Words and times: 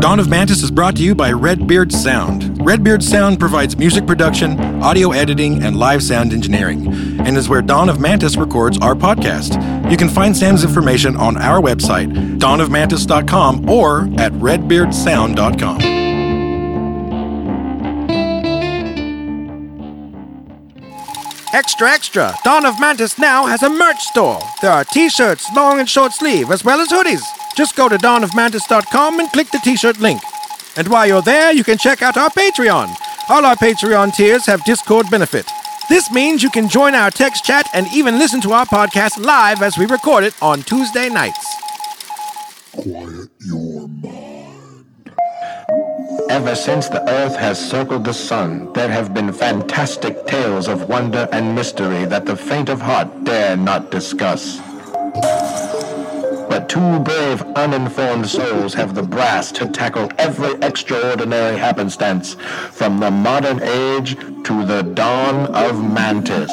Dawn 0.00 0.18
of 0.18 0.30
Mantis 0.30 0.62
is 0.62 0.70
brought 0.70 0.96
to 0.96 1.02
you 1.02 1.14
by 1.14 1.30
Redbeard 1.30 1.92
Sound. 1.92 2.64
Redbeard 2.64 3.02
Sound 3.02 3.38
provides 3.38 3.76
music 3.76 4.06
production, 4.06 4.58
audio 4.82 5.12
editing, 5.12 5.62
and 5.62 5.76
live 5.76 6.02
sound 6.02 6.32
engineering, 6.32 6.86
and 7.20 7.36
is 7.36 7.50
where 7.50 7.60
Dawn 7.60 7.90
of 7.90 8.00
Mantis 8.00 8.38
records 8.38 8.78
our 8.78 8.94
podcast. 8.94 9.60
You 9.90 9.98
can 9.98 10.08
find 10.08 10.34
Sam's 10.34 10.64
information 10.64 11.16
on 11.16 11.36
our 11.36 11.60
website, 11.60 12.38
dawnofmantis.com, 12.38 13.68
or 13.68 14.04
at 14.18 14.32
redbeardsound.com. 14.32 15.80
Extra, 21.52 21.90
extra! 21.90 22.34
Dawn 22.42 22.64
of 22.64 22.80
Mantis 22.80 23.18
now 23.18 23.44
has 23.44 23.62
a 23.62 23.68
merch 23.68 24.00
store. 24.00 24.40
There 24.62 24.72
are 24.72 24.84
t 24.84 25.10
shirts, 25.10 25.46
long 25.54 25.78
and 25.78 25.88
short 25.88 26.12
sleeve, 26.12 26.50
as 26.50 26.64
well 26.64 26.80
as 26.80 26.88
hoodies. 26.88 27.20
Just 27.56 27.76
go 27.76 27.88
to 27.88 27.96
dawnofmantis.com 27.96 29.20
and 29.20 29.30
click 29.32 29.50
the 29.50 29.60
t 29.62 29.76
shirt 29.76 29.98
link. 29.98 30.20
And 30.76 30.88
while 30.88 31.06
you're 31.06 31.22
there, 31.22 31.52
you 31.52 31.64
can 31.64 31.78
check 31.78 32.02
out 32.02 32.16
our 32.16 32.30
Patreon. 32.30 32.94
All 33.28 33.44
our 33.44 33.56
Patreon 33.56 34.14
tiers 34.14 34.46
have 34.46 34.64
Discord 34.64 35.10
benefit. 35.10 35.46
This 35.88 36.10
means 36.10 36.42
you 36.42 36.50
can 36.50 36.68
join 36.68 36.94
our 36.94 37.10
text 37.10 37.44
chat 37.44 37.68
and 37.74 37.86
even 37.92 38.18
listen 38.18 38.40
to 38.42 38.52
our 38.52 38.66
podcast 38.66 39.24
live 39.24 39.60
as 39.60 39.76
we 39.76 39.86
record 39.86 40.24
it 40.24 40.34
on 40.40 40.62
Tuesday 40.62 41.08
nights. 41.08 41.44
Quiet 42.72 43.30
your 43.40 43.88
mind. 43.88 45.10
Ever 46.30 46.54
since 46.54 46.88
the 46.88 47.02
earth 47.08 47.34
has 47.34 47.58
circled 47.58 48.04
the 48.04 48.14
sun, 48.14 48.72
there 48.72 48.88
have 48.88 49.12
been 49.12 49.32
fantastic 49.32 50.26
tales 50.26 50.68
of 50.68 50.88
wonder 50.88 51.28
and 51.32 51.56
mystery 51.56 52.04
that 52.04 52.24
the 52.24 52.36
faint 52.36 52.68
of 52.68 52.80
heart 52.80 53.24
dare 53.24 53.56
not 53.56 53.90
discuss. 53.90 54.60
But 56.50 56.68
two 56.68 56.98
brave, 56.98 57.42
uninformed 57.54 58.28
souls 58.28 58.74
have 58.74 58.96
the 58.96 59.04
brass 59.04 59.52
to 59.52 59.68
tackle 59.68 60.10
every 60.18 60.54
extraordinary 60.66 61.56
happenstance, 61.56 62.34
from 62.72 62.98
the 62.98 63.12
modern 63.12 63.62
age 63.62 64.16
to 64.16 64.66
the 64.66 64.82
dawn 64.82 65.46
of 65.54 65.80
Mantis. 65.80 66.50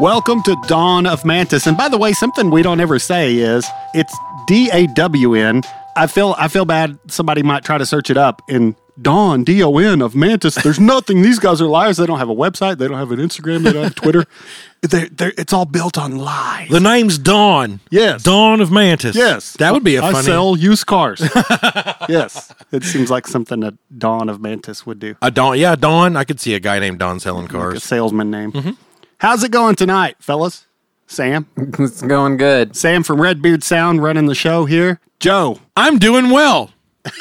Welcome 0.00 0.44
to 0.44 0.56
Dawn 0.68 1.06
of 1.08 1.24
Mantis. 1.24 1.66
And 1.66 1.76
by 1.76 1.88
the 1.88 1.98
way, 1.98 2.12
something 2.12 2.50
we 2.50 2.62
don't 2.62 2.78
ever 2.78 3.00
say 3.00 3.34
is 3.36 3.66
it's 3.94 4.16
D 4.46 4.70
A 4.72 4.86
W 4.86 5.34
N. 5.34 5.62
I 5.96 6.06
feel 6.06 6.36
I 6.38 6.46
feel 6.46 6.64
bad 6.64 6.96
somebody 7.08 7.42
might 7.42 7.64
try 7.64 7.78
to 7.78 7.84
search 7.86 8.08
it 8.08 8.16
up 8.16 8.40
in 8.48 8.76
Dawn, 9.02 9.42
D 9.42 9.60
O 9.64 9.76
N 9.78 10.00
of 10.00 10.14
Mantis. 10.14 10.54
There's 10.54 10.78
nothing. 10.78 11.22
These 11.22 11.40
guys 11.40 11.60
are 11.60 11.66
liars. 11.66 11.96
They 11.96 12.06
don't 12.06 12.20
have 12.20 12.28
a 12.28 12.34
website. 12.34 12.78
They 12.78 12.86
don't 12.86 12.96
have 12.98 13.10
an 13.10 13.18
Instagram. 13.18 13.64
They 13.64 13.72
don't 13.72 13.82
have 13.82 13.96
Twitter. 13.96 14.24
They're, 14.80 15.08
they're, 15.08 15.32
it's 15.36 15.52
all 15.52 15.64
built 15.64 15.98
on 15.98 16.18
lies. 16.18 16.68
The 16.68 16.78
name's 16.78 17.18
Dawn. 17.18 17.80
Yes. 17.90 18.22
Dawn 18.22 18.60
of 18.60 18.70
Mantis. 18.70 19.16
Yes. 19.16 19.54
That 19.54 19.72
would 19.72 19.82
be 19.82 19.96
a 19.96 20.02
I 20.04 20.12
funny. 20.12 20.24
sell 20.24 20.56
used 20.56 20.86
cars. 20.86 21.20
yes. 22.08 22.54
It 22.70 22.84
seems 22.84 23.10
like 23.10 23.26
something 23.26 23.58
that 23.58 23.74
Dawn 23.98 24.28
of 24.28 24.40
Mantis 24.40 24.86
would 24.86 25.00
do. 25.00 25.16
A 25.20 25.32
Dawn. 25.32 25.58
Yeah, 25.58 25.74
Dawn. 25.74 26.16
I 26.16 26.22
could 26.22 26.38
see 26.38 26.54
a 26.54 26.60
guy 26.60 26.78
named 26.78 27.00
Dawn 27.00 27.18
selling 27.18 27.48
Like 27.48 27.74
a 27.74 27.80
salesman 27.80 28.30
name. 28.30 28.52
Mm-hmm. 28.52 28.70
How's 29.18 29.42
it 29.42 29.50
going 29.50 29.74
tonight, 29.74 30.16
fellas? 30.20 30.66
Sam? 31.06 31.46
It's 31.78 32.02
going 32.02 32.36
good. 32.36 32.76
Sam 32.76 33.02
from 33.02 33.20
Redbeard 33.20 33.62
Sound 33.62 34.02
running 34.02 34.26
the 34.26 34.34
show 34.34 34.64
here. 34.64 35.00
Joe. 35.20 35.58
I'm 35.76 35.98
doing 35.98 36.30
well. 36.30 36.70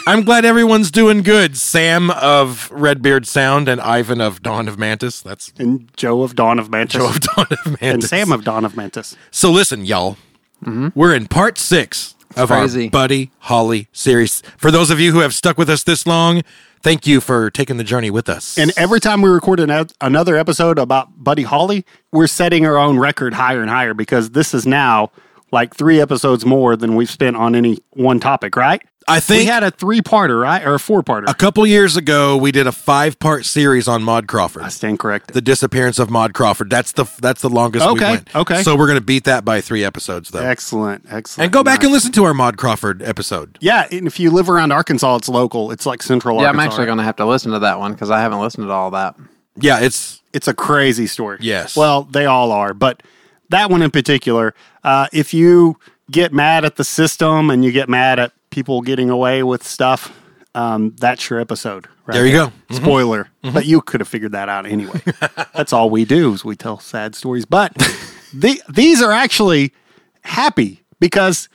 I'm 0.05 0.23
glad 0.23 0.43
everyone's 0.43 0.91
doing 0.91 1.21
good. 1.23 1.55
Sam 1.57 2.09
of 2.11 2.69
Redbeard 2.71 3.25
Sound 3.25 3.69
and 3.69 3.79
Ivan 3.79 4.19
of 4.19 4.41
Dawn 4.43 4.67
of 4.67 4.77
Mantis. 4.77 5.21
That's 5.21 5.53
And 5.57 5.89
Joe 5.95 6.23
of 6.23 6.35
Dawn 6.35 6.59
of 6.59 6.69
Mantis. 6.69 6.99
Joe 7.01 7.07
of 7.09 7.19
Dawn 7.21 7.47
of 7.51 7.65
Mantis. 7.65 7.81
and 7.81 8.03
Sam 8.03 8.31
of 8.31 8.43
Dawn 8.43 8.65
of 8.65 8.75
Mantis. 8.75 9.15
So 9.31 9.49
listen, 9.51 9.85
y'all. 9.85 10.17
Mm-hmm. 10.65 10.89
We're 10.93 11.15
in 11.15 11.27
part 11.27 11.57
six 11.57 12.15
of 12.35 12.49
crazy. 12.49 12.85
our 12.85 12.89
Buddy 12.89 13.31
Holly 13.39 13.87
series. 13.93 14.41
For 14.57 14.71
those 14.71 14.89
of 14.89 14.99
you 14.99 15.13
who 15.13 15.19
have 15.19 15.33
stuck 15.33 15.57
with 15.57 15.69
us 15.69 15.83
this 15.83 16.05
long, 16.05 16.41
thank 16.87 17.05
you 17.05 17.19
for 17.19 17.51
taking 17.51 17.75
the 17.75 17.83
journey 17.83 18.09
with 18.09 18.29
us. 18.29 18.57
And 18.57 18.71
every 18.77 19.01
time 19.01 19.21
we 19.21 19.29
record 19.29 19.59
an, 19.59 19.87
another 19.99 20.37
episode 20.37 20.79
about 20.79 21.21
Buddy 21.21 21.43
Holly, 21.43 21.85
we're 22.13 22.27
setting 22.27 22.65
our 22.65 22.77
own 22.77 22.97
record 22.97 23.33
higher 23.33 23.61
and 23.61 23.69
higher 23.69 23.93
because 23.93 24.29
this 24.29 24.53
is 24.53 24.65
now 24.65 25.11
like 25.51 25.75
three 25.75 25.99
episodes 25.99 26.45
more 26.45 26.77
than 26.77 26.95
we've 26.95 27.09
spent 27.09 27.35
on 27.35 27.55
any 27.55 27.79
one 27.89 28.21
topic, 28.21 28.55
right? 28.55 28.81
I 29.09 29.19
think 29.21 29.41
we 29.41 29.45
had 29.45 29.63
a 29.63 29.71
three 29.71 30.01
parter, 30.01 30.41
right? 30.41 30.65
Or 30.67 30.73
a 30.75 30.79
four 30.79 31.01
parter. 31.01 31.29
a 31.29 31.33
couple 31.33 31.65
years 31.65 31.95
ago 31.95 32.35
we 32.35 32.51
did 32.51 32.67
a 32.67 32.71
five 32.73 33.19
part 33.19 33.45
series 33.45 33.87
on 33.87 34.03
Maud 34.03 34.27
Crawford. 34.27 34.63
I 34.63 34.67
stand 34.69 34.99
corrected. 34.99 35.33
the 35.33 35.41
disappearance 35.41 35.97
of 35.97 36.09
Maud 36.09 36.33
Crawford. 36.33 36.69
That's 36.69 36.91
the 36.91 37.05
that's 37.21 37.41
the 37.41 37.49
longest 37.49 37.85
we 37.85 37.91
Okay, 37.93 38.11
went. 38.11 38.35
okay. 38.35 38.63
So 38.63 38.75
we're 38.75 38.87
gonna 38.87 38.99
beat 39.01 39.23
that 39.23 39.45
by 39.45 39.61
three 39.61 39.83
episodes 39.85 40.29
though. 40.31 40.39
excellent, 40.41 41.05
excellent. 41.09 41.45
And 41.45 41.53
go 41.53 41.63
back 41.63 41.79
Nice. 41.79 41.85
and 41.85 41.93
listen 41.93 42.11
to 42.13 42.23
our 42.25 42.33
Maud 42.33 42.57
Crawford 42.57 43.01
episode. 43.01 43.57
Yeah, 43.61 43.87
and 43.91 44.07
if 44.07 44.19
you 44.19 44.29
live 44.29 44.49
around 44.49 44.71
Arkansas, 44.73 45.15
it's 45.15 45.29
local. 45.29 45.71
It's 45.71 45.85
like 45.85 46.03
central 46.03 46.37
Arkansas. 46.39 46.51
Yeah, 46.57 46.61
I'm 46.61 46.67
actually 46.67 46.85
going 46.87 46.97
to 46.97 47.03
have 47.05 47.15
to 47.17 47.25
listen 47.25 47.51
to 47.53 47.59
that 47.59 47.79
one 47.79 47.93
because 47.93 48.11
I 48.11 48.19
haven't 48.19 48.39
listened 48.41 48.67
to 48.67 48.71
all 48.71 48.91
that. 48.91 49.15
Yeah, 49.55 49.79
it's 49.79 50.21
it's 50.33 50.47
a 50.49 50.53
crazy 50.53 51.07
story. 51.07 51.37
Yes. 51.41 51.75
Well, 51.77 52.03
they 52.03 52.25
all 52.25 52.51
are, 52.51 52.73
but 52.73 53.01
that 53.49 53.69
one 53.69 53.81
in 53.81 53.89
particular, 53.91 54.53
uh, 54.83 55.07
if 55.13 55.33
you 55.33 55.79
get 56.11 56.33
mad 56.33 56.65
at 56.65 56.75
the 56.75 56.83
system 56.83 57.49
and 57.49 57.63
you 57.63 57.71
get 57.71 57.87
mad 57.89 58.19
at 58.19 58.31
people 58.49 58.81
getting 58.81 59.09
away 59.09 59.43
with 59.43 59.63
stuff, 59.63 60.13
um, 60.55 60.95
that's 60.99 61.29
your 61.29 61.39
episode. 61.39 61.87
Right 62.05 62.15
There 62.15 62.25
you 62.25 62.31
go. 62.33 62.51
Mhm. 62.69 62.75
Spoiler, 62.75 63.29
but 63.41 63.65
you 63.65 63.81
could 63.81 63.99
have 64.01 64.07
figured 64.07 64.31
that 64.31 64.49
out 64.49 64.65
anyway. 64.65 65.01
that's 65.53 65.73
all 65.73 65.89
we 65.89 66.05
do 66.05 66.33
is 66.33 66.43
we 66.45 66.55
tell 66.55 66.79
sad 66.79 67.15
stories. 67.15 67.45
But 67.45 67.73
the, 68.33 68.61
these 68.69 69.01
are 69.01 69.11
actually 69.11 69.73
happy 70.21 70.83
because 70.99 71.49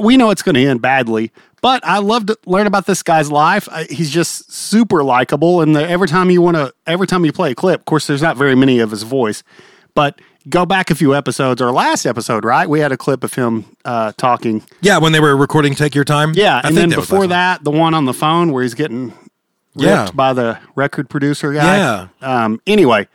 we 0.00 0.16
know 0.16 0.30
it's 0.30 0.42
going 0.42 0.54
to 0.54 0.64
end 0.64 0.82
badly. 0.82 1.30
But 1.60 1.86
I 1.86 1.98
love 1.98 2.26
to 2.26 2.36
learn 2.44 2.66
about 2.66 2.86
this 2.86 3.04
guy's 3.04 3.30
life. 3.30 3.68
I, 3.70 3.84
he's 3.84 4.10
just 4.10 4.50
super 4.52 5.04
likable, 5.04 5.60
and 5.60 5.76
the, 5.76 5.88
every 5.88 6.08
time 6.08 6.28
you 6.28 6.42
want 6.42 6.56
to, 6.56 6.74
every 6.88 7.06
time 7.06 7.24
you 7.24 7.32
play 7.32 7.52
a 7.52 7.54
clip, 7.54 7.80
of 7.80 7.84
course, 7.84 8.08
there's 8.08 8.22
not 8.22 8.36
very 8.36 8.56
many 8.56 8.80
of 8.80 8.90
his 8.90 9.04
voice, 9.04 9.44
but 9.94 10.20
go 10.48 10.66
back 10.66 10.90
a 10.90 10.94
few 10.94 11.14
episodes 11.14 11.60
or 11.62 11.70
last 11.72 12.06
episode, 12.06 12.44
right? 12.44 12.68
We 12.68 12.80
had 12.80 12.92
a 12.92 12.96
clip 12.96 13.24
of 13.24 13.34
him 13.34 13.64
uh, 13.84 14.12
talking. 14.16 14.62
yeah, 14.80 14.98
when 14.98 15.12
they 15.12 15.20
were 15.20 15.36
recording 15.36 15.74
Take 15.74 15.94
Your 15.94 16.04
Time. 16.04 16.32
Yeah, 16.34 16.56
I 16.56 16.58
and 16.58 16.66
think 16.68 16.76
then 16.76 16.88
that 16.90 16.96
before 16.96 17.26
that, 17.28 17.64
the 17.64 17.70
one 17.70 17.94
on 17.94 18.04
the 18.04 18.14
phone 18.14 18.52
where 18.52 18.62
he's 18.62 18.74
getting 18.74 19.08
ripped 19.74 19.76
Yeah. 19.76 20.10
by 20.14 20.32
the 20.32 20.58
record 20.74 21.08
producer 21.08 21.52
guy. 21.52 21.76
Yeah. 21.76 22.08
Um, 22.20 22.60
anyway, 22.66 23.08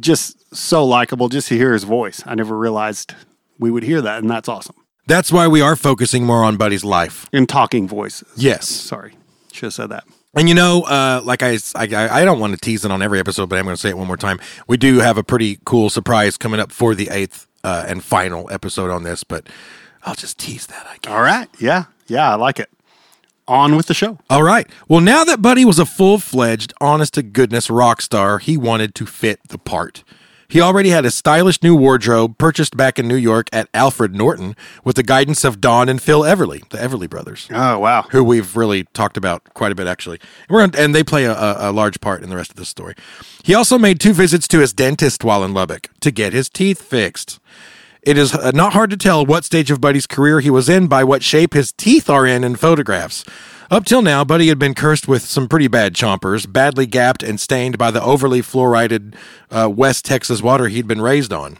just 0.00 0.54
so 0.54 0.84
likable 0.84 1.28
just 1.28 1.48
to 1.48 1.56
hear 1.56 1.72
his 1.72 1.84
voice. 1.84 2.22
I 2.26 2.34
never 2.34 2.56
realized 2.58 3.14
we 3.58 3.70
would 3.70 3.82
hear 3.84 4.00
that, 4.02 4.18
and 4.22 4.30
that's 4.30 4.48
awesome. 4.48 4.76
That's 5.06 5.30
why 5.30 5.46
we 5.48 5.60
are 5.60 5.76
focusing 5.76 6.24
more 6.24 6.42
on 6.44 6.56
Buddy's 6.56 6.84
life. 6.84 7.26
In 7.32 7.46
talking 7.46 7.86
voices. 7.86 8.28
Yes. 8.36 8.68
Sorry, 8.68 9.14
should 9.52 9.66
have 9.66 9.74
said 9.74 9.90
that. 9.90 10.04
And 10.36 10.48
you 10.48 10.54
know, 10.54 10.82
uh, 10.82 11.20
like 11.24 11.42
I, 11.42 11.58
I, 11.76 12.20
I 12.20 12.24
don't 12.24 12.40
want 12.40 12.54
to 12.54 12.58
tease 12.58 12.84
it 12.84 12.90
on 12.90 13.02
every 13.02 13.20
episode, 13.20 13.48
but 13.48 13.58
I'm 13.58 13.64
going 13.64 13.76
to 13.76 13.80
say 13.80 13.90
it 13.90 13.98
one 13.98 14.06
more 14.06 14.16
time. 14.16 14.40
We 14.66 14.76
do 14.76 14.98
have 14.98 15.16
a 15.16 15.22
pretty 15.22 15.58
cool 15.64 15.90
surprise 15.90 16.36
coming 16.36 16.58
up 16.60 16.72
for 16.72 16.94
the 16.94 17.08
eighth 17.10 17.46
uh, 17.62 17.84
and 17.86 18.02
final 18.02 18.50
episode 18.50 18.90
on 18.90 19.04
this, 19.04 19.22
but 19.24 19.48
I'll 20.02 20.14
just 20.16 20.38
tease 20.38 20.66
that. 20.66 20.86
I 20.86 20.96
guess. 21.00 21.12
All 21.12 21.22
right. 21.22 21.48
Yeah. 21.60 21.84
Yeah. 22.06 22.30
I 22.32 22.34
like 22.34 22.58
it. 22.58 22.70
On 23.46 23.76
with 23.76 23.86
the 23.86 23.94
show. 23.94 24.18
All 24.30 24.42
right. 24.42 24.66
Well, 24.88 25.00
now 25.00 25.22
that 25.24 25.42
Buddy 25.42 25.66
was 25.66 25.78
a 25.78 25.84
full 25.84 26.18
fledged, 26.18 26.72
honest 26.80 27.12
to 27.14 27.22
goodness 27.22 27.68
rock 27.68 28.00
star, 28.00 28.38
he 28.38 28.56
wanted 28.56 28.94
to 28.94 29.04
fit 29.06 29.38
the 29.48 29.58
part. 29.58 30.02
He 30.54 30.60
already 30.60 30.90
had 30.90 31.04
a 31.04 31.10
stylish 31.10 31.64
new 31.64 31.74
wardrobe 31.74 32.38
purchased 32.38 32.76
back 32.76 33.00
in 33.00 33.08
New 33.08 33.16
York 33.16 33.48
at 33.52 33.68
Alfred 33.74 34.14
Norton 34.14 34.54
with 34.84 34.94
the 34.94 35.02
guidance 35.02 35.42
of 35.42 35.60
Don 35.60 35.88
and 35.88 36.00
Phil 36.00 36.20
Everly, 36.20 36.60
the 36.68 36.78
Everly 36.78 37.10
brothers. 37.10 37.48
Oh, 37.50 37.80
wow. 37.80 38.02
who 38.12 38.22
we've 38.22 38.56
really 38.56 38.84
talked 38.94 39.16
about 39.16 39.42
quite 39.54 39.72
a 39.72 39.74
bit 39.74 39.88
actually. 39.88 40.20
And, 40.48 40.72
and 40.76 40.94
they 40.94 41.02
play 41.02 41.24
a, 41.24 41.32
a, 41.32 41.70
a 41.70 41.72
large 41.72 42.00
part 42.00 42.22
in 42.22 42.30
the 42.30 42.36
rest 42.36 42.52
of 42.52 42.56
the 42.56 42.64
story. 42.64 42.94
He 43.42 43.52
also 43.52 43.78
made 43.78 43.98
two 43.98 44.12
visits 44.12 44.46
to 44.46 44.60
his 44.60 44.72
dentist 44.72 45.24
while 45.24 45.42
in 45.42 45.52
Lubbock 45.54 45.90
to 45.98 46.12
get 46.12 46.32
his 46.32 46.48
teeth 46.48 46.80
fixed. 46.80 47.40
It 48.02 48.16
is 48.16 48.32
uh, 48.32 48.52
not 48.54 48.74
hard 48.74 48.90
to 48.90 48.96
tell 48.96 49.26
what 49.26 49.44
stage 49.44 49.72
of 49.72 49.80
Buddy's 49.80 50.06
career 50.06 50.38
he 50.38 50.50
was 50.50 50.68
in 50.68 50.86
by 50.86 51.02
what 51.02 51.24
shape 51.24 51.54
his 51.54 51.72
teeth 51.72 52.08
are 52.08 52.28
in 52.28 52.44
in 52.44 52.54
photographs. 52.54 53.24
Up 53.74 53.84
till 53.84 54.02
now, 54.02 54.22
Buddy 54.22 54.46
had 54.46 54.58
been 54.60 54.72
cursed 54.72 55.08
with 55.08 55.24
some 55.24 55.48
pretty 55.48 55.66
bad 55.66 55.94
chompers, 55.94 56.50
badly 56.50 56.86
gapped 56.86 57.24
and 57.24 57.40
stained 57.40 57.76
by 57.76 57.90
the 57.90 58.00
overly 58.00 58.40
fluoridated 58.40 59.16
uh, 59.50 59.68
West 59.68 60.04
Texas 60.04 60.40
water 60.40 60.68
he'd 60.68 60.86
been 60.86 61.00
raised 61.00 61.32
on. 61.32 61.58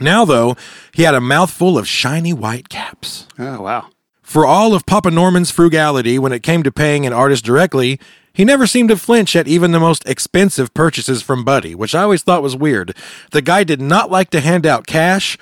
Now, 0.00 0.24
though, 0.24 0.54
he 0.92 1.02
had 1.02 1.16
a 1.16 1.20
mouthful 1.20 1.76
of 1.76 1.88
shiny 1.88 2.32
white 2.32 2.68
caps. 2.68 3.26
Oh, 3.36 3.62
wow. 3.62 3.88
For 4.22 4.46
all 4.46 4.74
of 4.74 4.86
Papa 4.86 5.10
Norman's 5.10 5.50
frugality 5.50 6.20
when 6.20 6.30
it 6.30 6.44
came 6.44 6.62
to 6.62 6.70
paying 6.70 7.04
an 7.04 7.12
artist 7.12 7.44
directly, 7.44 7.98
he 8.32 8.44
never 8.44 8.68
seemed 8.68 8.90
to 8.90 8.96
flinch 8.96 9.34
at 9.34 9.48
even 9.48 9.72
the 9.72 9.80
most 9.80 10.08
expensive 10.08 10.72
purchases 10.72 11.20
from 11.20 11.42
Buddy, 11.42 11.74
which 11.74 11.96
I 11.96 12.02
always 12.02 12.22
thought 12.22 12.44
was 12.44 12.54
weird. 12.54 12.96
The 13.32 13.42
guy 13.42 13.64
did 13.64 13.80
not 13.80 14.08
like 14.08 14.30
to 14.30 14.40
hand 14.40 14.66
out 14.66 14.86
cash, 14.86 15.36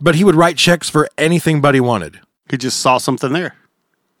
but 0.00 0.14
he 0.14 0.22
would 0.22 0.36
write 0.36 0.58
checks 0.58 0.88
for 0.88 1.08
anything 1.18 1.60
Buddy 1.60 1.80
wanted. 1.80 2.20
He 2.48 2.56
just 2.56 2.78
saw 2.78 2.98
something 2.98 3.32
there. 3.32 3.56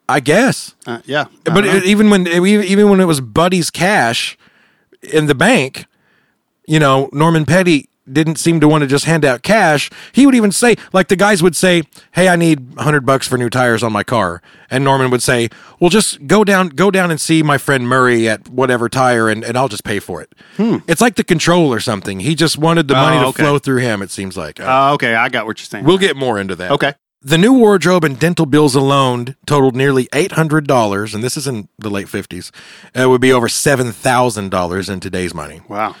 I 0.08 0.20
guess. 0.20 0.74
Uh, 0.86 1.00
yeah, 1.04 1.24
But 1.44 1.64
Uh-huh. 1.66 1.76
it, 1.78 1.84
even 1.84 2.10
when 2.10 2.26
even 2.28 2.88
when 2.90 3.00
it 3.00 3.06
was 3.06 3.20
Buddy's 3.20 3.70
cash 3.70 4.36
in 5.02 5.26
the 5.26 5.34
bank, 5.34 5.86
you 6.66 6.78
know, 6.78 7.08
Norman 7.12 7.44
Petty 7.44 7.88
didn't 8.10 8.36
seem 8.36 8.60
to 8.60 8.68
want 8.68 8.82
to 8.82 8.86
just 8.86 9.04
hand 9.04 9.24
out 9.24 9.42
cash. 9.42 9.90
He 10.12 10.26
would 10.26 10.34
even 10.36 10.52
say, 10.52 10.76
like 10.92 11.08
the 11.08 11.16
guys 11.16 11.42
would 11.42 11.56
say, 11.56 11.82
"Hey, 12.12 12.28
I 12.28 12.36
need 12.36 12.74
hundred 12.78 13.04
bucks 13.04 13.26
for 13.26 13.36
new 13.36 13.50
tires 13.50 13.82
on 13.82 13.92
my 13.92 14.04
car," 14.04 14.40
and 14.70 14.84
Norman 14.84 15.10
would 15.10 15.24
say, 15.24 15.48
"Well, 15.80 15.90
just 15.90 16.24
go 16.28 16.44
down, 16.44 16.68
go 16.68 16.92
down 16.92 17.10
and 17.10 17.20
see 17.20 17.42
my 17.42 17.58
friend 17.58 17.88
Murray 17.88 18.28
at 18.28 18.48
whatever 18.48 18.88
tire, 18.88 19.28
and, 19.28 19.42
and 19.42 19.58
I'll 19.58 19.66
just 19.68 19.82
pay 19.82 19.98
for 19.98 20.22
it." 20.22 20.32
It's 20.86 21.00
like 21.00 21.16
the 21.16 21.24
control 21.24 21.72
or 21.72 21.80
something. 21.80 22.20
He 22.20 22.36
just 22.36 22.56
wanted 22.58 22.86
the 22.86 22.94
money 22.94 23.16
to 23.16 23.22
Hmm. 23.22 23.28
okay. 23.30 23.42
flow 23.42 23.58
through 23.58 23.78
him. 23.78 24.02
It 24.02 24.12
seems 24.12 24.36
like. 24.36 24.60
Uh, 24.60 24.64
Uh, 24.66 24.92
okay, 24.94 25.16
I 25.16 25.28
got 25.28 25.46
what 25.46 25.58
you're 25.58 25.66
saying. 25.66 25.84
we'll 25.84 25.98
get 25.98 26.14
more 26.16 26.38
into 26.38 26.54
that. 26.54 26.70
okay. 26.70 26.94
The 27.26 27.38
new 27.38 27.54
wardrobe 27.54 28.04
and 28.04 28.16
dental 28.16 28.46
bills 28.46 28.76
alone 28.76 29.34
totaled 29.46 29.74
nearly 29.74 30.08
eight 30.12 30.30
hundred 30.30 30.68
dollars, 30.68 31.12
and 31.12 31.24
this 31.24 31.36
is 31.36 31.48
in 31.48 31.68
the 31.76 31.90
late 31.90 32.08
fifties. 32.08 32.52
It 32.94 33.08
would 33.08 33.20
be 33.20 33.32
over 33.32 33.48
seven 33.48 33.90
thousand 33.90 34.50
dollars 34.50 34.88
in 34.88 35.00
today's 35.00 35.34
money. 35.34 35.60
Wow. 35.68 35.96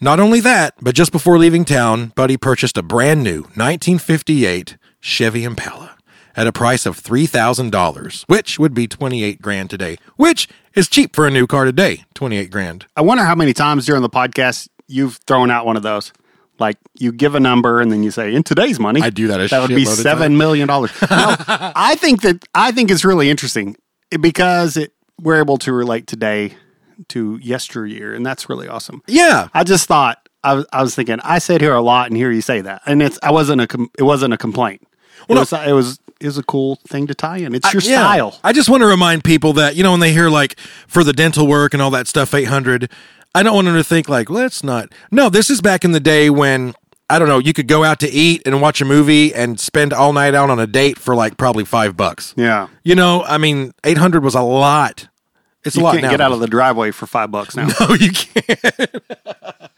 Not 0.00 0.18
only 0.18 0.40
that, 0.40 0.74
but 0.80 0.96
just 0.96 1.12
before 1.12 1.38
leaving 1.38 1.64
town, 1.64 2.08
Buddy 2.16 2.36
purchased 2.36 2.76
a 2.76 2.82
brand 2.82 3.22
new 3.22 3.42
1958 3.42 4.76
Chevy 4.98 5.44
Impala 5.44 5.96
at 6.34 6.48
a 6.48 6.52
price 6.52 6.84
of 6.84 6.96
three 6.96 7.26
thousand 7.26 7.70
dollars, 7.70 8.24
which 8.26 8.58
would 8.58 8.74
be 8.74 8.88
twenty 8.88 9.22
eight 9.22 9.40
grand 9.40 9.70
today, 9.70 9.98
which 10.16 10.48
is 10.74 10.88
cheap 10.88 11.14
for 11.14 11.28
a 11.28 11.30
new 11.30 11.46
car 11.46 11.64
today. 11.64 12.06
Twenty 12.12 12.38
eight 12.38 12.50
grand. 12.50 12.86
I 12.96 13.02
wonder 13.02 13.22
how 13.22 13.36
many 13.36 13.52
times 13.52 13.86
during 13.86 14.02
the 14.02 14.10
podcast 14.10 14.68
you've 14.88 15.18
thrown 15.28 15.48
out 15.48 15.64
one 15.64 15.76
of 15.76 15.84
those. 15.84 16.12
Like 16.58 16.78
you 16.98 17.12
give 17.12 17.34
a 17.34 17.40
number 17.40 17.80
and 17.80 17.92
then 17.92 18.02
you 18.02 18.10
say, 18.10 18.34
in 18.34 18.42
today's 18.42 18.78
money, 18.80 19.02
I 19.02 19.10
do 19.10 19.28
that 19.28 19.50
That 19.50 19.60
would 19.60 19.68
be 19.76 19.84
seven 19.84 20.36
million 20.38 20.68
dollars. 20.68 20.90
No, 21.10 21.36
I 21.48 21.96
think 21.96 22.22
that 22.22 22.44
I 22.54 22.72
think 22.72 22.90
it's 22.90 23.04
really 23.04 23.28
interesting 23.30 23.76
because 24.20 24.76
it 24.76 24.92
we're 25.20 25.38
able 25.38 25.58
to 25.58 25.72
relate 25.72 26.06
today 26.06 26.54
to 27.08 27.38
yesteryear, 27.42 28.14
and 28.14 28.24
that's 28.24 28.48
really 28.48 28.68
awesome. 28.68 29.02
Yeah, 29.06 29.48
I 29.54 29.64
just 29.64 29.86
thought 29.86 30.28
I 30.44 30.54
was, 30.54 30.66
I 30.72 30.82
was 30.82 30.94
thinking 30.94 31.18
I 31.22 31.38
said 31.38 31.60
here 31.60 31.74
a 31.74 31.80
lot 31.82 32.08
and 32.08 32.16
hear 32.16 32.30
you 32.30 32.40
say 32.42 32.60
that, 32.62 32.82
and 32.86 33.02
it's 33.02 33.18
I 33.22 33.30
wasn't 33.32 33.60
a 33.60 33.66
com- 33.66 33.90
it 33.98 34.02
wasn't 34.02 34.32
a 34.34 34.38
complaint. 34.38 34.86
It 35.28 35.34
was 35.34 35.52
it 35.52 35.72
was 35.72 35.98
it 36.20 36.26
was 36.26 36.38
a 36.38 36.42
cool 36.42 36.76
thing 36.88 37.06
to 37.08 37.14
tie 37.14 37.38
in. 37.38 37.54
It's 37.54 37.70
your 37.74 37.82
Yeah. 37.82 37.98
style. 38.00 38.38
I 38.42 38.52
just 38.54 38.70
want 38.70 38.80
to 38.82 38.86
remind 38.86 39.22
people 39.24 39.52
that, 39.54 39.76
you 39.76 39.82
know, 39.82 39.90
when 39.90 40.00
they 40.00 40.12
hear 40.12 40.30
like 40.30 40.58
for 40.86 41.04
the 41.04 41.12
dental 41.12 41.46
work 41.46 41.74
and 41.74 41.82
all 41.82 41.90
that 41.90 42.06
stuff, 42.06 42.32
800, 42.32 42.90
I 43.36 43.42
don't 43.42 43.54
want 43.54 43.66
them 43.66 43.74
to 43.76 43.84
think 43.84 44.08
like, 44.08 44.30
well, 44.30 44.44
it's 44.46 44.64
not. 44.64 44.92
No, 45.10 45.28
this 45.28 45.50
is 45.50 45.60
back 45.60 45.84
in 45.84 45.92
the 45.92 46.00
day 46.00 46.30
when, 46.30 46.74
I 47.10 47.18
don't 47.18 47.28
know, 47.28 47.38
you 47.38 47.52
could 47.52 47.68
go 47.68 47.84
out 47.84 48.00
to 48.00 48.08
eat 48.10 48.42
and 48.46 48.60
watch 48.62 48.80
a 48.80 48.84
movie 48.84 49.34
and 49.34 49.60
spend 49.60 49.92
all 49.92 50.12
night 50.12 50.34
out 50.34 50.48
on 50.50 50.58
a 50.58 50.66
date 50.66 50.98
for 50.98 51.14
like 51.14 51.36
probably 51.36 51.64
five 51.64 51.96
bucks. 51.96 52.32
Yeah, 52.36 52.68
You 52.82 52.94
know, 52.94 53.22
I 53.24 53.38
mean, 53.38 53.72
800 53.84 54.24
was 54.24 54.34
a 54.34 54.40
lot. 54.42 55.08
It's 55.64 55.76
a 55.76 55.80
you 55.80 55.84
lot 55.84 55.92
can't 55.92 56.04
now. 56.04 56.10
get 56.10 56.20
out 56.20 56.32
of 56.32 56.40
the 56.40 56.46
driveway 56.46 56.92
for 56.92 57.06
five 57.06 57.30
bucks 57.30 57.54
now. 57.56 57.68
No, 57.80 57.94
you 57.94 58.10
can't. 58.12 58.90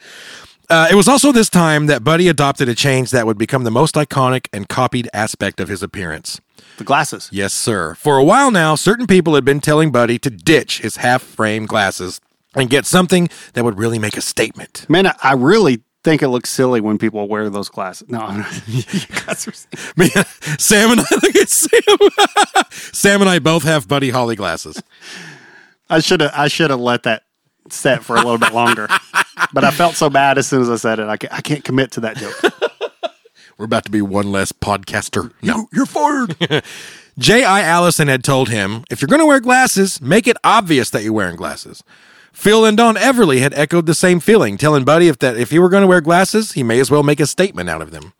Uh, 0.71 0.87
it 0.91 0.95
was 0.95 1.09
also 1.09 1.33
this 1.33 1.49
time 1.49 1.87
that 1.87 2.05
Buddy 2.05 2.29
adopted 2.29 2.69
a 2.69 2.75
change 2.75 3.11
that 3.11 3.25
would 3.25 3.39
become 3.39 3.65
the 3.65 3.71
most 3.71 3.95
iconic 3.95 4.49
and 4.53 4.69
copied 4.69 5.09
aspect 5.15 5.61
of 5.61 5.69
his 5.69 5.83
appearance. 5.83 6.43
the 6.77 6.85
glasses. 6.85 7.31
Yes, 7.33 7.55
sir. 7.55 7.95
For 7.95 8.19
a 8.19 8.23
while 8.23 8.51
now, 8.51 8.75
certain 8.75 9.07
people 9.07 9.35
had 9.35 9.47
been 9.47 9.61
telling 9.61 9.91
Buddy 9.91 10.19
to 10.19 10.29
ditch 10.29 10.81
his 10.81 10.97
half 10.97 11.23
frame 11.23 11.65
glasses 11.65 12.21
and 12.59 12.69
get 12.69 12.87
something 12.87 13.29
that 13.55 13.65
would 13.65 13.79
really 13.79 13.99
make 13.99 14.17
a 14.17 14.21
statement. 14.21 14.87
Man, 14.89 15.07
I, 15.07 15.15
I 15.23 15.33
really 15.35 15.83
think 16.05 16.23
it 16.23 16.29
looks 16.29 16.51
silly 16.51 16.81
when 16.81 16.99
people 16.99 17.27
wear 17.29 17.49
those 17.51 17.69
glasses. 17.69 18.09
No, 18.09 18.21
I'm 18.21 18.39
not. 18.41 18.69
Me, 19.97 20.09
Sam 20.59 20.93
and 20.93 21.01
I 21.01 21.07
look 21.23 21.37
at 21.37 21.49
Sam. 21.49 21.81
Sam 22.71 23.21
and 23.21 23.31
I 23.31 23.39
both 23.39 23.65
have 23.65 23.89
Buddy 23.89 24.11
Holly 24.11 24.37
glasses. 24.37 24.83
I 25.91 26.01
should 26.01 26.21
have. 26.21 26.33
I 26.35 26.49
should 26.49 26.71
have 26.71 26.81
let 26.81 27.05
that 27.05 27.25
set 27.71 28.05
for 28.05 28.17
a 28.17 28.21
little 28.21 28.39
bit 28.39 28.53
longer. 28.53 28.89
But 29.53 29.65
I 29.65 29.71
felt 29.71 29.95
so 29.95 30.11
bad 30.11 30.39
as 30.39 30.47
soon 30.47 30.63
as 30.63 30.71
I 30.71 30.77
said 30.77 30.99
it. 30.99 31.09
I 31.09 31.17
can't, 31.17 31.33
I 31.33 31.41
can't 31.41 31.65
commit 31.65 31.93
to 31.93 32.01
that 32.01 32.17
joke. 32.17 32.35
We're 33.57 33.65
about 33.65 33.85
to 33.87 33.91
be 33.91 34.03
one 34.03 34.31
less 34.31 34.53
podcaster. 34.53 35.33
No, 35.43 35.69
you're 35.73 35.87
fired. 35.87 36.37
J.I. 37.19 37.63
Allison 37.63 38.07
had 38.07 38.23
told 38.23 38.49
him, 38.49 38.85
if 38.91 39.03
you're 39.03 39.09
going 39.09 39.21
to 39.21 39.27
wear 39.27 39.41
glasses, 39.41 40.01
make 40.01 40.29
it 40.29 40.37
obvious 40.45 40.91
that 40.91 41.03
you're 41.03 41.13
wearing 41.13 41.35
glasses. 41.35 41.83
Phil 42.39 42.65
and 42.65 42.77
Don 42.77 42.95
Everly 42.95 43.41
had 43.41 43.53
echoed 43.55 43.87
the 43.87 43.97
same 43.97 44.21
feeling, 44.21 44.57
telling 44.57 44.85
Buddy 44.85 45.09
if 45.09 45.19
that 45.19 45.37
if 45.37 45.51
he 45.51 45.59
were 45.59 45.69
going 45.69 45.81
to 45.81 45.89
wear 45.89 46.01
glasses, 46.01 46.53
he 46.53 46.63
may 46.63 46.79
as 46.79 46.89
well 46.89 47.03
make 47.03 47.19
a 47.19 47.27
statement 47.27 47.69
out 47.69 47.83
of 47.83 47.91
them. 47.91 48.13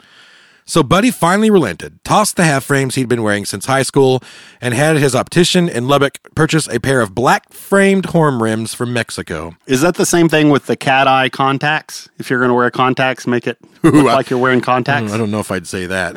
So 0.65 0.83
Buddy 0.83 1.13
finally 1.13 1.51
relented, 1.51 2.03
tossed 2.03 2.35
the 2.35 2.43
half 2.43 2.65
frames 2.65 2.97
he'd 2.97 3.09
been 3.09 3.23
wearing 3.23 3.45
since 3.45 3.67
high 3.67 3.85
school, 3.85 4.21
and 4.61 4.75
had 4.75 4.97
his 4.97 5.15
optician 5.15 5.69
in 5.69 5.87
Lubbock 5.87 6.19
purchase 6.35 6.67
a 6.69 6.81
pair 6.81 7.01
of 7.01 7.15
black 7.15 7.53
framed 7.53 8.07
horn 8.07 8.41
rims 8.41 8.75
from 8.75 8.93
Mexico. 8.93 9.55
Is 9.69 9.83
that 9.83 9.95
the 9.95 10.05
same 10.05 10.29
thing 10.29 10.51
with 10.51 10.67
the 10.67 10.75
cat 10.77 11.07
eye 11.07 11.29
contacts? 11.29 12.09
If 12.19 12.29
you're 12.29 12.41
going 12.41 12.51
to 12.51 12.55
wear 12.57 12.73
contacts, 12.73 13.25
make 13.25 13.47
it 13.47 13.59
look 13.85 13.95
Ooh, 13.95 14.09
I- 14.09 14.15
like 14.15 14.31
you're 14.31 14.41
wearing 14.41 14.61
contacts. 14.61 15.13
Mm, 15.13 15.15
I 15.15 15.19
don't 15.19 15.31
know 15.31 15.39
if 15.39 15.53
I'd 15.53 15.69
say 15.69 15.87
that. 15.87 16.17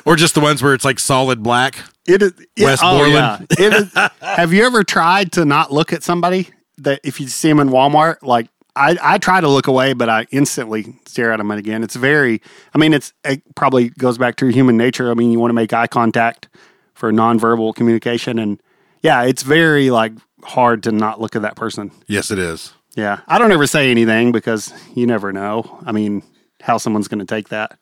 or 0.04 0.16
just 0.16 0.34
the 0.34 0.40
ones 0.40 0.64
where 0.64 0.74
it's 0.74 0.84
like 0.84 0.98
solid 0.98 1.44
black. 1.44 1.78
It 2.08 2.22
is. 2.22 2.32
It, 2.56 2.64
Wes 2.64 2.80
oh, 2.82 2.98
Borland. 2.98 3.46
yeah. 3.56 3.66
It 3.66 3.72
is, 3.72 3.94
have 4.20 4.52
you 4.52 4.66
ever 4.66 4.82
tried 4.82 5.30
to 5.34 5.44
not 5.44 5.72
look 5.72 5.92
at 5.92 6.02
somebody 6.02 6.50
that 6.78 7.00
if 7.04 7.20
you 7.20 7.28
see 7.28 7.48
them 7.48 7.60
in 7.60 7.68
Walmart, 7.68 8.16
like 8.22 8.48
I, 8.76 8.96
I 9.00 9.18
try 9.18 9.40
to 9.40 9.48
look 9.48 9.66
away, 9.66 9.92
but 9.92 10.08
I 10.08 10.26
instantly 10.30 10.94
stare 11.06 11.32
at 11.32 11.36
them 11.36 11.50
again. 11.50 11.84
It's 11.84 11.94
very, 11.94 12.42
I 12.74 12.78
mean, 12.78 12.92
it's 12.92 13.12
it 13.24 13.42
probably 13.54 13.90
goes 13.90 14.18
back 14.18 14.36
to 14.36 14.46
human 14.48 14.76
nature. 14.76 15.10
I 15.10 15.14
mean, 15.14 15.30
you 15.30 15.38
want 15.38 15.50
to 15.50 15.54
make 15.54 15.72
eye 15.72 15.86
contact 15.86 16.48
for 16.94 17.12
nonverbal 17.12 17.74
communication. 17.74 18.38
And 18.38 18.60
yeah, 19.02 19.22
it's 19.22 19.42
very 19.42 19.90
like 19.90 20.12
hard 20.42 20.82
to 20.84 20.92
not 20.92 21.20
look 21.20 21.36
at 21.36 21.42
that 21.42 21.56
person. 21.56 21.92
Yes, 22.06 22.30
it 22.30 22.38
is. 22.38 22.72
Yeah. 22.96 23.20
I 23.26 23.38
don't 23.38 23.52
ever 23.52 23.66
say 23.66 23.90
anything 23.90 24.32
because 24.32 24.72
you 24.94 25.06
never 25.06 25.32
know. 25.32 25.80
I 25.84 25.92
mean, 25.92 26.22
how 26.60 26.78
someone's 26.78 27.08
going 27.08 27.20
to 27.20 27.26
take 27.26 27.48
that. 27.50 27.78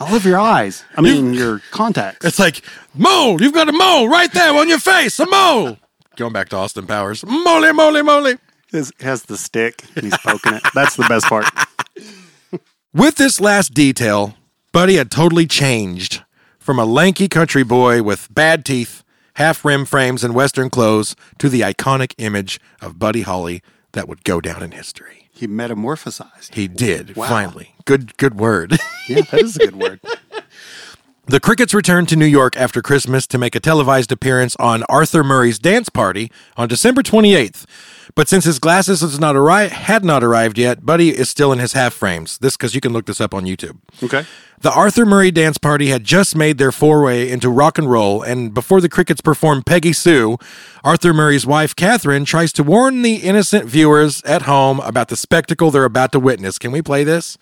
I 0.00 0.12
love 0.12 0.24
your 0.24 0.38
eyes. 0.38 0.84
I 0.96 1.00
mean, 1.00 1.34
your 1.34 1.60
contacts. 1.70 2.24
It's 2.24 2.38
like, 2.38 2.62
mole, 2.94 3.40
you've 3.40 3.52
got 3.52 3.68
a 3.68 3.72
mole 3.72 4.08
right 4.08 4.32
there 4.32 4.54
on 4.54 4.68
your 4.68 4.78
face, 4.78 5.18
a 5.18 5.26
mole. 5.26 5.78
Going 6.20 6.34
back 6.34 6.50
to 6.50 6.56
Austin 6.56 6.86
Powers. 6.86 7.24
Moly, 7.24 7.72
moly, 7.72 8.02
moly. 8.02 8.36
His, 8.70 8.92
has 9.00 9.22
the 9.22 9.38
stick 9.38 9.82
and 9.94 10.04
he's 10.04 10.18
poking 10.18 10.52
it. 10.52 10.62
That's 10.74 10.94
the 10.94 11.06
best 11.08 11.24
part. 11.24 11.46
With 12.92 13.16
this 13.16 13.40
last 13.40 13.72
detail, 13.72 14.34
Buddy 14.70 14.96
had 14.96 15.10
totally 15.10 15.46
changed 15.46 16.22
from 16.58 16.78
a 16.78 16.84
lanky 16.84 17.26
country 17.26 17.62
boy 17.62 18.02
with 18.02 18.28
bad 18.30 18.66
teeth, 18.66 19.02
half 19.36 19.64
rim 19.64 19.86
frames, 19.86 20.22
and 20.22 20.34
Western 20.34 20.68
clothes 20.68 21.16
to 21.38 21.48
the 21.48 21.62
iconic 21.62 22.12
image 22.18 22.60
of 22.82 22.98
Buddy 22.98 23.22
Holly 23.22 23.62
that 23.92 24.06
would 24.06 24.22
go 24.22 24.42
down 24.42 24.62
in 24.62 24.72
history. 24.72 25.30
He 25.32 25.46
metamorphosized. 25.48 26.52
He 26.54 26.68
did, 26.68 27.16
Wow. 27.16 27.28
finally. 27.28 27.74
Good 27.86 28.14
good 28.18 28.34
word. 28.38 28.76
Yeah, 29.08 29.22
that 29.22 29.40
is 29.40 29.56
a 29.56 29.60
good 29.60 29.76
word. 29.76 30.00
The 31.26 31.38
Crickets 31.38 31.74
returned 31.74 32.08
to 32.08 32.16
New 32.16 32.26
York 32.26 32.56
after 32.56 32.82
Christmas 32.82 33.26
to 33.28 33.38
make 33.38 33.54
a 33.54 33.60
televised 33.60 34.10
appearance 34.10 34.56
on 34.56 34.82
Arthur 34.84 35.22
Murray's 35.22 35.58
dance 35.60 35.88
party 35.88 36.32
on 36.56 36.66
December 36.66 37.02
28th. 37.02 37.66
But 38.16 38.28
since 38.28 38.44
his 38.44 38.58
glasses 38.58 39.02
has 39.02 39.20
not 39.20 39.36
arri- 39.36 39.68
had 39.68 40.04
not 40.04 40.24
arrived 40.24 40.58
yet, 40.58 40.84
Buddy 40.84 41.10
is 41.10 41.30
still 41.30 41.52
in 41.52 41.60
his 41.60 41.74
half 41.74 41.92
frames. 41.92 42.38
This 42.38 42.56
because 42.56 42.74
you 42.74 42.80
can 42.80 42.92
look 42.92 43.06
this 43.06 43.20
up 43.20 43.32
on 43.32 43.44
YouTube. 43.44 43.76
Okay. 44.02 44.24
The 44.62 44.72
Arthur 44.72 45.06
Murray 45.06 45.30
dance 45.30 45.56
party 45.56 45.88
had 45.88 46.02
just 46.02 46.34
made 46.34 46.58
their 46.58 46.72
foray 46.72 47.30
into 47.30 47.48
rock 47.48 47.78
and 47.78 47.88
roll, 47.88 48.22
and 48.22 48.52
before 48.52 48.80
the 48.80 48.88
Crickets 48.88 49.20
performed 49.20 49.66
Peggy 49.66 49.92
Sue, 49.92 50.36
Arthur 50.82 51.14
Murray's 51.14 51.46
wife, 51.46 51.76
Kathryn, 51.76 52.26
tries 52.26 52.52
to 52.54 52.64
warn 52.64 53.02
the 53.02 53.16
innocent 53.16 53.66
viewers 53.66 54.22
at 54.24 54.42
home 54.42 54.80
about 54.80 55.08
the 55.08 55.16
spectacle 55.16 55.70
they're 55.70 55.84
about 55.84 56.10
to 56.12 56.18
witness. 56.18 56.58
Can 56.58 56.72
we 56.72 56.82
play 56.82 57.04
this? 57.04 57.38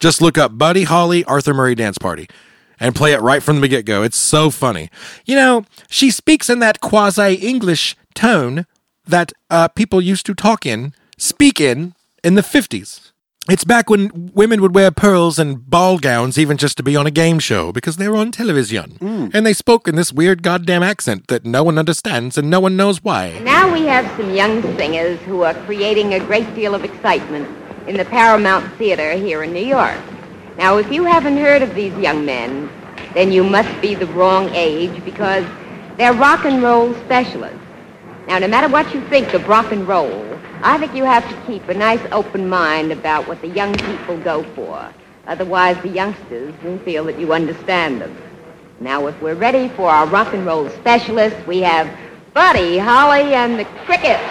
Just 0.00 0.20
look 0.20 0.36
up 0.36 0.58
Buddy 0.58 0.84
Holly 0.84 1.24
Arthur 1.24 1.54
Murray 1.54 1.76
dance 1.76 1.98
party 1.98 2.28
and 2.80 2.94
play 2.94 3.12
it 3.12 3.20
right 3.20 3.42
from 3.42 3.60
the 3.60 3.68
get 3.68 3.84
go. 3.84 4.02
It's 4.02 4.16
so 4.16 4.50
funny. 4.50 4.90
You 5.24 5.36
know, 5.36 5.64
she 5.88 6.10
speaks 6.10 6.48
in 6.48 6.58
that 6.60 6.80
quasi 6.80 7.34
English 7.34 7.96
tone 8.14 8.66
that 9.06 9.32
uh, 9.50 9.68
people 9.68 10.00
used 10.00 10.26
to 10.26 10.34
talk 10.34 10.66
in, 10.66 10.94
speak 11.16 11.60
in, 11.60 11.94
in 12.22 12.34
the 12.34 12.42
50s. 12.42 13.12
It's 13.50 13.64
back 13.64 13.88
when 13.88 14.30
women 14.34 14.60
would 14.60 14.74
wear 14.74 14.90
pearls 14.90 15.38
and 15.38 15.64
ball 15.70 15.98
gowns 15.98 16.36
even 16.38 16.58
just 16.58 16.76
to 16.76 16.82
be 16.82 16.94
on 16.96 17.06
a 17.06 17.10
game 17.10 17.38
show 17.38 17.72
because 17.72 17.96
they 17.96 18.06
were 18.06 18.16
on 18.16 18.30
television. 18.30 18.98
And 19.32 19.46
they 19.46 19.54
spoke 19.54 19.88
in 19.88 19.96
this 19.96 20.12
weird 20.12 20.42
goddamn 20.42 20.82
accent 20.82 21.28
that 21.28 21.46
no 21.46 21.64
one 21.64 21.78
understands 21.78 22.36
and 22.36 22.50
no 22.50 22.60
one 22.60 22.76
knows 22.76 23.02
why. 23.02 23.38
Now 23.38 23.72
we 23.72 23.86
have 23.86 24.04
some 24.18 24.34
young 24.34 24.60
singers 24.76 25.18
who 25.20 25.44
are 25.44 25.54
creating 25.64 26.12
a 26.12 26.20
great 26.20 26.54
deal 26.54 26.74
of 26.74 26.84
excitement 26.84 27.48
in 27.88 27.96
the 27.96 28.04
Paramount 28.04 28.70
Theater 28.74 29.12
here 29.12 29.42
in 29.42 29.54
New 29.54 29.64
York. 29.64 29.96
Now, 30.58 30.76
if 30.78 30.90
you 30.90 31.04
haven't 31.04 31.36
heard 31.36 31.62
of 31.62 31.76
these 31.76 31.96
young 31.98 32.26
men, 32.26 32.68
then 33.14 33.30
you 33.30 33.44
must 33.44 33.80
be 33.80 33.94
the 33.94 34.06
wrong 34.08 34.48
age 34.56 35.04
because 35.04 35.44
they're 35.96 36.12
rock 36.12 36.44
and 36.44 36.60
roll 36.60 36.94
specialists. 37.04 37.60
Now, 38.26 38.40
no 38.40 38.48
matter 38.48 38.68
what 38.68 38.92
you 38.92 39.00
think 39.08 39.34
of 39.34 39.46
rock 39.46 39.70
and 39.70 39.86
roll, 39.86 40.36
I 40.64 40.76
think 40.78 40.96
you 40.96 41.04
have 41.04 41.22
to 41.30 41.46
keep 41.46 41.68
a 41.68 41.74
nice 41.74 42.04
open 42.10 42.48
mind 42.48 42.90
about 42.90 43.28
what 43.28 43.40
the 43.40 43.46
young 43.46 43.72
people 43.72 44.18
go 44.18 44.42
for. 44.54 44.92
Otherwise, 45.28 45.80
the 45.82 45.90
youngsters 45.90 46.52
won't 46.64 46.84
feel 46.84 47.04
that 47.04 47.20
you 47.20 47.32
understand 47.32 48.00
them. 48.00 48.16
Now, 48.80 49.06
if 49.06 49.22
we're 49.22 49.36
ready 49.36 49.68
for 49.68 49.88
our 49.88 50.08
rock 50.08 50.34
and 50.34 50.44
roll 50.44 50.68
specialist, 50.70 51.36
we 51.46 51.60
have 51.60 51.88
Buddy 52.34 52.78
Holly 52.78 53.32
and 53.32 53.60
the 53.60 53.64
Crickets. 53.86 54.24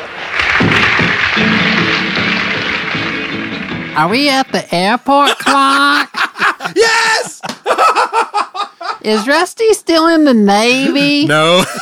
Are 3.98 4.10
we 4.10 4.30
at 4.30 4.52
the 4.52 4.64
airport 4.76 5.40
clock? 5.40 6.07
Yes. 6.78 7.42
Is 9.02 9.28
Rusty 9.28 9.74
still 9.74 10.08
in 10.08 10.24
the 10.26 10.34
Navy? 10.34 11.26
No. 11.26 11.64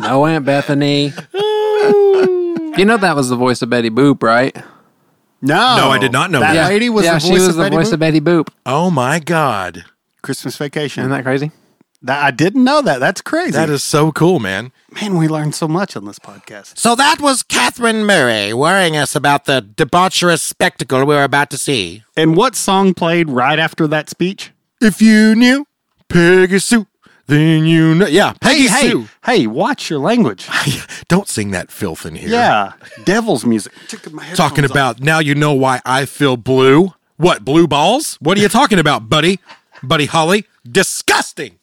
No, 0.00 0.24
Aunt 0.26 0.44
Bethany. 0.44 1.06
you 1.34 2.84
know 2.84 2.96
that 2.98 3.16
was 3.16 3.28
the 3.28 3.34
voice 3.36 3.62
of 3.62 3.68
Betty 3.70 3.90
Boop, 3.90 4.22
right? 4.22 4.54
No, 5.42 5.76
No, 5.76 5.90
I 5.90 5.98
did 5.98 6.12
not 6.12 6.30
know 6.30 6.38
that. 6.38 6.54
that. 6.54 6.68
lady 6.68 6.88
was 6.88 7.04
yeah, 7.04 7.14
the 7.14 7.18
she 7.18 7.32
was 7.32 7.48
of 7.48 7.56
the 7.56 7.62
Betty 7.64 7.76
voice 7.76 7.88
Boop? 7.90 7.92
of 7.94 7.98
Betty 8.00 8.20
Boop. 8.20 8.48
Oh 8.64 8.90
my 8.92 9.18
God. 9.18 9.84
Christmas 10.22 10.56
Vacation. 10.56 11.02
Isn't 11.02 11.10
that 11.10 11.24
crazy? 11.24 11.50
That- 12.02 12.22
I 12.24 12.30
didn't 12.30 12.64
know 12.64 12.80
that. 12.82 13.00
That's 13.00 13.20
crazy. 13.20 13.52
That 13.52 13.70
is 13.70 13.82
so 13.82 14.12
cool, 14.12 14.38
man. 14.38 14.72
man. 14.92 15.16
We 15.16 15.26
learned 15.28 15.54
so 15.54 15.66
much 15.66 15.96
on 15.96 16.04
this 16.04 16.18
podcast. 16.18 16.78
So 16.78 16.94
that 16.94 17.20
was 17.20 17.42
Kathryn 17.42 18.06
Murray 18.06 18.52
worrying 18.54 18.96
us 18.96 19.16
about 19.16 19.46
the 19.46 19.60
debaucherous 19.62 20.40
spectacle 20.40 21.00
we 21.00 21.14
were 21.14 21.24
about 21.24 21.50
to 21.50 21.58
see. 21.58 22.04
And 22.16 22.36
what 22.36 22.54
song 22.54 22.94
played 22.94 23.28
right 23.30 23.58
after 23.58 23.86
that 23.88 24.08
speech? 24.08 24.52
If 24.80 25.02
you 25.02 25.34
knew 25.34 25.66
Peggy 26.08 26.60
Sue, 26.60 26.86
then 27.26 27.66
you 27.66 27.94
know. 27.96 28.06
Yeah, 28.06 28.32
Peggy 28.40 28.68
hey, 28.68 28.90
Sue. 28.90 29.08
hey, 29.24 29.46
watch 29.46 29.90
your 29.90 29.98
language. 29.98 30.48
Don't 31.08 31.28
sing 31.28 31.50
that 31.50 31.70
filth 31.70 32.06
in 32.06 32.14
here. 32.14 32.28
yeah, 32.28 32.72
devil's 33.04 33.44
music. 33.44 33.72
Talking 34.34 34.64
about 34.64 35.00
now 35.00 35.18
you 35.18 35.34
know 35.34 35.52
why 35.52 35.80
I 35.84 36.04
feel 36.06 36.36
blue. 36.36 36.94
What, 37.16 37.44
blue 37.44 37.66
balls? 37.66 38.14
What 38.20 38.38
are 38.38 38.40
you 38.40 38.48
talking 38.48 38.78
about, 38.78 39.08
buddy? 39.08 39.40
Buddy 39.82 40.06
Holly? 40.06 40.46
Disgusting. 40.70 41.58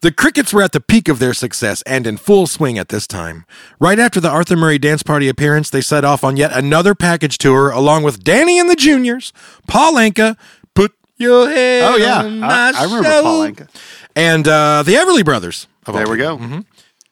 The 0.00 0.12
Crickets 0.12 0.52
were 0.52 0.62
at 0.62 0.72
the 0.72 0.80
peak 0.80 1.08
of 1.08 1.18
their 1.18 1.34
success 1.34 1.82
and 1.82 2.06
in 2.06 2.16
full 2.18 2.46
swing 2.46 2.78
at 2.78 2.88
this 2.88 3.06
time. 3.06 3.44
Right 3.80 3.98
after 3.98 4.20
the 4.20 4.28
Arthur 4.30 4.56
Murray 4.56 4.78
Dance 4.78 5.02
Party 5.02 5.28
appearance, 5.28 5.70
they 5.70 5.80
set 5.80 6.04
off 6.04 6.22
on 6.22 6.36
yet 6.36 6.52
another 6.52 6.94
package 6.94 7.36
tour 7.38 7.70
along 7.70 8.04
with 8.04 8.22
Danny 8.22 8.58
and 8.60 8.70
the 8.70 8.76
Juniors, 8.76 9.32
Paul 9.66 9.94
Anka, 9.94 10.36
Put 10.74 10.92
Your 11.16 11.48
Head 11.50 11.82
Oh 11.92 11.96
yeah, 11.96 12.18
on 12.22 12.42
I, 12.44 12.72
I 12.76 12.84
remember 12.84 13.22
Paul 13.22 13.40
Anka. 13.40 13.68
and 14.14 14.46
uh, 14.46 14.82
the 14.84 14.94
Everly 14.94 15.24
Brothers. 15.24 15.66
There 15.84 16.08
we 16.08 16.16
go. 16.16 16.62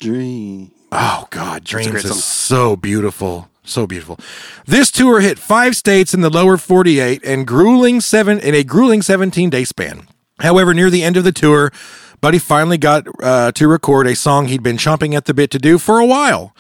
Dream. 0.00 0.70
Oh 0.92 1.26
God, 1.30 1.64
Dreams 1.64 2.04
is 2.04 2.22
so 2.22 2.76
beautiful, 2.76 3.48
so 3.64 3.86
beautiful. 3.86 4.18
This 4.66 4.90
tour 4.92 5.20
hit 5.20 5.38
five 5.38 5.74
states 5.74 6.14
in 6.14 6.20
the 6.20 6.30
lower 6.30 6.56
forty-eight 6.56 7.24
and 7.24 7.46
grueling 7.46 8.00
seven 8.00 8.38
in 8.38 8.54
a 8.54 8.62
grueling 8.62 9.02
seventeen-day 9.02 9.64
span. 9.64 10.06
However, 10.40 10.72
near 10.74 10.90
the 10.90 11.02
end 11.02 11.16
of 11.16 11.24
the 11.24 11.32
tour, 11.32 11.72
Buddy 12.20 12.38
finally 12.38 12.78
got 12.78 13.06
uh, 13.22 13.52
to 13.52 13.68
record 13.68 14.06
a 14.06 14.16
song 14.16 14.46
he'd 14.48 14.62
been 14.62 14.76
chomping 14.76 15.14
at 15.14 15.26
the 15.26 15.34
bit 15.34 15.50
to 15.52 15.58
do 15.58 15.78
for 15.78 15.98
a 15.98 16.06
while, 16.06 16.54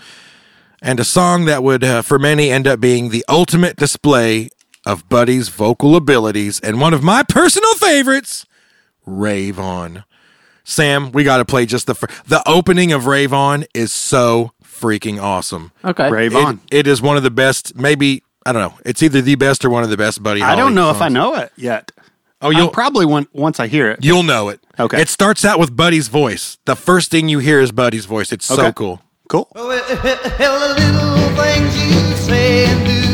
and 0.82 1.00
a 1.00 1.04
song 1.04 1.44
that 1.46 1.62
would, 1.62 1.82
uh, 1.82 2.02
for 2.02 2.18
many, 2.18 2.50
end 2.50 2.66
up 2.66 2.80
being 2.80 3.08
the 3.10 3.24
ultimate 3.28 3.76
display 3.76 4.50
of 4.84 5.08
Buddy's 5.08 5.48
vocal 5.48 5.96
abilities 5.96 6.60
and 6.60 6.80
one 6.80 6.94
of 6.94 7.02
my 7.02 7.22
personal 7.28 7.74
favorites, 7.74 8.46
"Rave 9.04 9.58
On." 9.58 10.04
Sam, 10.68 11.12
we 11.12 11.22
got 11.22 11.36
to 11.38 11.44
play 11.44 11.64
just 11.64 11.86
the 11.86 11.94
fir- 11.94 12.08
the 12.26 12.42
opening 12.48 12.92
of 12.92 13.06
Rave 13.06 13.32
On 13.32 13.64
is 13.72 13.92
so 13.92 14.50
freaking 14.64 15.20
awesome. 15.22 15.70
Okay. 15.84 16.10
Rave 16.10 16.34
It- 16.34 16.44
on. 16.44 16.60
it 16.70 16.86
is 16.86 17.00
one 17.00 17.16
of 17.16 17.22
the 17.22 17.30
best. 17.30 17.76
Maybe 17.76 18.22
I 18.44 18.52
don't 18.52 18.62
know. 18.62 18.78
It's 18.84 19.02
either 19.02 19.20
the 19.22 19.34
best 19.36 19.64
or 19.64 19.70
one 19.70 19.82
of 19.82 19.90
the 19.90 19.96
best 19.96 20.22
Buddy. 20.22 20.42
I 20.42 20.50
don't 20.54 20.58
Holly 20.58 20.74
know 20.74 20.90
if 20.90 21.00
I 21.02 21.08
know 21.08 21.34
it 21.34 21.50
yet. 21.56 21.90
Oh, 22.46 22.50
You'll 22.50 22.60
you'll 22.60 22.70
probably 22.70 23.06
want 23.06 23.28
once 23.34 23.58
I 23.58 23.66
hear 23.66 23.90
it. 23.90 24.04
you'll 24.04 24.22
know 24.22 24.48
it. 24.50 24.60
Okay. 24.78 25.00
It 25.02 25.08
starts 25.08 25.44
out 25.44 25.58
with 25.58 25.76
Buddy's 25.76 26.06
voice. 26.08 26.58
The 26.64 26.76
first 26.76 27.10
thing 27.10 27.28
you 27.28 27.40
hear 27.40 27.60
is 27.60 27.72
Buddy's 27.72 28.04
voice. 28.06 28.30
It's 28.32 28.46
so 28.46 28.54
Okay. 28.60 28.72
cool. 28.72 29.02
Cool. 29.28 29.48
Well, 29.54 29.68
the 32.28 33.05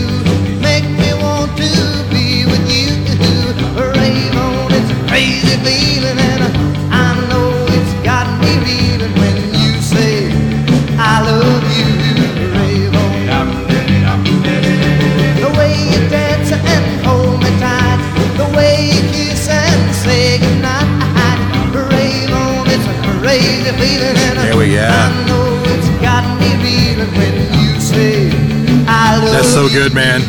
so 29.53 29.69
good, 29.69 29.93
man. 29.93 30.23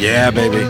Yeah, 0.00 0.30
baby. 0.30 0.64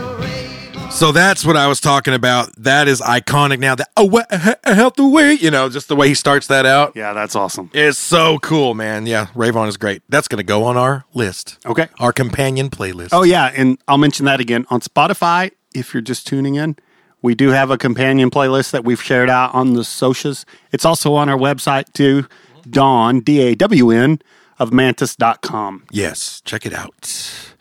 So 0.91 1.13
that's 1.13 1.45
what 1.45 1.55
I 1.55 1.67
was 1.67 1.79
talking 1.79 2.13
about. 2.13 2.53
That 2.57 2.89
is 2.89 2.99
iconic 2.99 3.59
now. 3.59 3.75
That 3.75 3.89
oh, 3.95 4.03
what 4.03 4.29
help 4.65 4.97
the 4.97 5.07
way 5.07 5.31
you 5.31 5.49
know, 5.49 5.69
just 5.69 5.87
the 5.87 5.95
way 5.95 6.09
he 6.09 6.13
starts 6.13 6.47
that 6.47 6.65
out 6.65 6.93
Yeah, 6.93 7.13
that's 7.13 7.37
awesome. 7.37 7.69
It's 7.73 7.97
so 7.97 8.37
cool, 8.39 8.73
man. 8.73 9.05
Yeah, 9.05 9.27
Rave 9.33 9.55
On 9.55 9.69
is 9.69 9.77
great. 9.77 10.01
That's 10.09 10.27
gonna 10.27 10.43
go 10.43 10.65
on 10.65 10.75
our 10.75 11.05
list. 11.13 11.57
Okay. 11.65 11.87
our 11.99 12.11
companion 12.11 12.69
playlist. 12.69 13.09
Oh 13.13 13.23
yeah, 13.23 13.53
and 13.55 13.77
I'll 13.87 13.97
mention 13.97 14.25
that 14.25 14.41
again 14.41 14.65
on 14.69 14.81
Spotify. 14.81 15.51
If 15.73 15.93
you're 15.93 16.01
just 16.01 16.27
tuning 16.27 16.55
in, 16.55 16.75
we 17.21 17.33
do 17.33 17.49
have 17.49 17.71
a 17.71 17.77
companion 17.77 18.29
playlist 18.29 18.71
that 18.71 18.83
we've 18.83 19.01
shared 19.01 19.29
out 19.29 19.53
on 19.53 19.73
the 19.73 19.85
socials. 19.85 20.45
It's 20.73 20.83
also 20.83 21.13
on 21.13 21.29
our 21.29 21.37
website 21.37 21.93
too. 21.93 22.27
Dawn 22.69 23.21
D 23.21 23.39
A 23.39 23.55
W 23.55 23.91
N 23.91 24.19
of 24.59 24.73
mantis.com. 24.73 25.85
Yes, 25.91 26.41
check 26.45 26.65
it 26.65 26.73
out. 26.73 27.55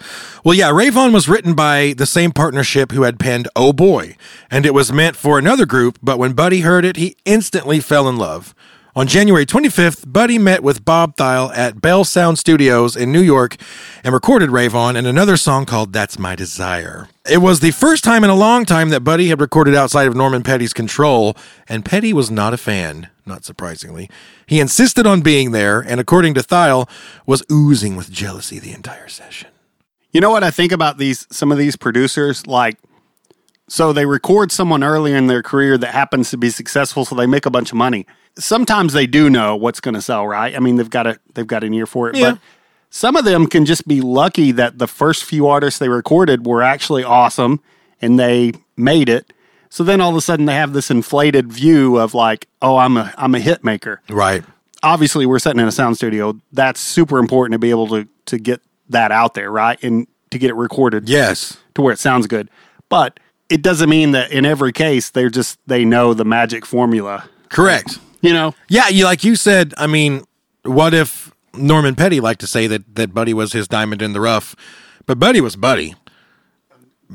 Well, 0.45 0.55
yeah, 0.55 0.71
Rave 0.71 0.97
On 0.97 1.13
was 1.13 1.29
written 1.29 1.55
by 1.55 1.95
the 1.97 2.07
same 2.07 2.33
partnership 2.33 2.93
who 2.93 3.03
had 3.03 3.19
penned 3.19 3.49
Oh 3.57 3.73
Boy, 3.73 4.17
and 4.51 4.65
it 4.65 4.75
was 4.75 4.93
meant 4.93 5.17
for 5.17 5.39
another 5.39 5.67
group, 5.67 5.99
but 6.03 6.19
when 6.19 6.33
Buddy 6.33 6.61
heard 6.61 6.85
it, 6.85 6.97
he 6.97 7.17
instantly 7.25 7.81
fell 7.81 8.09
in 8.09 8.17
love. 8.17 8.55
On 8.99 9.07
January 9.07 9.47
25th, 9.47 10.13
Buddy 10.13 10.41
met 10.41 10.61
with 10.61 10.85
Bob 10.85 11.15
Thiele 11.15 11.57
at 11.57 11.81
Bell 11.81 12.03
Sound 12.03 12.37
Studios 12.37 12.97
in 12.97 13.13
New 13.13 13.21
York 13.21 13.55
and 14.03 14.13
recorded 14.13 14.51
Rave 14.51 14.75
On 14.75 14.97
and 14.97 15.07
another 15.07 15.37
song 15.37 15.67
called 15.67 15.93
That's 15.93 16.19
My 16.19 16.35
Desire. 16.35 17.09
It 17.31 17.39
was 17.39 17.61
the 17.61 17.71
first 17.71 18.03
time 18.03 18.25
in 18.25 18.31
a 18.31 18.35
long 18.35 18.65
time 18.65 18.89
that 18.89 19.05
Buddy 19.05 19.29
had 19.29 19.41
recorded 19.41 19.77
outside 19.77 20.09
of 20.09 20.17
Norman 20.17 20.43
Petty's 20.43 20.73
control, 20.73 21.37
and 21.69 21.85
Petty 21.85 22.13
was 22.13 22.29
not 22.29 22.53
a 22.53 22.57
fan, 22.57 23.09
not 23.25 23.45
surprisingly. 23.45 24.11
He 24.49 24.59
insisted 24.59 25.07
on 25.07 25.21
being 25.21 25.53
there, 25.53 25.79
and 25.79 26.01
according 26.01 26.35
to 26.35 26.41
Thiele, 26.41 26.91
was 27.25 27.45
oozing 27.53 27.95
with 27.95 28.11
jealousy 28.11 28.59
the 28.59 28.73
entire 28.73 29.07
session. 29.07 29.51
You 30.11 30.21
know 30.21 30.31
what 30.31 30.43
I 30.43 30.51
think 30.51 30.73
about 30.73 30.99
these 30.99 31.25
some 31.31 31.53
of 31.53 31.59
these 31.59 31.77
producers 31.77 32.49
like 32.49 32.79
so 33.69 33.93
they 33.93 34.07
record 34.07 34.51
someone 34.51 34.83
earlier 34.83 35.15
in 35.15 35.27
their 35.29 35.43
career 35.43 35.79
that 35.79 35.93
happens 35.93 36.31
to 36.31 36.37
be 36.37 36.51
successful 36.51 37.05
so 37.05 37.15
they 37.15 37.27
make 37.27 37.47
a 37.47 37.51
bunch 37.51 37.71
of 37.71 37.77
money. 37.77 38.07
Sometimes 38.39 38.93
they 38.93 39.07
do 39.07 39.29
know 39.29 39.57
what's 39.57 39.81
going 39.81 39.95
to 39.95 40.03
sell, 40.03 40.27
right? 40.27 40.55
I 40.55 40.59
mean, 40.61 40.77
they've 40.77 40.89
got 40.91 41.07
a 41.07 41.19
they've 41.35 41.47
got 41.47 41.65
an 41.65 41.75
ear 41.75 41.87
for 41.87 42.09
it, 42.09 42.17
Yeah. 42.17 42.33
but 42.33 42.39
some 42.91 43.17
of 43.17 43.25
them 43.25 43.47
can 43.47 43.65
just 43.67 43.87
be 43.87 44.01
lucky 44.01 44.53
that 44.53 44.79
the 44.79 44.87
first 44.87 45.25
few 45.25 45.47
artists 45.47 45.79
they 45.79 45.89
recorded 45.89 46.47
were 46.47 46.63
actually 46.63 47.05
awesome 47.05 47.61
and 48.01 48.19
they 48.19 48.53
made 48.77 49.09
it. 49.09 49.33
So 49.71 49.85
then 49.85 50.01
all 50.01 50.11
of 50.11 50.17
a 50.17 50.21
sudden 50.23 50.47
they 50.47 50.55
have 50.55 50.73
this 50.73 50.91
inflated 50.91 51.53
view 51.53 51.99
of 51.99 52.15
like, 52.15 52.47
oh, 52.63 52.79
I'm 52.79 52.97
a 52.97 53.13
I'm 53.19 53.35
a 53.35 53.41
hit 53.41 53.63
maker 53.65 54.01
Right. 54.09 54.43
obviously 54.83 55.27
we're 55.27 55.39
sitting 55.41 55.61
in 55.61 55.69
a 55.69 55.73
sound 55.73 55.97
studio. 55.97 56.41
That's 56.53 56.81
super 56.81 57.19
important 57.19 57.53
to 57.53 57.59
be 57.59 57.71
able 57.71 57.89
to 57.89 58.09
to 58.27 58.39
get 58.39 58.61
that 58.89 59.11
out 59.13 59.35
there, 59.35 59.51
right? 59.51 59.79
And 59.83 60.07
to 60.31 60.39
get 60.39 60.49
it 60.51 60.55
recorded 60.55 61.09
Yes. 61.09 61.59
to 61.75 61.83
where 61.83 61.93
it 61.93 61.99
sounds 61.99 62.27
good. 62.27 62.49
But 62.89 63.19
it 63.51 63.61
doesn't 63.63 63.89
mean 63.91 64.13
that 64.13 64.31
in 64.31 64.47
every 64.47 64.73
case 64.73 65.11
they're 65.11 65.29
just 65.31 65.59
they 65.67 65.85
know 65.85 66.15
the 66.15 66.25
magic 66.25 66.65
formula. 66.65 67.25
Correct. 67.51 67.99
You 68.21 68.33
know? 68.33 68.55
Yeah, 68.69 68.89
you 68.89 69.05
like 69.05 69.23
you 69.25 69.37
said, 69.37 69.75
I 69.77 69.87
mean, 69.87 70.25
what 70.65 70.93
if 70.95 71.33
Norman 71.55 71.95
Petty 71.95 72.21
liked 72.21 72.41
to 72.41 72.47
say 72.47 72.67
that 72.67 72.95
that 72.97 73.15
Buddy 73.15 73.33
was 73.35 73.53
his 73.53 73.69
diamond 73.69 74.03
in 74.03 74.13
the 74.13 74.21
rough, 74.21 74.55
but 75.07 75.19
Buddy 75.19 75.41
was 75.41 75.57
Buddy. 75.57 75.95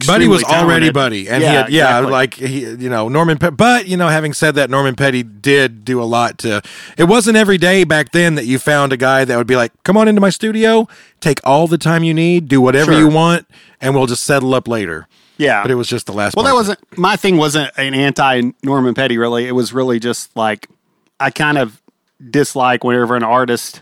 Buddy 0.07 0.27
was 0.27 0.41
Extremely 0.41 0.63
already. 0.65 0.91
Buddy, 0.91 1.29
and 1.29 1.43
Yeah, 1.43 1.49
he 1.49 1.55
had, 1.55 1.69
yeah, 1.69 1.83
exactly. 1.99 2.11
like 2.11 2.33
he, 2.33 2.59
you 2.61 2.89
know, 2.89 3.09
Norman. 3.09 3.37
Pe- 3.37 3.51
but 3.51 3.87
you 3.87 3.95
know, 3.95 4.07
having 4.07 4.33
said 4.33 4.55
that, 4.55 4.71
Norman 4.71 4.95
Petty 4.95 5.21
did 5.21 5.85
do 5.85 6.01
a 6.01 6.03
lot 6.05 6.39
to. 6.39 6.63
It 6.97 7.03
wasn't 7.03 7.37
every 7.37 7.59
day 7.59 7.83
back 7.83 8.11
then 8.11 8.33
that 8.33 8.45
you 8.45 8.57
found 8.57 8.91
a 8.91 8.97
guy 8.97 9.23
that 9.23 9.37
would 9.37 9.45
be 9.45 9.55
like, 9.55 9.71
"Come 9.83 9.95
on 9.95 10.07
into 10.07 10.19
my 10.19 10.31
studio, 10.31 10.87
take 11.19 11.39
all 11.43 11.67
the 11.67 11.77
time 11.77 12.03
you 12.03 12.13
need, 12.13 12.47
do 12.47 12.59
whatever 12.59 12.91
Sure. 12.93 13.01
you 13.01 13.07
want, 13.07 13.45
and 13.81 13.93
we'll 13.93 14.07
just 14.07 14.23
settle 14.23 14.55
up 14.55 14.67
later." 14.67 15.07
Yeah. 15.37 15.61
But 15.61 15.69
it 15.69 15.75
was 15.75 15.87
just 15.87 16.07
the 16.07 16.13
last. 16.13 16.35
Well, 16.35 16.45
that 16.45 16.53
wasn't 16.55 16.79
my 16.97 17.15
thing. 17.15 17.37
Wasn't 17.37 17.69
an 17.77 17.93
anti 17.93 18.49
Norman 18.63 18.95
Petty 18.95 19.19
really? 19.19 19.45
It 19.47 19.51
was 19.53 19.73
really 19.73 19.99
just 19.99 20.35
like 20.35 20.69
I 21.23 21.29
kind 21.31 21.57
of 21.57 21.81
dislike 22.29 22.83
whenever 22.83 23.15
an 23.15 23.23
artist 23.23 23.81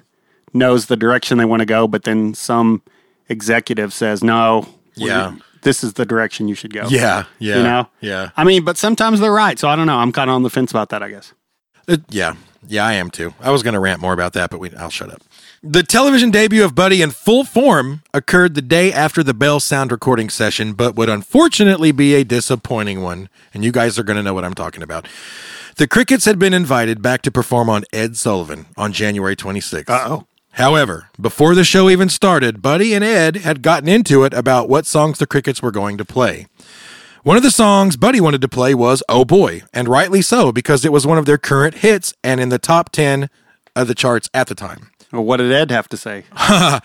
knows 0.53 0.85
the 0.87 0.97
direction 0.97 1.37
they 1.37 1.45
want 1.45 1.61
to 1.61 1.65
go, 1.65 1.87
but 1.87 2.03
then 2.03 2.33
some 2.33 2.81
executive 3.29 3.93
says 3.93 4.23
no. 4.23 4.67
Yeah. 4.95 5.35
this 5.63 5.83
is 5.83 5.93
the 5.93 6.05
direction 6.05 6.47
you 6.47 6.55
should 6.55 6.73
go. 6.73 6.85
Yeah, 6.89 7.25
yeah, 7.39 7.57
You 7.57 7.63
know? 7.63 7.87
yeah, 8.01 8.29
I 8.35 8.43
mean, 8.43 8.63
but 8.65 8.77
sometimes 8.77 9.19
they're 9.19 9.31
right. 9.31 9.57
So 9.57 9.69
I 9.69 9.75
don't 9.75 9.87
know. 9.87 9.97
I'm 9.97 10.11
kind 10.11 10.29
of 10.29 10.35
on 10.35 10.43
the 10.43 10.49
fence 10.49 10.71
about 10.71 10.89
that, 10.89 11.01
I 11.01 11.09
guess. 11.09 11.33
Uh, 11.87 11.97
yeah, 12.09 12.35
yeah. 12.67 12.85
I 12.85 12.93
am 12.93 13.09
too. 13.09 13.33
I 13.39 13.51
was 13.51 13.63
going 13.63 13.73
to 13.73 13.79
rant 13.79 14.01
more 14.01 14.13
about 14.13 14.33
that, 14.33 14.49
but 14.49 14.59
we, 14.59 14.71
I'll 14.75 14.89
shut 14.89 15.11
up. 15.11 15.21
The 15.63 15.83
television 15.83 16.31
debut 16.31 16.63
of 16.63 16.73
Buddy 16.73 17.01
in 17.03 17.11
full 17.11 17.43
form 17.43 18.01
occurred 18.13 18.55
the 18.55 18.63
day 18.63 18.91
after 18.91 19.21
the 19.21 19.33
Bell 19.33 19.59
sound 19.59 19.91
recording 19.91 20.29
session, 20.29 20.73
but 20.73 20.95
would 20.95 21.09
unfortunately 21.09 21.91
be 21.91 22.15
a 22.15 22.23
disappointing 22.23 23.01
one. 23.01 23.29
And 23.53 23.63
you 23.63 23.71
guys 23.71 23.99
are 23.99 24.03
going 24.03 24.17
to 24.17 24.23
know 24.23 24.33
what 24.33 24.43
I'm 24.43 24.55
talking 24.55 24.81
about. 24.81 25.07
The 25.75 25.87
Crickets 25.87 26.25
had 26.25 26.39
been 26.39 26.53
invited 26.53 27.01
back 27.01 27.21
to 27.23 27.31
perform 27.31 27.69
on 27.69 27.83
Ed 27.93 28.17
Sullivan 28.17 28.65
on 28.75 28.91
January 28.91 29.35
26th. 29.35 29.89
Uh-oh. 29.89 30.25
However, 30.53 31.09
before 31.19 31.55
the 31.55 31.63
show 31.63 31.89
even 31.89 32.09
started, 32.09 32.61
Buddy 32.61 32.93
and 32.93 33.03
Ed 33.03 33.37
had 33.37 33.61
gotten 33.61 33.87
into 33.87 34.23
it 34.23 34.33
about 34.33 34.67
what 34.67 34.85
songs 34.85 35.17
the 35.17 35.27
Crickets 35.27 35.61
were 35.61 35.71
going 35.71 35.97
to 35.97 36.05
play. 36.05 36.47
One 37.23 37.37
of 37.37 37.43
the 37.43 37.51
songs 37.51 37.97
Buddy 37.97 38.19
wanted 38.19 38.41
to 38.41 38.47
play 38.47 38.73
was 38.73 39.03
Oh 39.07 39.25
Boy, 39.25 39.61
and 39.73 39.87
rightly 39.87 40.23
so, 40.23 40.51
because 40.51 40.83
it 40.83 40.91
was 40.91 41.05
one 41.05 41.19
of 41.19 41.27
their 41.27 41.37
current 41.37 41.75
hits 41.75 42.15
and 42.23 42.41
in 42.41 42.49
the 42.49 42.57
top 42.57 42.91
10 42.91 43.29
of 43.75 43.87
the 43.87 43.93
charts 43.93 44.27
at 44.33 44.47
the 44.47 44.55
time. 44.55 44.89
Well, 45.11 45.23
what 45.23 45.37
did 45.37 45.51
Ed 45.51 45.69
have 45.71 45.87
to 45.89 45.97
say? 45.97 46.23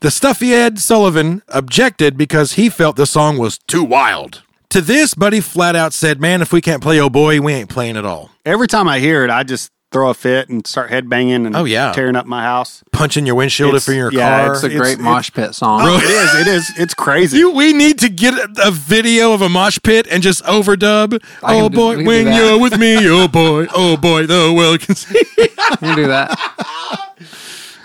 The 0.00 0.10
stuffy 0.10 0.52
Ed 0.52 0.80
Sullivan 0.80 1.42
objected 1.46 2.16
because 2.16 2.54
he 2.54 2.68
felt 2.68 2.96
the 2.96 3.06
song 3.06 3.38
was 3.38 3.56
too 3.56 3.84
wild. 3.84 4.42
To 4.70 4.80
this, 4.80 5.14
Buddy 5.14 5.38
flat 5.38 5.76
out 5.76 5.92
said, 5.92 6.20
Man, 6.20 6.42
if 6.42 6.52
we 6.52 6.60
can't 6.60 6.82
play 6.82 6.98
Oh 6.98 7.08
Boy, 7.08 7.40
we 7.40 7.52
ain't 7.52 7.68
playing 7.70 7.96
at 7.96 8.04
all. 8.04 8.32
Every 8.44 8.66
time 8.66 8.88
I 8.88 8.98
hear 8.98 9.22
it, 9.22 9.30
I 9.30 9.44
just 9.44 9.70
throw 9.92 10.10
a 10.10 10.14
fit 10.14 10.48
and 10.48 10.66
start 10.66 10.90
headbanging 10.90 11.46
and 11.46 11.54
Oh, 11.54 11.64
yeah. 11.64 11.92
tearing 11.92 12.16
up 12.16 12.26
my 12.26 12.42
house. 12.42 12.82
Punching 12.92 13.26
your 13.26 13.34
windshield 13.34 13.70
It's- 13.74 13.82
if 13.88 13.94
you're 13.94 14.08
in 14.08 14.12
your 14.14 14.20
yeah, 14.22 14.44
car. 14.46 14.54
It's 14.54 14.62
a 14.64 14.68
great 14.70 14.92
it's- 14.94 14.98
mosh 15.00 15.30
pit 15.32 15.54
song. 15.54 15.80
Oh, 15.84 15.96
it 15.98 16.04
is. 16.10 16.34
It 16.34 16.46
is. 16.48 16.72
It's 16.78 16.94
crazy. 16.94 17.38
You, 17.38 17.50
we 17.52 17.72
need 17.72 17.98
to 18.00 18.08
get 18.08 18.34
a, 18.34 18.48
a 18.68 18.70
video 18.70 19.32
of 19.32 19.42
a 19.42 19.48
mosh 19.48 19.78
pit 19.82 20.06
and 20.10 20.22
just 20.22 20.42
overdub. 20.44 21.22
I 21.42 21.60
Oh 21.60 21.68
boy, 21.68 21.96
do 21.96 22.04
when 22.04 22.32
you're 22.32 22.58
with 22.58 22.78
me, 22.78 22.96
oh 23.08 23.28
boy, 23.28 23.66
oh 23.74 23.96
boy, 23.96 24.26
the 24.26 24.52
world 24.56 24.80
can 24.80 24.94
see. 24.94 25.18
You 25.38 25.48
can 25.78 25.96
do 25.96 26.06
that. 26.08 26.38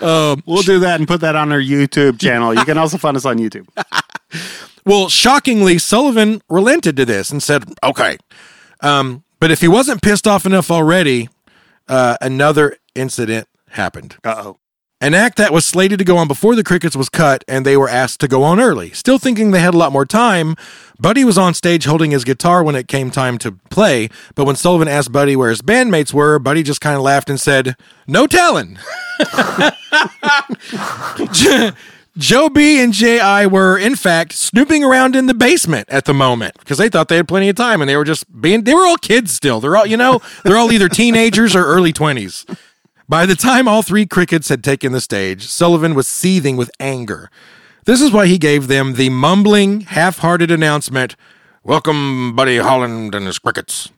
we'll 0.00 0.62
do 0.62 0.78
that 0.80 0.98
and 0.98 1.06
put 1.08 1.20
that 1.20 1.36
on 1.36 1.52
our 1.52 1.60
YouTube 1.60 2.18
channel. 2.20 2.54
You 2.54 2.64
can 2.64 2.78
also 2.78 2.98
find 2.98 3.16
us 3.16 3.24
on 3.24 3.38
YouTube. 3.38 3.66
Well, 4.84 5.10
shockingly, 5.10 5.76
Sullivan 5.76 6.40
relented 6.48 6.96
to 6.96 7.04
this 7.04 7.30
and 7.30 7.42
said, 7.42 7.64
"Okay." 7.84 8.16
Um, 8.80 9.22
but 9.38 9.50
if 9.50 9.60
he 9.60 9.68
wasn't 9.68 10.00
pissed 10.00 10.26
off 10.26 10.46
enough 10.46 10.70
already, 10.70 11.28
uh, 11.88 12.16
another 12.20 12.76
incident 12.94 13.48
happened. 13.70 14.16
Uh 14.24 14.34
oh. 14.38 14.58
An 15.00 15.14
act 15.14 15.36
that 15.36 15.52
was 15.52 15.64
slated 15.64 16.00
to 16.00 16.04
go 16.04 16.16
on 16.16 16.26
before 16.26 16.56
the 16.56 16.64
Crickets 16.64 16.96
was 16.96 17.08
cut, 17.08 17.44
and 17.46 17.64
they 17.64 17.76
were 17.76 17.88
asked 17.88 18.18
to 18.20 18.26
go 18.26 18.42
on 18.42 18.58
early. 18.58 18.90
Still 18.90 19.18
thinking 19.18 19.52
they 19.52 19.60
had 19.60 19.72
a 19.72 19.76
lot 19.76 19.92
more 19.92 20.04
time, 20.04 20.56
Buddy 20.98 21.24
was 21.24 21.38
on 21.38 21.54
stage 21.54 21.84
holding 21.84 22.10
his 22.10 22.24
guitar 22.24 22.64
when 22.64 22.74
it 22.74 22.88
came 22.88 23.12
time 23.12 23.38
to 23.38 23.52
play. 23.70 24.08
But 24.34 24.44
when 24.44 24.56
Sullivan 24.56 24.88
asked 24.88 25.12
Buddy 25.12 25.36
where 25.36 25.50
his 25.50 25.62
bandmates 25.62 26.12
were, 26.12 26.40
Buddy 26.40 26.64
just 26.64 26.80
kind 26.80 26.96
of 26.96 27.02
laughed 27.02 27.30
and 27.30 27.38
said, 27.38 27.76
"No 28.08 28.26
telling." 28.26 28.76
Joe 32.18 32.48
B 32.48 32.82
and 32.82 32.92
J.I. 32.92 33.46
were, 33.46 33.78
in 33.78 33.94
fact, 33.94 34.32
snooping 34.32 34.82
around 34.82 35.14
in 35.14 35.26
the 35.26 35.34
basement 35.34 35.88
at 35.88 36.04
the 36.04 36.12
moment 36.12 36.58
because 36.58 36.76
they 36.76 36.88
thought 36.88 37.06
they 37.06 37.16
had 37.16 37.28
plenty 37.28 37.48
of 37.48 37.54
time 37.54 37.80
and 37.80 37.88
they 37.88 37.96
were 37.96 38.04
just 38.04 38.40
being, 38.40 38.64
they 38.64 38.74
were 38.74 38.84
all 38.86 38.96
kids 38.96 39.32
still. 39.32 39.60
They're 39.60 39.76
all, 39.76 39.86
you 39.86 39.96
know, 39.96 40.20
they're 40.42 40.56
all 40.56 40.72
either 40.72 40.88
teenagers 40.88 41.54
or 41.54 41.64
early 41.64 41.92
20s. 41.92 42.58
By 43.08 43.24
the 43.24 43.36
time 43.36 43.68
all 43.68 43.82
three 43.82 44.04
crickets 44.04 44.48
had 44.48 44.64
taken 44.64 44.90
the 44.90 45.00
stage, 45.00 45.46
Sullivan 45.46 45.94
was 45.94 46.08
seething 46.08 46.56
with 46.56 46.70
anger. 46.80 47.30
This 47.84 48.02
is 48.02 48.10
why 48.10 48.26
he 48.26 48.36
gave 48.36 48.66
them 48.66 48.94
the 48.94 49.10
mumbling, 49.10 49.82
half 49.82 50.18
hearted 50.18 50.50
announcement 50.50 51.14
Welcome, 51.64 52.34
Buddy 52.34 52.56
Holland 52.56 53.14
and 53.14 53.26
his 53.26 53.38
crickets. 53.38 53.90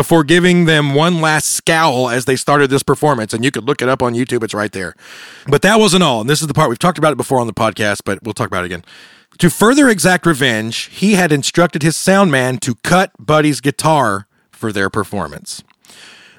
Before 0.00 0.24
giving 0.24 0.64
them 0.64 0.94
one 0.94 1.20
last 1.20 1.50
scowl 1.50 2.08
as 2.08 2.24
they 2.24 2.34
started 2.34 2.70
this 2.70 2.82
performance, 2.82 3.34
and 3.34 3.44
you 3.44 3.50
could 3.50 3.64
look 3.64 3.82
it 3.82 3.88
up 3.90 4.02
on 4.02 4.14
YouTube, 4.14 4.42
it's 4.42 4.54
right 4.54 4.72
there. 4.72 4.94
But 5.46 5.60
that 5.60 5.78
wasn't 5.78 6.02
all, 6.02 6.22
and 6.22 6.30
this 6.30 6.40
is 6.40 6.46
the 6.46 6.54
part 6.54 6.70
we've 6.70 6.78
talked 6.78 6.96
about 6.96 7.12
it 7.12 7.18
before 7.18 7.38
on 7.38 7.46
the 7.46 7.52
podcast, 7.52 8.00
but 8.06 8.22
we'll 8.22 8.32
talk 8.32 8.46
about 8.46 8.64
it 8.64 8.72
again. 8.72 8.82
To 9.40 9.50
further 9.50 9.90
exact 9.90 10.24
revenge, 10.24 10.84
he 10.86 11.16
had 11.16 11.32
instructed 11.32 11.82
his 11.82 11.96
sound 11.96 12.32
man 12.32 12.56
to 12.60 12.76
cut 12.76 13.12
Buddy's 13.18 13.60
guitar 13.60 14.26
for 14.50 14.72
their 14.72 14.88
performance. 14.88 15.62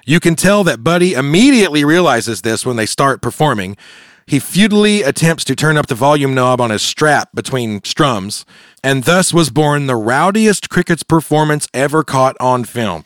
You 0.07 0.19
can 0.19 0.33
tell 0.35 0.63
that 0.63 0.83
Buddy 0.83 1.13
immediately 1.13 1.85
realizes 1.85 2.41
this 2.41 2.65
when 2.65 2.77
they 2.77 2.87
start 2.87 3.21
performing. 3.21 3.77
He 4.25 4.39
futilely 4.39 5.03
attempts 5.03 5.43
to 5.43 5.55
turn 5.55 5.77
up 5.77 5.85
the 5.85 5.93
volume 5.93 6.33
knob 6.33 6.61
on 6.61 6.71
his 6.71 6.81
strap 6.81 7.29
between 7.35 7.83
strums, 7.83 8.43
and 8.83 9.03
thus 9.03 9.31
was 9.31 9.51
born 9.51 9.85
the 9.85 9.95
rowdiest 9.95 10.71
Crickets 10.71 11.03
performance 11.03 11.67
ever 11.75 12.03
caught 12.03 12.35
on 12.39 12.63
film. 12.63 13.05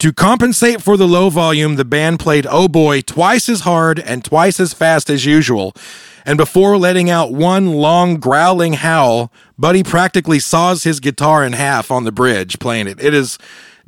To 0.00 0.12
compensate 0.12 0.80
for 0.80 0.96
the 0.96 1.08
low 1.08 1.28
volume, 1.28 1.74
the 1.74 1.84
band 1.84 2.20
played 2.20 2.46
Oh 2.48 2.68
Boy 2.68 3.00
twice 3.00 3.48
as 3.48 3.60
hard 3.60 3.98
and 3.98 4.24
twice 4.24 4.60
as 4.60 4.72
fast 4.72 5.10
as 5.10 5.24
usual. 5.26 5.74
And 6.24 6.36
before 6.36 6.76
letting 6.78 7.10
out 7.10 7.32
one 7.32 7.72
long 7.72 8.18
growling 8.20 8.74
howl, 8.74 9.32
Buddy 9.58 9.82
practically 9.82 10.38
saws 10.38 10.84
his 10.84 11.00
guitar 11.00 11.44
in 11.44 11.52
half 11.54 11.90
on 11.90 12.04
the 12.04 12.12
bridge 12.12 12.60
playing 12.60 12.86
it. 12.86 13.02
It 13.02 13.12
is 13.12 13.38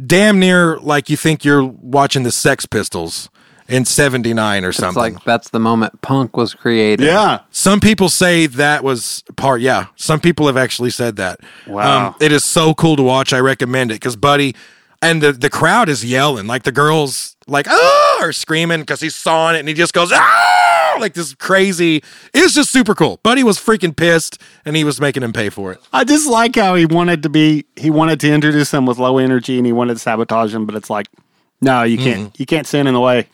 damn 0.05 0.41
near 0.41 0.79
like 0.79 1.11
you 1.11 1.17
think 1.17 1.45
you're 1.45 1.65
watching 1.65 2.25
the 2.25 2.33
Sex 2.33 2.67
Pistols 2.67 3.29
in 3.69 3.85
79 3.85 4.65
or 4.65 4.71
It's 4.71 4.79
something. 4.79 5.15
like 5.15 5.23
that's 5.25 5.51
the 5.51 5.61
moment 5.61 6.01
punk 6.03 6.37
was 6.37 6.55
created. 6.55 7.07
Yeah. 7.07 7.41
Some 7.53 7.79
people 7.79 8.09
say 8.09 8.47
that 8.47 8.83
was 8.83 9.23
part. 9.37 9.61
Yeah, 9.61 9.87
some 9.95 10.19
people 10.19 10.49
have 10.49 10.57
actually 10.57 10.91
said 10.91 11.15
that. 11.17 11.39
Um, 11.69 11.75
Wow. 11.75 12.17
it 12.21 12.33
is 12.33 12.45
so 12.45 12.75
cool 12.75 12.97
to 12.97 13.03
watch. 13.05 13.33
I 13.33 13.39
recommend 13.39 13.93
it 13.93 13.95
because 13.95 14.17
Buddy 14.17 14.57
and 15.03 15.23
the 15.23 15.33
the 15.33 15.51
crowd 15.51 15.89
is 15.89 16.05
yelling 16.05 16.47
like 16.47 16.63
the 16.65 16.73
girls 16.73 17.37
like 17.47 17.67
oh 17.69 18.19
are 18.21 18.33
screaming 18.33 18.81
because 18.81 19.01
he's 19.01 19.15
sawing 19.15 19.57
it 19.57 19.61
and 19.61 19.69
he 19.69 19.75
just 19.75 19.93
goes 19.93 20.13
ah 20.13 20.51
like 21.01 21.15
this 21.15 21.35
crazy. 21.35 22.03
It's 22.33 22.55
just 22.55 22.71
super 22.71 22.95
cool. 22.95 23.19
Buddy 23.23 23.43
was 23.43 23.59
freaking 23.59 23.97
pissed 23.97 24.41
and 24.65 24.77
he 24.77 24.85
was 24.85 25.01
making 25.01 25.23
him 25.23 25.33
pay 25.33 25.49
for 25.49 25.73
it. 25.73 25.81
I 25.93 26.05
just 26.05 26.29
like 26.29 26.57
how 26.57 26.75
he 26.75 26.87
wanted 26.87 27.23
to 27.25 27.29
be. 27.29 27.65
He 27.77 27.91
wanted 27.91 28.21
to 28.21 28.33
introduce 28.33 28.71
them 28.71 28.87
with 28.87 28.99
low 28.99 29.19
energy, 29.19 29.57
and 29.57 29.67
he 29.67 29.73
wanted 29.73 29.95
to 29.95 30.01
sabotage 30.01 30.53
them. 30.53 30.67
But 30.67 30.75
it's 30.75 30.91
like, 30.91 31.09
no, 31.61 31.83
you 31.83 31.99
can't. 31.99 32.39
You 32.39 32.47
can't 32.47 32.67
stand 32.67 32.87
in 32.89 32.95
the 32.95 33.01
way. 33.01 33.27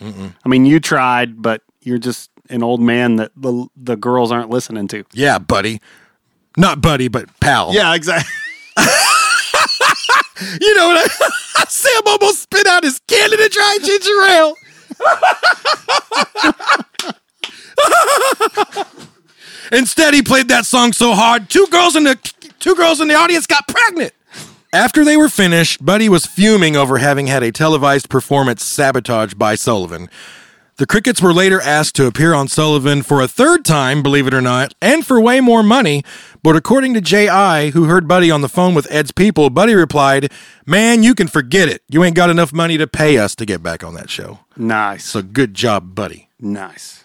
I 0.44 0.48
mean, 0.48 0.64
you 0.64 0.81
tried, 0.81 1.42
but 1.42 1.62
you're 1.83 1.98
just 1.98 2.31
an 2.48 2.62
old 2.62 2.81
man 2.81 3.16
that 3.16 3.33
the 3.37 3.66
the 3.76 3.96
girls 3.96 4.31
aren't 4.31 4.50
listening 4.50 4.88
to. 4.88 5.05
Yeah, 5.12 5.38
buddy. 5.38 5.81
Not 6.57 6.81
buddy, 6.81 7.09
but 7.09 7.29
pal. 7.40 7.74
Yeah, 7.74 7.94
exactly. 7.94 8.33
You 10.61 10.74
know 10.74 10.88
what? 10.88 11.11
I, 11.11 11.31
Sam 11.68 12.02
almost 12.07 12.42
spit 12.42 12.66
out 12.66 12.85
his 12.85 13.00
Canada 13.07 13.48
Dry 13.48 13.79
ginger 13.83 14.22
ale. 14.29 14.55
Instead, 19.72 20.14
he 20.14 20.22
played 20.22 20.48
that 20.48 20.64
song 20.64 20.92
so 20.92 21.12
hard, 21.14 21.50
two 21.50 21.66
girls 21.70 21.96
in 21.96 22.05
the 22.05 22.16
two 22.61 22.74
girls 22.74 23.00
in 23.00 23.09
the 23.09 23.14
audience 23.14 23.46
got 23.46 23.66
pregnant. 23.66 24.12
After 24.72 25.05
they 25.05 25.16
were 25.16 25.29
finished, 25.29 25.85
Buddy 25.85 26.09
was 26.09 26.26
fuming 26.26 26.76
over 26.76 26.98
having 26.98 27.26
had 27.29 27.42
a 27.42 27.50
televised 27.50 28.09
performance 28.09 28.64
sabotaged 28.64 29.38
by 29.38 29.55
Sullivan. 29.55 30.09
The 30.78 30.86
Crickets 30.86 31.22
were 31.22 31.32
later 31.32 31.58
asked 31.58 31.96
to 31.96 32.06
appear 32.06 32.34
on 32.34 32.48
Sullivan 32.48 33.02
for 33.02 33.22
a 33.22 33.28
third 33.28 33.64
time, 33.64 34.02
believe 34.02 34.26
it 34.26 34.34
or 34.34 34.42
not, 34.42 34.74
and 34.82 35.06
for 35.06 35.18
way 35.18 35.40
more 35.40 35.62
money. 35.62 36.04
But 36.42 36.54
according 36.54 36.92
to 36.92 37.00
J.I., 37.00 37.70
who 37.70 37.84
heard 37.84 38.06
Buddy 38.06 38.30
on 38.30 38.42
the 38.42 38.48
phone 38.48 38.74
with 38.74 38.86
Ed's 38.90 39.10
people, 39.10 39.48
Buddy 39.48 39.74
replied, 39.74 40.30
Man, 40.66 41.02
you 41.02 41.14
can 41.14 41.28
forget 41.28 41.70
it. 41.70 41.82
You 41.88 42.04
ain't 42.04 42.14
got 42.14 42.28
enough 42.28 42.52
money 42.52 42.76
to 42.76 42.86
pay 42.86 43.16
us 43.16 43.34
to 43.36 43.46
get 43.46 43.62
back 43.62 43.82
on 43.82 43.94
that 43.94 44.10
show. 44.10 44.40
nice. 44.54 45.06
So 45.06 45.22
good 45.22 45.54
job, 45.54 45.94
Buddy. 45.94 46.28
nice. 46.38 47.04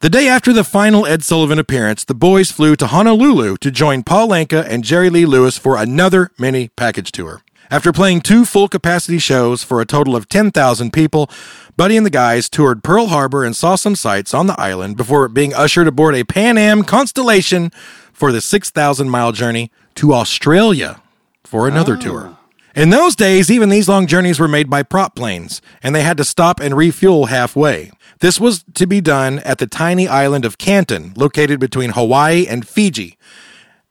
The 0.00 0.10
day 0.10 0.28
after 0.28 0.52
the 0.52 0.62
final 0.64 1.06
Ed 1.06 1.22
Sullivan 1.22 1.58
appearance, 1.58 2.04
the 2.04 2.14
boys 2.14 2.50
flew 2.52 2.76
to 2.76 2.88
Honolulu 2.88 3.56
to 3.58 3.70
join 3.70 4.02
Paul 4.02 4.28
Anka 4.28 4.62
and 4.68 4.84
Jerry 4.84 5.08
Lee 5.10 5.24
Lewis 5.24 5.56
for 5.56 5.78
another 5.78 6.32
mini 6.38 6.68
package 6.68 7.12
tour. 7.12 7.40
After 7.70 7.92
playing 7.92 8.20
two 8.20 8.44
full 8.44 8.68
capacity 8.68 9.18
shows 9.18 9.62
for 9.62 9.80
a 9.80 9.86
total 9.86 10.14
of 10.14 10.28
10,000 10.28 10.92
people, 10.92 11.28
Buddy 11.76 11.96
and 11.96 12.06
the 12.06 12.10
guys 12.10 12.48
toured 12.48 12.84
Pearl 12.84 13.08
Harbor 13.08 13.44
and 13.44 13.56
saw 13.56 13.74
some 13.74 13.96
sights 13.96 14.32
on 14.32 14.46
the 14.46 14.58
island 14.60 14.96
before 14.96 15.28
being 15.28 15.52
ushered 15.52 15.88
aboard 15.88 16.14
a 16.14 16.24
Pan 16.24 16.56
Am 16.56 16.84
Constellation 16.84 17.70
for 18.12 18.32
the 18.32 18.40
6,000 18.40 19.10
mile 19.10 19.32
journey 19.32 19.70
to 19.96 20.14
Australia 20.14 21.02
for 21.44 21.66
another 21.66 21.94
ah. 21.94 22.00
tour. 22.00 22.38
In 22.76 22.90
those 22.90 23.16
days, 23.16 23.50
even 23.50 23.70
these 23.70 23.88
long 23.88 24.06
journeys 24.06 24.38
were 24.38 24.48
made 24.48 24.68
by 24.68 24.82
prop 24.82 25.14
planes, 25.16 25.62
and 25.82 25.94
they 25.94 26.02
had 26.02 26.18
to 26.18 26.24
stop 26.24 26.60
and 26.60 26.76
refuel 26.76 27.26
halfway. 27.26 27.90
This 28.20 28.38
was 28.38 28.64
to 28.74 28.86
be 28.86 29.00
done 29.00 29.38
at 29.40 29.58
the 29.58 29.66
tiny 29.66 30.06
island 30.06 30.44
of 30.44 30.58
Canton, 30.58 31.14
located 31.16 31.58
between 31.58 31.90
Hawaii 31.90 32.46
and 32.46 32.68
Fiji. 32.68 33.16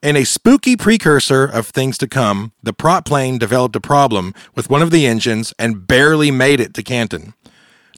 In 0.05 0.15
a 0.15 0.23
spooky 0.23 0.77
precursor 0.77 1.45
of 1.45 1.65
things 1.65 1.97
to 1.97 2.07
come, 2.07 2.51
the 2.61 2.73
prop 2.73 3.05
plane 3.05 3.39
developed 3.39 3.75
a 3.75 3.81
problem 3.81 4.35
with 4.53 4.69
one 4.69 4.83
of 4.83 4.91
the 4.91 5.07
engines 5.07 5.51
and 5.57 5.87
barely 5.87 6.29
made 6.29 6.59
it 6.59 6.75
to 6.75 6.83
Canton. 6.83 7.33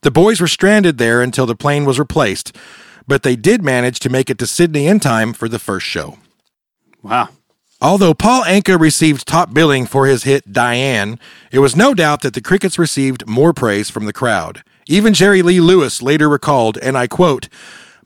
The 0.03 0.09
boys 0.09 0.39
were 0.39 0.47
stranded 0.47 0.99
there 0.99 1.21
until 1.21 1.45
the 1.45 1.53
plane 1.53 1.83
was 1.83 1.99
replaced, 1.99 2.55
but 3.09 3.23
they 3.23 3.35
did 3.35 3.61
manage 3.61 3.99
to 3.99 4.09
make 4.09 4.29
it 4.29 4.37
to 4.39 4.47
Sydney 4.47 4.87
in 4.87 5.01
time 5.01 5.33
for 5.33 5.49
the 5.49 5.59
first 5.59 5.85
show. 5.85 6.17
Wow. 7.03 7.27
Although 7.81 8.13
Paul 8.13 8.43
Anka 8.43 8.79
received 8.79 9.27
top 9.27 9.53
billing 9.53 9.85
for 9.85 10.05
his 10.05 10.23
hit 10.23 10.53
Diane, 10.53 11.19
it 11.51 11.59
was 11.59 11.75
no 11.75 11.93
doubt 11.93 12.21
that 12.21 12.33
the 12.33 12.41
Crickets 12.41 12.79
received 12.79 13.27
more 13.27 13.51
praise 13.51 13.89
from 13.89 14.05
the 14.05 14.13
crowd. 14.13 14.63
Even 14.87 15.13
Jerry 15.13 15.41
Lee 15.41 15.59
Lewis 15.59 16.01
later 16.01 16.29
recalled, 16.29 16.77
and 16.77 16.97
I 16.97 17.07
quote, 17.07 17.49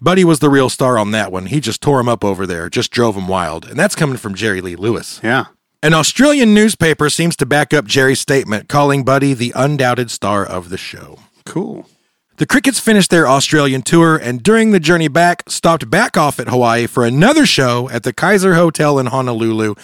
Buddy 0.03 0.23
was 0.23 0.39
the 0.39 0.49
real 0.49 0.67
star 0.67 0.97
on 0.97 1.11
that 1.11 1.31
one. 1.31 1.45
He 1.45 1.59
just 1.59 1.79
tore 1.79 1.99
him 1.99 2.09
up 2.09 2.25
over 2.25 2.47
there, 2.47 2.69
just 2.71 2.89
drove 2.89 3.15
him 3.15 3.27
wild. 3.27 3.65
And 3.65 3.77
that's 3.77 3.95
coming 3.95 4.17
from 4.17 4.33
Jerry 4.33 4.59
Lee 4.59 4.75
Lewis. 4.75 5.19
Yeah. 5.23 5.45
An 5.83 5.93
Australian 5.93 6.55
newspaper 6.55 7.07
seems 7.09 7.35
to 7.35 7.45
back 7.45 7.71
up 7.71 7.85
Jerry's 7.85 8.19
statement, 8.19 8.67
calling 8.67 9.03
Buddy 9.03 9.35
the 9.35 9.53
undoubted 9.55 10.09
star 10.09 10.43
of 10.43 10.69
the 10.69 10.77
show. 10.77 11.19
Cool. 11.45 11.87
The 12.37 12.47
Crickets 12.47 12.79
finished 12.79 13.11
their 13.11 13.27
Australian 13.27 13.83
tour 13.83 14.17
and 14.17 14.41
during 14.41 14.71
the 14.71 14.79
journey 14.79 15.07
back 15.07 15.43
stopped 15.47 15.87
back 15.91 16.17
off 16.17 16.39
at 16.39 16.47
Hawaii 16.47 16.87
for 16.87 17.05
another 17.05 17.45
show 17.45 17.87
at 17.91 18.01
the 18.01 18.13
Kaiser 18.13 18.55
Hotel 18.55 18.97
in 18.97 19.05
Honolulu 19.07 19.75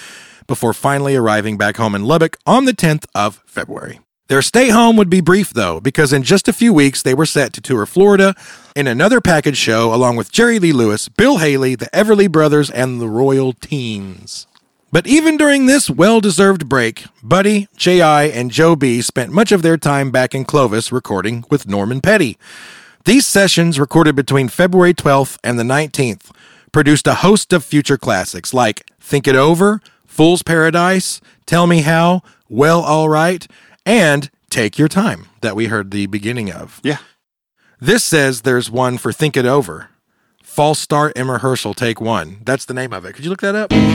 before 0.48 0.74
finally 0.74 1.16
arriving 1.16 1.58
back 1.58 1.78
home 1.78 1.94
in 1.94 2.06
Lubbock 2.06 2.38
on 2.48 2.66
the 2.66 2.74
10th 2.74 3.06
of 3.14 3.44
February. 3.46 4.00
Their 4.28 4.42
stay 4.42 4.70
home 4.70 4.98
would 4.98 5.10
be 5.10 5.22
brief 5.22 5.52
though, 5.52 5.80
because 5.80 6.12
in 6.12 6.24
just 6.24 6.50
a 6.50 6.54
few 6.54 6.74
weeks 6.74 7.02
they 7.02 7.14
were 7.14 7.26
set 7.26 7.54
to 7.54 7.62
tour 7.62 7.86
Florida 7.86 8.36
in 8.76 8.86
another 8.86 9.22
package 9.22 9.58
show 9.58 9.94
along 9.94 10.18
with 10.18 10.34
Jerry 10.34 10.60
Lee 10.60 10.74
Lewis, 10.74 11.08
Bill 11.08 11.38
Haley, 11.38 11.76
the 11.76 11.90
Everly 11.94 12.30
Brothers, 12.30 12.70
and 12.70 13.00
the 13.00 13.08
Royal 13.08 13.54
Teens. 13.54 14.46
But 14.92 15.08
even 15.08 15.38
during 15.38 15.66
this 15.66 15.90
well 15.90 16.20
deserved 16.20 16.68
break, 16.68 17.06
Buddy, 17.24 17.68
J.I., 17.78 18.26
and 18.26 18.52
Joe 18.52 18.76
B 18.76 19.02
spent 19.02 19.32
much 19.32 19.52
of 19.52 19.62
their 19.62 19.78
time 19.78 20.12
back 20.12 20.36
in 20.36 20.44
Clovis 20.44 20.92
recording 20.92 21.46
with 21.50 21.68
Norman 21.68 22.02
Petty. 22.02 22.38
These 23.06 23.26
sessions, 23.26 23.80
recorded 23.80 24.16
between 24.16 24.50
February 24.50 24.94
12th 24.94 25.38
and 25.42 25.58
the 25.58 25.64
19th, 25.64 26.32
produced 26.74 27.08
a 27.08 27.16
host 27.16 27.54
of 27.54 27.64
future 27.64 27.98
classics 27.98 28.54
like 28.54 28.90
Think 29.00 29.28
It 29.28 29.36
Over, 29.36 29.82
Fool's 30.06 30.44
Paradise, 30.44 31.22
Tell 31.46 31.68
Me 31.68 31.82
How, 31.82 32.22
Well 32.50 32.82
All 32.82 33.08
Right, 33.08 33.48
and 33.88 34.30
Take 34.50 34.78
Your 34.78 34.90
Time, 34.90 35.28
that 35.40 35.56
we 35.56 35.68
heard 35.68 35.92
the 35.92 36.06
beginning 36.08 36.52
of. 36.52 36.82
Yeah. 36.84 36.98
This 37.80 38.04
says 38.04 38.42
there's 38.42 38.70
one 38.70 38.98
for 38.98 39.14
Think 39.14 39.38
It 39.38 39.46
Over. 39.46 39.90
False 40.44 40.80
Start 40.80 41.16
in 41.16 41.30
Rehearsal, 41.30 41.74
Take 41.74 42.02
One. 42.02 42.42
That's 42.44 42.66
the 42.66 42.74
name 42.74 42.92
of 42.92 43.06
it. 43.06 43.14
Could 43.14 43.24
you 43.24 43.30
look 43.30 43.40
that 43.42 43.56
up? 43.56 43.70
Think 43.70 43.86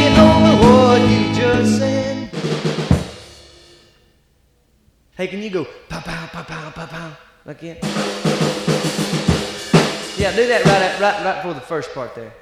it 0.00 0.16
over 0.16 0.62
what 0.62 1.02
you 1.10 1.34
just 1.34 1.78
said. 1.78 2.30
Hey, 5.16 5.26
can 5.26 5.42
you 5.42 5.50
go 5.50 5.66
pow 5.88 6.00
pow 6.00 6.26
pow 6.28 6.44
pow 6.44 6.70
pow 6.70 6.86
pow 6.86 7.16
like 7.44 7.60
that? 7.60 7.78
Yeah, 10.16 10.36
do 10.36 10.46
that 10.46 10.64
right 10.64 10.82
at, 10.82 11.00
right 11.00 11.24
right 11.24 11.36
before 11.42 11.54
the 11.54 11.60
first 11.60 11.92
part 11.92 12.14
there. 12.14 12.32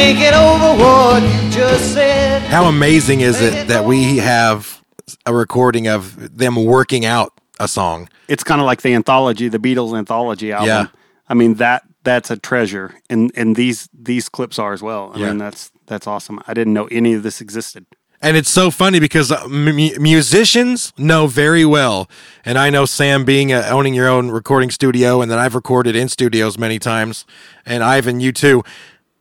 Think 0.00 0.20
it 0.22 0.32
over 0.32 0.82
what 0.82 1.22
you 1.22 1.50
just 1.50 1.92
said. 1.92 2.40
How 2.44 2.64
amazing 2.64 3.20
is 3.20 3.38
it 3.42 3.68
that 3.68 3.84
we 3.84 4.16
have 4.16 4.82
a 5.26 5.34
recording 5.34 5.88
of 5.88 6.38
them 6.38 6.56
working 6.64 7.04
out 7.04 7.38
a 7.60 7.68
song? 7.68 8.08
It's 8.26 8.42
kind 8.42 8.62
of 8.62 8.66
like 8.66 8.80
the 8.80 8.94
anthology, 8.94 9.48
the 9.48 9.58
Beatles 9.58 9.96
anthology 9.96 10.52
album. 10.52 10.68
Yeah. 10.68 10.86
I 11.28 11.34
mean 11.34 11.56
that 11.56 11.82
that's 12.02 12.30
a 12.30 12.38
treasure, 12.38 12.94
and 13.10 13.30
and 13.36 13.56
these 13.56 13.90
these 13.92 14.30
clips 14.30 14.58
are 14.58 14.72
as 14.72 14.82
well. 14.82 15.12
I 15.14 15.18
Yeah. 15.18 15.28
mean 15.28 15.38
that's 15.38 15.70
that's 15.86 16.06
awesome. 16.06 16.40
I 16.48 16.54
didn't 16.54 16.72
know 16.72 16.86
any 16.86 17.12
of 17.12 17.22
this 17.22 17.42
existed. 17.42 17.84
And 18.22 18.38
it's 18.38 18.50
so 18.50 18.70
funny 18.70 19.00
because 19.00 19.30
uh, 19.30 19.46
musicians 19.48 20.94
know 20.96 21.26
very 21.26 21.66
well, 21.66 22.08
and 22.42 22.56
I 22.56 22.70
know 22.70 22.86
Sam 22.86 23.26
being 23.26 23.52
uh, 23.52 23.68
owning 23.70 23.92
your 23.92 24.08
own 24.08 24.30
recording 24.30 24.70
studio, 24.70 25.20
and 25.20 25.30
then 25.30 25.38
I've 25.38 25.54
recorded 25.54 25.94
in 25.94 26.08
studios 26.08 26.56
many 26.56 26.78
times, 26.78 27.26
and 27.66 27.84
Ivan, 27.84 28.20
you 28.20 28.32
too. 28.32 28.62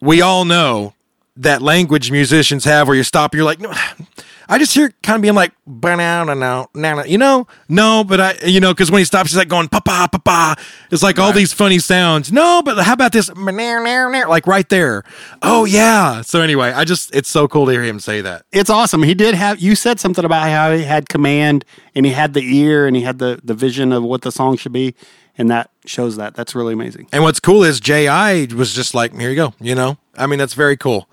We 0.02 0.22
all 0.22 0.46
know 0.46 0.94
that 1.38 1.62
language 1.62 2.12
musicians 2.12 2.66
have 2.66 2.88
where 2.88 2.98
you 2.98 3.04
stop, 3.04 3.32
and 3.32 3.38
you're 3.38 3.46
like, 3.46 3.60
no, 3.60 3.74
I 4.52 4.58
just 4.58 4.74
hear 4.74 4.92
kind 5.04 5.16
of 5.16 5.22
being 5.22 5.36
like, 5.36 5.54
banana, 5.68 6.34
no, 6.34 6.70
no, 6.74 7.04
you 7.06 7.20
know, 7.20 7.48
no, 7.70 8.04
but 8.04 8.20
I, 8.20 8.36
you 8.46 8.60
know, 8.60 8.74
because 8.74 8.90
when 8.90 8.98
he 8.98 9.06
stops, 9.06 9.30
he's 9.30 9.38
like 9.38 9.48
going, 9.48 9.68
papa, 9.68 10.10
papa. 10.12 10.60
It's 10.90 11.04
like 11.04 11.20
all 11.20 11.32
these 11.32 11.54
funny 11.54 11.78
sounds. 11.78 12.32
No, 12.32 12.64
but 12.66 12.80
how 12.84 12.94
about 12.94 13.12
this, 13.12 13.30
like 13.36 14.48
right 14.48 14.68
there? 14.70 15.04
Oh 15.44 15.66
yeah. 15.66 16.22
So 16.22 16.42
anyway, 16.42 16.72
I 16.72 16.84
just, 16.84 17.16
it's 17.16 17.30
so 17.30 17.48
cool 17.48 17.68
to 17.68 17.72
hear 17.72 17.84
him 17.84 18.00
say 18.00 18.22
that. 18.22 18.46
It's 18.52 18.72
awesome. 18.72 19.04
He 19.04 19.14
did 19.14 19.36
have 19.36 19.60
you 19.60 19.76
said 19.76 20.00
something 20.00 20.26
about 20.26 20.50
how 20.50 20.76
he 20.76 20.84
had 20.84 21.10
command 21.10 21.64
and 21.94 22.06
he 22.06 22.12
had 22.12 22.34
the 22.34 22.42
ear 22.42 22.88
and 22.88 22.96
he 22.96 23.04
had 23.04 23.20
the 23.20 23.40
the 23.44 23.54
vision 23.54 23.92
of 23.92 24.02
what 24.02 24.24
the 24.24 24.32
song 24.32 24.58
should 24.58 24.74
be, 24.74 24.96
and 25.40 25.50
that 25.50 25.72
shows 25.86 26.18
that. 26.18 26.36
That's 26.36 26.54
really 26.54 26.74
amazing. 26.74 27.08
And 27.12 27.24
what's 27.24 27.40
cool 27.40 27.64
is 27.64 27.80
J.I. 27.80 28.50
was 28.54 28.76
just 28.76 28.94
like, 28.94 29.18
here 29.18 29.30
you 29.30 29.36
go. 29.36 29.54
You 29.60 29.74
know, 29.74 29.98
I 30.16 30.28
mean, 30.28 30.38
that's 30.38 30.54
very 30.54 30.78
cool. 30.78 31.10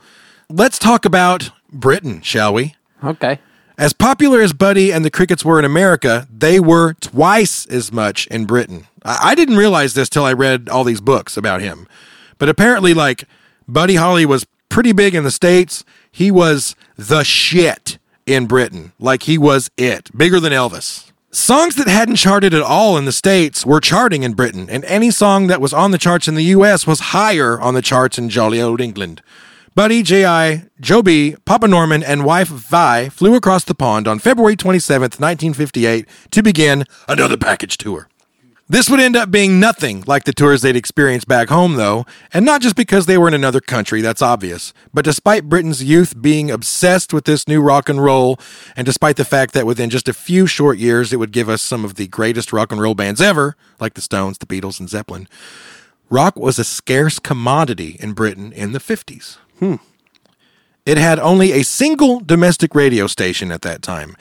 Let's 0.51 0.79
talk 0.79 1.05
about 1.05 1.51
Britain, 1.73 2.21
shall 2.21 2.53
we? 2.53 2.75
Okay. 3.03 3.39
As 3.79 3.93
popular 3.93 4.41
as 4.41 4.53
Buddy 4.53 4.93
and 4.93 5.05
the 5.05 5.11
Crickets 5.11 5.45
were 5.45 5.59
in 5.59 5.65
America, 5.65 6.27
they 6.31 6.59
were 6.59 6.95
twice 6.95 7.67
as 7.67 7.93
much 7.93 8.27
in 8.27 8.47
Britain. 8.47 8.89
I, 9.05 9.31
I 9.31 9.35
didn't 9.35 9.59
realize 9.59 9.95
this 9.95 10.09
till 10.09 10.25
I 10.25 10.33
read 10.33 10.69
all 10.69 10.83
these 10.83 11.01
books 11.01 11.37
about 11.37 11.61
him. 11.61 11.87
But 12.39 12.49
apparently, 12.49 12.95
like, 12.95 13.25
Buddy 13.69 13.95
Holly 13.95 14.27
was 14.27 14.47
pretty 14.69 14.93
big 14.93 15.15
in 15.15 15.25
the 15.25 15.31
States. 15.31 15.85
He 16.11 16.31
was 16.31 16.75
the 16.97 17.23
shit 17.23 17.99
in 18.27 18.47
Britain. 18.47 18.93
Like, 18.99 19.25
he 19.25 19.39
was 19.39 19.71
it. 19.77 20.11
Bigger 20.17 20.41
than 20.41 20.53
Elvis. 20.53 21.06
Songs 21.37 21.75
that 21.75 21.87
hadn't 21.87 22.17
charted 22.17 22.55
at 22.55 22.63
all 22.63 22.97
in 22.97 23.05
the 23.05 23.13
States 23.13 23.67
were 23.67 23.79
charting 23.79 24.23
in 24.23 24.33
Britain, 24.33 24.71
and 24.71 24.83
any 24.87 25.11
song 25.11 25.49
that 25.49 25.61
was 25.61 25.75
on 25.75 25.91
the 25.91 25.99
charts 25.99 26.29
in 26.29 26.35
the 26.35 26.45
US 26.45 26.87
was 26.87 27.13
higher 27.13 27.61
on 27.61 27.75
the 27.75 27.83
charts 27.83 28.17
in 28.17 28.31
jolly 28.31 28.59
old 28.59 28.81
England. 28.81 29.21
Buddy, 29.75 30.03
J.I., 30.03 30.65
Joe 30.81 31.03
B., 31.03 31.37
Papa 31.45 31.69
Norman, 31.69 32.03
and 32.03 32.25
wife 32.25 32.49
Vi 32.49 33.11
flew 33.11 33.35
across 33.35 33.65
the 33.65 33.75
pond 33.75 34.09
on 34.09 34.19
February 34.19 34.57
27th, 34.57 35.21
1958, 35.21 36.09
to 36.31 36.43
begin 36.43 36.85
another 37.07 37.37
package 37.37 37.77
tour. 37.77 38.09
This 38.69 38.91
would 38.91 38.99
end 38.99 39.15
up 39.15 39.31
being 39.31 39.61
nothing 39.61 40.03
like 40.09 40.25
the 40.25 40.33
tours 40.33 40.63
they'd 40.63 40.75
experienced 40.75 41.29
back 41.29 41.51
home, 41.51 41.75
though, 41.75 42.05
and 42.33 42.45
not 42.45 42.61
just 42.61 42.75
because 42.75 43.07
they 43.07 43.17
were 43.17 43.29
in 43.29 43.35
another 43.35 43.61
country, 43.61 44.01
that's 44.01 44.23
obvious, 44.23 44.73
but 44.93 45.05
despite 45.05 45.49
Britain's 45.49 45.85
youth 45.85 46.21
being 46.21 46.51
obsessed 46.51 47.13
with 47.13 47.27
this 47.27 47.47
new 47.47 47.63
rock 47.63 47.89
and 47.89 48.03
roll, 48.03 48.41
and 48.75 48.85
despite 48.85 49.17
the 49.17 49.25
fact 49.25 49.55
that 49.55 49.67
within 49.67 49.89
just 49.89 50.09
a 50.09 50.13
few 50.13 50.49
short 50.49 50.79
years 50.79 51.13
it 51.13 51.19
would 51.19 51.31
give 51.31 51.49
us 51.49 51.63
some 51.63 51.85
of 51.85 51.95
the 51.95 52.09
greatest 52.09 52.53
rock 52.53 52.73
and 52.73 52.81
roll 52.81 52.97
bands 52.97 53.21
ever, 53.21 53.57
like 53.79 53.95
the 53.95 54.01
Stones, 54.01 54.39
the 54.39 54.47
Beatles, 54.47 54.81
and 54.81 54.91
Zeppelin, 54.91 55.29
rock 56.11 56.35
was 56.35 56.59
a 56.59 56.65
scarce 56.65 57.21
commodity 57.21 57.97
in 58.01 58.15
Britain 58.15 58.53
in 58.53 58.73
the 58.73 58.81
50s. 58.81 59.37
Hmm. 59.61 59.77
It 60.85 60.99
had 60.99 61.21
only 61.21 61.53
a 61.53 61.63
single 61.63 62.19
domestic 62.19 62.75
radio 62.75 63.07
station 63.07 63.53
at 63.53 63.63
that 63.63 63.81
time. 63.81 64.17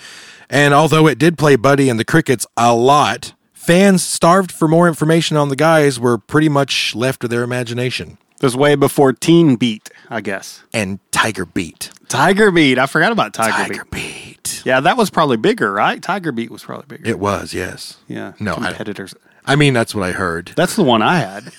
And 0.51 0.75
although 0.75 1.08
it 1.08 1.17
did 1.17 1.39
play 1.39 1.55
Buddy 1.55 1.89
and 1.89 1.99
the 1.99 2.05
Crickets 2.05 2.45
a 2.55 2.75
lot, 2.75 3.34
fans 3.65 4.04
starved 4.04 4.51
for 4.51 4.67
more 4.67 4.88
information 4.88 5.38
on 5.38 5.49
the 5.49 5.56
guys 5.56 5.99
were 5.99 6.17
pretty 6.17 6.49
much 6.49 6.93
left 6.95 7.21
to 7.21 7.28
their 7.28 7.43
imagination. 7.43 8.17
This 8.39 8.54
was 8.54 8.58
way 8.58 8.75
before 8.75 9.12
Teen 9.13 9.56
Beat, 9.56 9.89
I 10.10 10.21
guess. 10.21 10.62
And 10.73 10.99
Tiger 11.12 11.45
Beat. 11.45 11.89
Tiger 12.08 12.51
Beat. 12.51 12.78
I 12.78 12.86
forgot 12.86 13.12
about 13.12 13.34
Tiger, 13.34 13.51
Tiger 13.51 13.86
Beat. 13.86 14.43
Beat. 14.43 14.62
Yeah, 14.65 14.82
that 14.82 14.97
was 14.97 15.10
probably 15.10 15.38
bigger, 15.38 15.71
right? 15.71 16.01
Tiger 16.01 16.32
Beat 16.32 16.51
was 16.51 16.63
probably 16.63 16.86
bigger. 16.97 17.10
It 17.10 17.17
was, 17.17 17.54
yes. 17.54 17.97
yeah. 18.08 18.34
No, 18.39 18.54
I, 18.54 18.67
competitors. 18.67 19.15
I 19.45 19.56
mean, 19.56 19.73
that's 19.73 19.95
what 19.95 20.04
I 20.04 20.12
heard. 20.12 20.51
That's 20.56 20.75
the 20.75 20.84
one 20.84 21.01
I 21.01 21.17
had. 21.17 21.51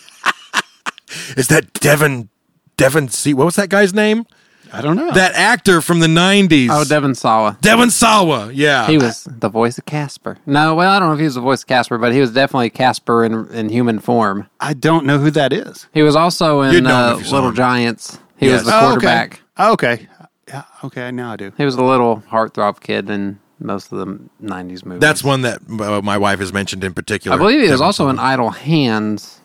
Is 1.37 1.49
that 1.49 1.73
Devin, 1.75 2.29
Devin 2.77 3.09
C. 3.09 3.33
What 3.35 3.47
was 3.47 3.57
that 3.57 3.69
guy's 3.69 3.95
name? 3.95 4.27
I 4.73 4.81
don't 4.83 4.97
know. 4.97 5.11
That 5.13 5.33
actor 5.35 5.81
from 5.81 6.01
the 6.01 6.07
90s. 6.07 6.69
Oh, 6.71 6.85
Devin 6.85 7.15
Sawa. 7.15 7.57
Devin 7.61 7.91
Sawa. 7.91 8.51
Yeah. 8.53 8.87
He 8.87 8.99
was 8.99 9.25
the 9.31 9.49
voice 9.49 9.79
of 9.79 9.85
Casper. 9.87 10.39
No, 10.47 10.75
well, 10.75 10.91
I 10.93 10.99
don't 10.99 11.09
know 11.09 11.15
if 11.15 11.19
he 11.21 11.25
was 11.25 11.35
the 11.37 11.41
voice 11.41 11.63
of 11.63 11.67
Casper, 11.69 11.99
but 11.99 12.13
he 12.13 12.21
was 12.21 12.33
definitely 12.33 12.71
Casper 12.71 13.25
in 13.25 13.49
in 13.53 13.69
human 13.69 13.99
form. 13.99 14.49
I 14.61 14.75
don't 14.75 15.07
know 15.07 15.19
who 15.19 15.31
that 15.33 15.53
is. 15.53 15.87
He 15.95 16.03
was 16.03 16.17
also 16.17 16.63
in 16.63 16.87
uh, 16.87 17.13
if 17.15 17.19
you 17.21 17.25
saw 17.27 17.35
Little 17.37 17.51
him. 17.51 17.57
Giants. 17.57 18.19
He 18.37 18.47
Yes. 18.47 18.61
was 18.65 18.67
the 18.67 18.81
Oh, 18.85 18.95
okay. 18.97 19.31
Oh, 19.57 19.73
okay. 19.73 20.09
Yeah, 20.49 20.63
okay, 20.85 21.11
now 21.11 21.33
I 21.33 21.37
do. 21.37 21.53
He 21.57 21.65
was 21.65 21.75
a 21.75 21.83
little 21.83 22.23
heartthrob 22.31 22.81
kid 22.81 23.11
in 23.11 23.41
most 23.59 23.91
of 23.91 23.99
the 23.99 24.07
'90s 24.43 24.85
movies. 24.85 25.01
That's 25.01 25.25
one 25.25 25.43
that 25.43 25.61
uh, 25.81 26.03
my 26.03 26.19
wife 26.19 26.39
has 26.39 26.53
mentioned 26.53 26.85
in 26.85 26.93
particular. 26.95 27.35
I 27.35 27.39
believe 27.39 27.63
he 27.63 27.71
was 27.71 27.81
also 27.81 28.05
Sawa. 28.05 28.11
in 28.11 28.19
Idle 28.19 28.51
Hands. 28.51 29.41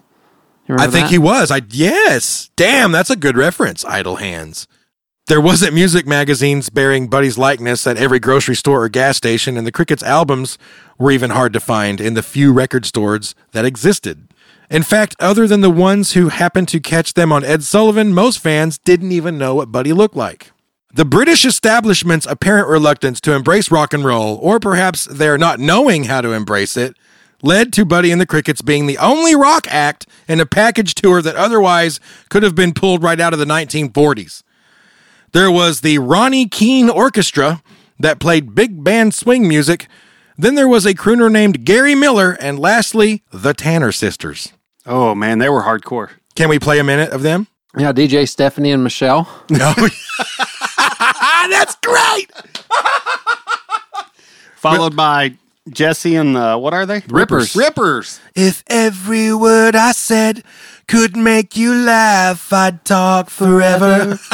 I 0.70 0.84
think 0.88 1.06
that? 1.06 1.10
he 1.10 1.18
was. 1.18 1.52
I 1.52 1.62
yes. 1.70 2.50
Damn, 2.56 2.92
that's 2.92 3.10
a 3.10 3.16
good 3.16 3.36
reference. 3.36 3.84
Idle 3.84 4.18
hands. 4.18 4.68
There 5.32 5.40
wasn't 5.40 5.74
music 5.74 6.06
magazines 6.06 6.70
bearing 6.70 7.08
Buddy's 7.08 7.38
likeness 7.38 7.88
at 7.88 7.96
every 7.96 8.20
grocery 8.20 8.54
store 8.54 8.84
or 8.84 8.90
gas 8.90 9.16
station, 9.16 9.56
and 9.56 9.66
the 9.66 9.72
Crickets 9.72 10.04
albums 10.04 10.58
were 10.98 11.10
even 11.10 11.30
hard 11.30 11.54
to 11.54 11.62
find 11.62 12.02
in 12.02 12.16
the 12.16 12.22
few 12.22 12.52
record 12.52 12.86
stores 12.86 13.34
that 13.54 13.64
existed. 13.64 14.28
In 14.70 14.84
fact, 14.84 15.16
other 15.22 15.48
than 15.48 15.62
the 15.62 15.70
ones 15.70 16.12
who 16.12 16.28
happened 16.28 16.68
to 16.68 16.82
catch 16.82 17.14
them 17.14 17.32
on 17.32 17.46
Ed 17.46 17.64
Sullivan, 17.64 18.14
most 18.14 18.40
fans 18.40 18.78
didn't 18.78 19.14
even 19.14 19.38
know 19.38 19.56
what 19.56 19.72
Buddy 19.72 19.94
looked 19.94 20.18
like. 20.18 20.52
The 20.94 21.06
British 21.06 21.46
establishment's 21.46 22.26
apparent 22.26 22.68
reluctance 22.68 23.22
to 23.22 23.32
embrace 23.32 23.72
rock 23.72 23.94
and 23.94 24.04
roll, 24.04 24.38
or 24.42 24.60
perhaps 24.60 25.06
their 25.06 25.38
not 25.38 25.62
knowing 25.62 26.04
how 26.04 26.20
to 26.20 26.34
embrace 26.34 26.76
it, 26.76 26.98
led 27.42 27.72
to 27.72 27.86
Buddy 27.86 28.12
and 28.12 28.20
the 28.20 28.26
Crickets 28.26 28.62
being 28.62 28.86
the 28.86 28.98
only 28.98 29.34
rock 29.34 29.66
act 29.70 30.06
in 30.28 30.42
a 30.42 30.46
package 30.46 30.94
tour 30.94 31.22
that 31.22 31.38
otherwise 31.38 32.02
could 32.28 32.44
have 32.44 32.54
been 32.54 32.74
pulled 32.74 33.02
right 33.02 33.22
out 33.22 33.32
of 33.32 33.40
the 33.40 33.46
1940s. 33.46 34.44
There 35.34 35.52
was 35.52 35.82
the 35.82 35.98
Ronnie 36.00 36.48
Keene 36.48 36.90
Orchestra 36.90 37.62
that 38.00 38.20
played 38.20 38.54
big 38.56 38.84
band 38.84 39.14
swing 39.14 39.48
music. 39.48 39.88
Then 40.38 40.56
there 40.56 40.68
was 40.68 40.86
a 40.86 40.94
crooner 40.94 41.32
named 41.32 41.66
Gary 41.66 41.96
Miller, 41.96 42.38
and 42.40 42.60
lastly, 42.60 43.24
the 43.32 43.54
Tanner 43.54 43.92
Sisters. 43.92 44.54
Oh 44.86 45.14
man, 45.16 45.40
they 45.40 45.50
were 45.50 45.62
hardcore. 45.64 46.10
Can 46.36 46.50
we 46.50 46.60
play 46.60 46.80
a 46.80 46.84
minute 46.84 47.12
of 47.12 47.22
them? 47.22 47.48
Yeah, 47.78 47.94
DJ 47.94 48.28
Stephanie 48.28 48.72
and 48.72 48.84
Michelle. 48.84 49.30
No. 49.50 49.74
That's 51.50 51.76
great. 51.84 52.32
Followed 54.56 54.96
by 54.96 55.36
Jesse 55.70 56.16
and 56.16 56.36
the 56.36 56.58
what 56.58 56.74
are 56.74 56.86
they? 56.86 57.02
Rippers. 57.08 57.56
Rippers. 57.56 58.20
If 58.36 58.64
every 58.68 59.34
word 59.34 59.76
I 59.76 59.92
said 59.92 60.44
could 60.92 61.16
make 61.16 61.56
you 61.56 61.74
laugh, 61.74 62.52
I'd 62.52 62.84
talk 62.86 63.30
forever. 63.30 64.20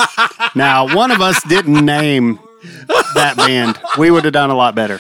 Now, 0.55 0.95
one 0.95 1.11
of 1.11 1.21
us 1.21 1.39
didn't 1.43 1.85
name 1.85 2.39
that 3.13 3.35
band. 3.37 3.77
We 3.97 4.09
would 4.09 4.23
have 4.23 4.33
done 4.33 4.49
a 4.49 4.55
lot 4.55 4.73
better. 4.73 4.99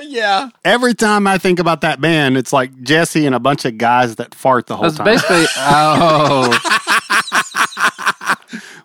Yeah. 0.00 0.48
Every 0.64 0.94
time 0.94 1.26
I 1.28 1.38
think 1.38 1.60
about 1.60 1.82
that 1.82 2.00
band, 2.00 2.36
it's 2.36 2.52
like 2.52 2.82
Jesse 2.82 3.26
and 3.26 3.34
a 3.34 3.38
bunch 3.38 3.64
of 3.64 3.78
guys 3.78 4.16
that 4.16 4.34
fart 4.34 4.66
the 4.66 4.74
whole 4.76 4.84
That's 4.84 4.96
time. 4.96 5.04
basically 5.04 5.44
oh 5.56 6.50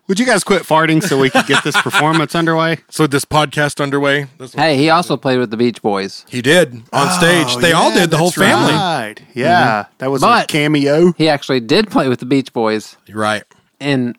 Would 0.06 0.20
you 0.20 0.26
guys 0.26 0.44
quit 0.44 0.62
farting 0.64 1.02
so 1.02 1.18
we 1.18 1.30
could 1.30 1.46
get 1.46 1.64
this 1.64 1.80
performance 1.80 2.34
underway? 2.34 2.78
So 2.90 3.06
this 3.06 3.24
podcast 3.24 3.80
underway. 3.80 4.26
This 4.38 4.52
hey, 4.52 4.76
he 4.76 4.90
also 4.90 5.16
played 5.16 5.38
with 5.38 5.50
the 5.50 5.56
Beach 5.56 5.80
Boys. 5.80 6.26
he 6.28 6.42
did 6.42 6.74
on 6.74 6.88
oh, 6.92 7.18
stage. 7.18 7.56
They 7.62 7.72
all 7.72 7.90
did. 7.92 8.10
The 8.10 8.18
whole 8.18 8.28
Oh, 8.28 8.30
family. 8.30 8.72
Right. 8.74 9.14
Yeah, 9.34 9.84
mm-hmm. 9.84 9.92
that 9.98 10.10
was 10.10 10.22
a 10.22 10.26
But- 10.26 10.48
cameo. 10.48 11.12
He 11.12 11.28
actually 11.30 11.60
did 11.60 11.90
play 11.90 12.08
with 12.08 12.20
the 12.20 12.26
Beach 12.26 12.52
Boys 12.52 12.96
You're 13.06 13.18
right. 13.18 13.44
in 13.80 14.14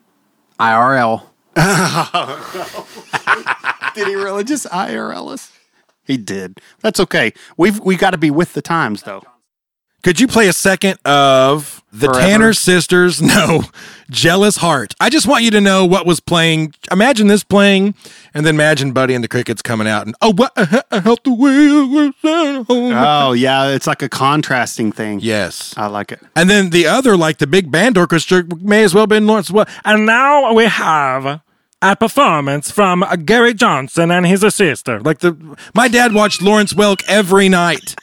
IRL. 0.58 1.22
Did 3.94 4.08
he 4.08 4.14
really 4.14 4.44
just 4.44 4.66
IRL 4.66 5.32
us? 5.32 5.52
He 6.04 6.18
did. 6.18 6.60
That's 6.82 7.00
okay. 7.00 7.32
We've 7.56 7.80
we 7.80 7.96
got 7.96 8.10
to 8.10 8.18
be 8.18 8.30
with 8.30 8.52
the 8.52 8.60
times 8.62 9.04
though. 9.04 9.22
Could 10.02 10.20
you 10.20 10.28
play 10.28 10.48
a 10.48 10.52
second 10.52 10.98
of 11.06 11.82
the 11.92 12.08
Forever. 12.08 12.20
Tanner 12.20 12.52
Sisters? 12.52 13.22
No, 13.26 13.62
Jealous 14.10 14.56
Heart. 14.56 14.94
I 15.00 15.08
just 15.10 15.26
want 15.26 15.44
you 15.44 15.50
to 15.52 15.60
know 15.60 15.84
what 15.84 16.06
was 16.06 16.20
playing. 16.20 16.74
Imagine 16.92 17.26
this 17.28 17.42
playing, 17.44 17.94
and 18.34 18.44
then 18.46 18.54
imagine 18.54 18.92
Buddy 18.92 19.14
and 19.14 19.22
the 19.24 19.28
Crickets 19.28 19.62
coming 19.62 19.86
out 19.88 20.06
and 20.06 20.14
oh, 20.20 20.32
what 20.32 20.52
I 20.56 21.00
help 21.00 21.24
the 21.24 21.32
way. 21.32 22.12
Oh 22.24 23.32
yeah, 23.32 23.68
it's 23.68 23.86
like 23.86 24.02
a 24.02 24.08
contrasting 24.08 24.92
thing. 24.92 25.20
Yes, 25.20 25.74
I 25.76 25.86
like 25.86 26.12
it. 26.12 26.20
and 26.34 26.48
then 26.50 26.70
the 26.70 26.86
other, 26.86 27.16
like 27.16 27.38
the 27.38 27.46
big 27.46 27.70
band 27.70 27.96
orchestra, 27.98 28.44
may 28.60 28.84
as 28.84 28.94
well 28.94 29.02
have 29.02 29.08
been 29.08 29.26
Lawrence. 29.26 29.50
Well, 29.50 29.66
and 29.84 30.06
now 30.06 30.52
we 30.52 30.64
have 30.64 31.40
a 31.82 31.96
performance 31.96 32.70
from 32.70 33.04
Gary 33.24 33.54
Johnson 33.54 34.10
and 34.10 34.26
his 34.26 34.40
sister. 34.54 35.00
like 35.00 35.18
the 35.18 35.56
my 35.74 35.88
dad 35.88 36.12
watched 36.14 36.42
Lawrence 36.42 36.72
Welk 36.72 37.02
every 37.08 37.48
night. 37.48 37.94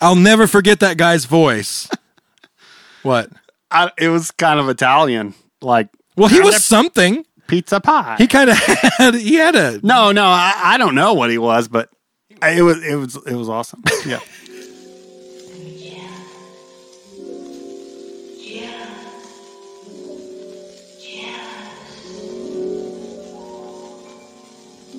I'll 0.00 0.16
never 0.16 0.46
forget 0.46 0.80
that 0.80 0.96
guy's 0.96 1.24
voice. 1.26 1.88
What? 3.02 3.30
I, 3.70 3.90
it 3.98 4.08
was 4.08 4.30
kind 4.30 4.60
of 4.60 4.68
Italian, 4.68 5.34
like 5.60 5.88
Well, 6.16 6.28
he 6.28 6.40
was 6.40 6.62
something. 6.62 7.24
pizza 7.46 7.80
pie. 7.80 8.16
He 8.18 8.26
kind 8.26 8.50
of 8.50 8.56
had. 8.98 9.14
He 9.14 9.34
had 9.36 9.56
a 9.56 9.80
no, 9.82 10.12
no, 10.12 10.24
I, 10.26 10.52
I 10.62 10.78
don't 10.78 10.94
know 10.94 11.14
what 11.14 11.30
he 11.30 11.38
was, 11.38 11.68
but 11.68 11.88
it 12.42 12.62
was 12.62 12.82
it 12.84 12.94
was 12.96 13.16
it 13.26 13.34
was 13.34 13.48
awesome. 13.48 13.82
Yeah. 14.06 14.20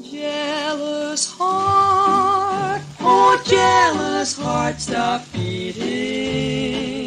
Jealous 0.01 1.27
heart, 1.37 2.81
oh 2.99 3.41
jealous 3.45 4.35
heart, 4.37 4.79
stop 4.81 5.21
beating. 5.31 7.02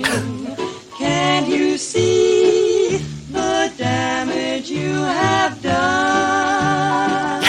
Can't 1.27 1.49
you 1.49 1.77
see 1.77 2.99
the 3.33 3.73
damage 3.77 4.71
you 4.71 4.93
have 4.95 5.61
done? 5.61 7.43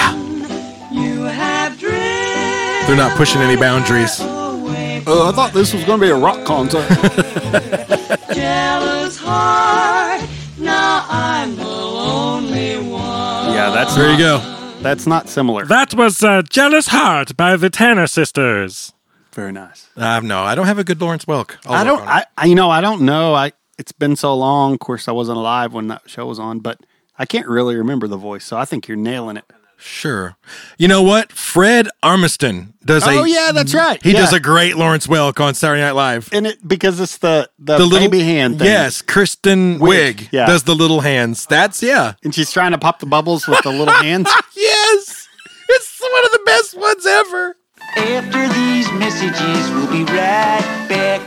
You 0.91 1.21
have 1.25 1.77
driven 1.77 2.87
They're 2.87 2.95
not 2.97 3.15
pushing 3.15 3.39
any 3.41 3.55
boundaries. 3.55 4.19
away 4.19 5.03
Uh, 5.05 5.29
I 5.29 5.31
thought 5.31 5.51
this 5.53 5.73
was 5.75 5.83
going 5.83 5.99
to 5.99 6.05
be 6.07 6.09
a 6.11 6.15
rock 6.17 6.43
concert. 6.43 6.87
jealous 8.33 9.15
heart. 9.17 10.23
Now 10.57 11.05
I'm 11.07 11.55
the 11.55 11.63
lonely 11.63 12.77
one. 12.79 13.53
yeah, 13.53 13.69
that's 13.69 13.95
There 13.95 14.11
you 14.11 14.17
go. 14.17 14.39
That's 14.81 15.05
not 15.05 15.29
similar. 15.29 15.65
That 15.65 15.93
was 15.93 16.23
uh, 16.23 16.41
Jealous 16.49 16.87
Heart 16.87 17.37
by 17.37 17.55
the 17.57 17.69
Tanner 17.69 18.07
Sisters. 18.07 18.93
Very 19.33 19.51
nice. 19.51 19.87
Uh, 19.95 20.19
no, 20.21 20.39
I 20.41 20.55
don't 20.55 20.65
have 20.65 20.79
a 20.79 20.83
good 20.83 20.99
Lawrence 20.99 21.25
Welk. 21.25 21.57
I'll 21.67 21.73
I 21.75 21.83
don't. 21.83 22.01
I, 22.01 22.25
I 22.35 22.45
you 22.47 22.55
know 22.55 22.71
I 22.71 22.81
don't 22.81 23.01
know. 23.01 23.35
I 23.35 23.51
it's 23.77 23.91
been 23.91 24.15
so 24.15 24.35
long. 24.35 24.73
Of 24.73 24.79
course, 24.79 25.07
I 25.07 25.11
wasn't 25.11 25.37
alive 25.37 25.73
when 25.73 25.87
that 25.87 26.09
show 26.09 26.25
was 26.25 26.39
on, 26.39 26.59
but 26.59 26.79
I 27.17 27.25
can't 27.25 27.47
really 27.47 27.75
remember 27.75 28.07
the 28.07 28.17
voice. 28.17 28.45
So 28.45 28.57
I 28.57 28.65
think 28.65 28.87
you're 28.87 28.97
nailing 28.97 29.37
it. 29.37 29.45
Sure. 29.79 30.35
You 30.79 30.87
know 30.87 31.03
what? 31.03 31.31
Fred 31.31 31.87
Armisen 32.01 32.73
does 32.83 33.05
a. 33.05 33.11
Oh 33.11 33.25
yeah, 33.25 33.51
that's 33.53 33.75
right. 33.75 34.01
He 34.03 34.11
Yeah. 34.11 34.21
does 34.21 34.33
a 34.33 34.39
great 34.39 34.75
Lawrence 34.75 35.05
Welk 35.05 35.39
on 35.39 35.53
Saturday 35.53 35.81
Night 35.83 35.91
Live. 35.91 36.29
and 36.31 36.47
it 36.47 36.67
because 36.67 36.99
it's 36.99 37.19
the 37.19 37.47
the, 37.59 37.77
The 37.77 37.85
little 37.85 38.09
baby 38.09 38.23
hand 38.23 38.57
thing. 38.57 38.65
Yes, 38.67 39.03
Kristen 39.03 39.77
Wiig, 39.77 40.15
Wiig, 40.15 40.29
yeah. 40.31 40.47
does 40.47 40.63
the 40.63 40.73
little 40.73 41.01
hands. 41.01 41.45
That's 41.45 41.83
yeah. 41.83 42.13
and 42.23 42.33
she's 42.33 42.51
trying 42.51 42.71
to 42.71 42.79
pop 42.79 42.97
the 42.99 43.05
bubbles 43.05 43.47
with 43.47 43.61
the 43.61 43.69
little 43.71 43.93
hands. 43.93 44.27
Yes, 44.55 45.27
it's 45.69 45.99
one 46.01 46.25
of 46.25 46.31
the 46.31 46.41
best 46.45 46.75
ones 46.79 47.05
ever. 47.05 47.55
After 47.97 48.47
these 48.55 48.91
messages, 48.93 49.69
we'll 49.71 49.91
be 49.91 50.03
right 50.11 50.85
back. 50.89 51.21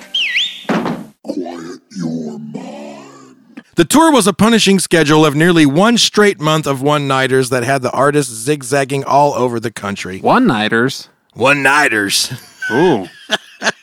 Quiet 1.23 1.81
your 1.97 2.39
mind. 2.39 3.37
The 3.77 3.85
tour 3.85 4.13
was 4.13 4.27
a 4.27 4.33
punishing 4.33 4.79
schedule 4.79 5.25
of 5.25 5.35
nearly 5.35 5.67
one 5.67 5.97
straight 5.99 6.41
month 6.41 6.67
of 6.67 6.83
one 6.83 7.07
nighters 7.07 7.51
that 7.51 7.63
had 7.63 7.83
the 7.83 7.91
artists 7.93 8.33
zigzagging 8.33 9.05
all 9.05 9.35
over 9.35 9.61
the 9.61 9.71
country. 9.71 10.19
One 10.21 10.47
nighters. 10.47 11.09
One 11.35 11.63
nighters. 11.63 12.33
Ooh, 12.71 13.07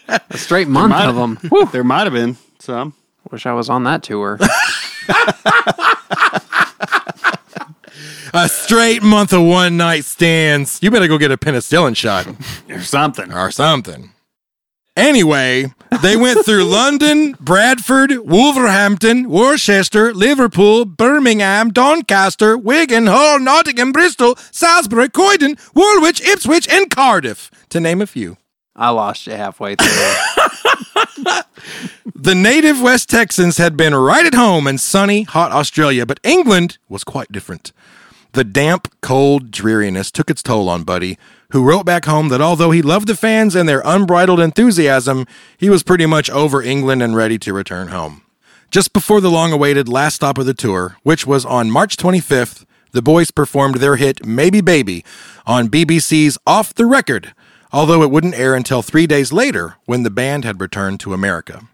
A 0.07 0.37
straight 0.37 0.67
month 0.67 0.91
might- 0.91 1.07
of 1.07 1.15
them. 1.15 1.39
there 1.71 1.83
might 1.83 2.03
have 2.05 2.13
been 2.13 2.37
some. 2.59 2.93
Wish 3.31 3.45
I 3.45 3.53
was 3.53 3.69
on 3.69 3.83
that 3.83 4.03
tour. 4.03 4.39
A 8.33 8.47
straight 8.49 9.01
month 9.01 9.33
of 9.33 9.41
one 9.41 9.77
night 9.77 10.05
stands. 10.05 10.79
You 10.81 10.91
better 10.91 11.07
go 11.07 11.17
get 11.17 11.31
a 11.31 11.37
penicillin 11.37 11.95
shot. 11.95 12.27
or 12.69 12.81
something. 12.81 13.31
or 13.33 13.49
something. 13.51 14.11
Anyway, 14.97 15.71
they 16.01 16.17
went 16.17 16.43
through 16.43 16.63
London, 16.69 17.35
Bradford, 17.39 18.11
Wolverhampton, 18.27 19.29
Worcester, 19.29 20.13
Liverpool, 20.13 20.85
Birmingham, 20.85 21.71
Doncaster, 21.71 22.57
Wigan, 22.57 23.05
Hull, 23.05 23.39
Nottingham, 23.39 23.91
Bristol, 23.91 24.35
Salisbury, 24.51 25.09
Croydon, 25.09 25.55
Woolwich, 25.75 26.19
Ipswich, 26.21 26.67
and 26.67 26.89
Cardiff, 26.89 27.51
to 27.69 27.79
name 27.79 28.01
a 28.01 28.07
few. 28.07 28.37
I 28.75 28.89
lost 28.89 29.27
you 29.27 29.33
halfway 29.33 29.75
through. 29.75 29.87
The 32.19 32.33
native 32.33 32.81
West 32.81 33.09
Texans 33.09 33.57
had 33.57 33.77
been 33.77 33.93
right 33.93 34.25
at 34.25 34.33
home 34.33 34.65
in 34.65 34.79
sunny, 34.79 35.23
hot 35.23 35.51
Australia, 35.51 36.05
but 36.05 36.19
England 36.23 36.77
was 36.89 37.03
quite 37.03 37.31
different. 37.31 37.71
The 38.33 38.43
damp, 38.43 38.91
cold 39.01 39.51
dreariness 39.51 40.11
took 40.11 40.29
its 40.29 40.41
toll 40.41 40.67
on 40.67 40.83
Buddy, 40.83 41.17
who 41.51 41.63
wrote 41.63 41.85
back 41.85 42.05
home 42.05 42.29
that 42.29 42.41
although 42.41 42.71
he 42.71 42.81
loved 42.81 43.07
the 43.07 43.15
fans 43.15 43.55
and 43.55 43.67
their 43.67 43.81
unbridled 43.85 44.39
enthusiasm, 44.39 45.25
he 45.57 45.69
was 45.69 45.83
pretty 45.83 46.05
much 46.05 46.29
over 46.29 46.61
England 46.61 47.01
and 47.01 47.15
ready 47.15 47.37
to 47.39 47.53
return 47.53 47.87
home. 47.89 48.21
Just 48.69 48.91
before 48.91 49.21
the 49.21 49.31
long 49.31 49.53
awaited 49.53 49.87
last 49.87 50.15
stop 50.15 50.37
of 50.37 50.45
the 50.45 50.53
tour, 50.53 50.97
which 51.03 51.25
was 51.25 51.45
on 51.45 51.71
March 51.71 51.95
25th, 51.95 52.65
the 52.91 53.01
boys 53.01 53.31
performed 53.31 53.75
their 53.75 53.95
hit 53.95 54.25
Maybe 54.25 54.59
Baby 54.59 55.05
on 55.45 55.69
BBC's 55.69 56.37
Off 56.45 56.73
the 56.73 56.85
Record, 56.85 57.33
although 57.71 58.01
it 58.01 58.11
wouldn't 58.11 58.37
air 58.37 58.55
until 58.55 58.81
three 58.81 59.07
days 59.07 59.31
later 59.31 59.75
when 59.85 60.03
the 60.03 60.09
band 60.09 60.43
had 60.43 60.59
returned 60.59 60.99
to 61.01 61.13
America. 61.13 61.67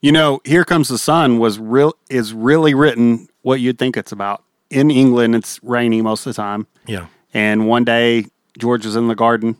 You 0.00 0.12
know, 0.12 0.40
"Here 0.44 0.64
Comes 0.64 0.88
the 0.88 0.98
Sun" 0.98 1.38
was 1.38 1.58
real 1.58 1.94
is 2.08 2.32
really 2.32 2.74
written 2.74 3.28
what 3.42 3.60
you'd 3.60 3.78
think 3.78 3.96
it's 3.96 4.12
about. 4.12 4.42
In 4.70 4.90
England, 4.90 5.34
it's 5.34 5.60
rainy 5.62 6.00
most 6.02 6.26
of 6.26 6.34
the 6.34 6.42
time. 6.42 6.66
Yeah. 6.86 7.06
And 7.34 7.68
one 7.68 7.84
day, 7.84 8.26
George 8.58 8.84
was 8.84 8.96
in 8.96 9.08
the 9.08 9.14
garden, 9.14 9.56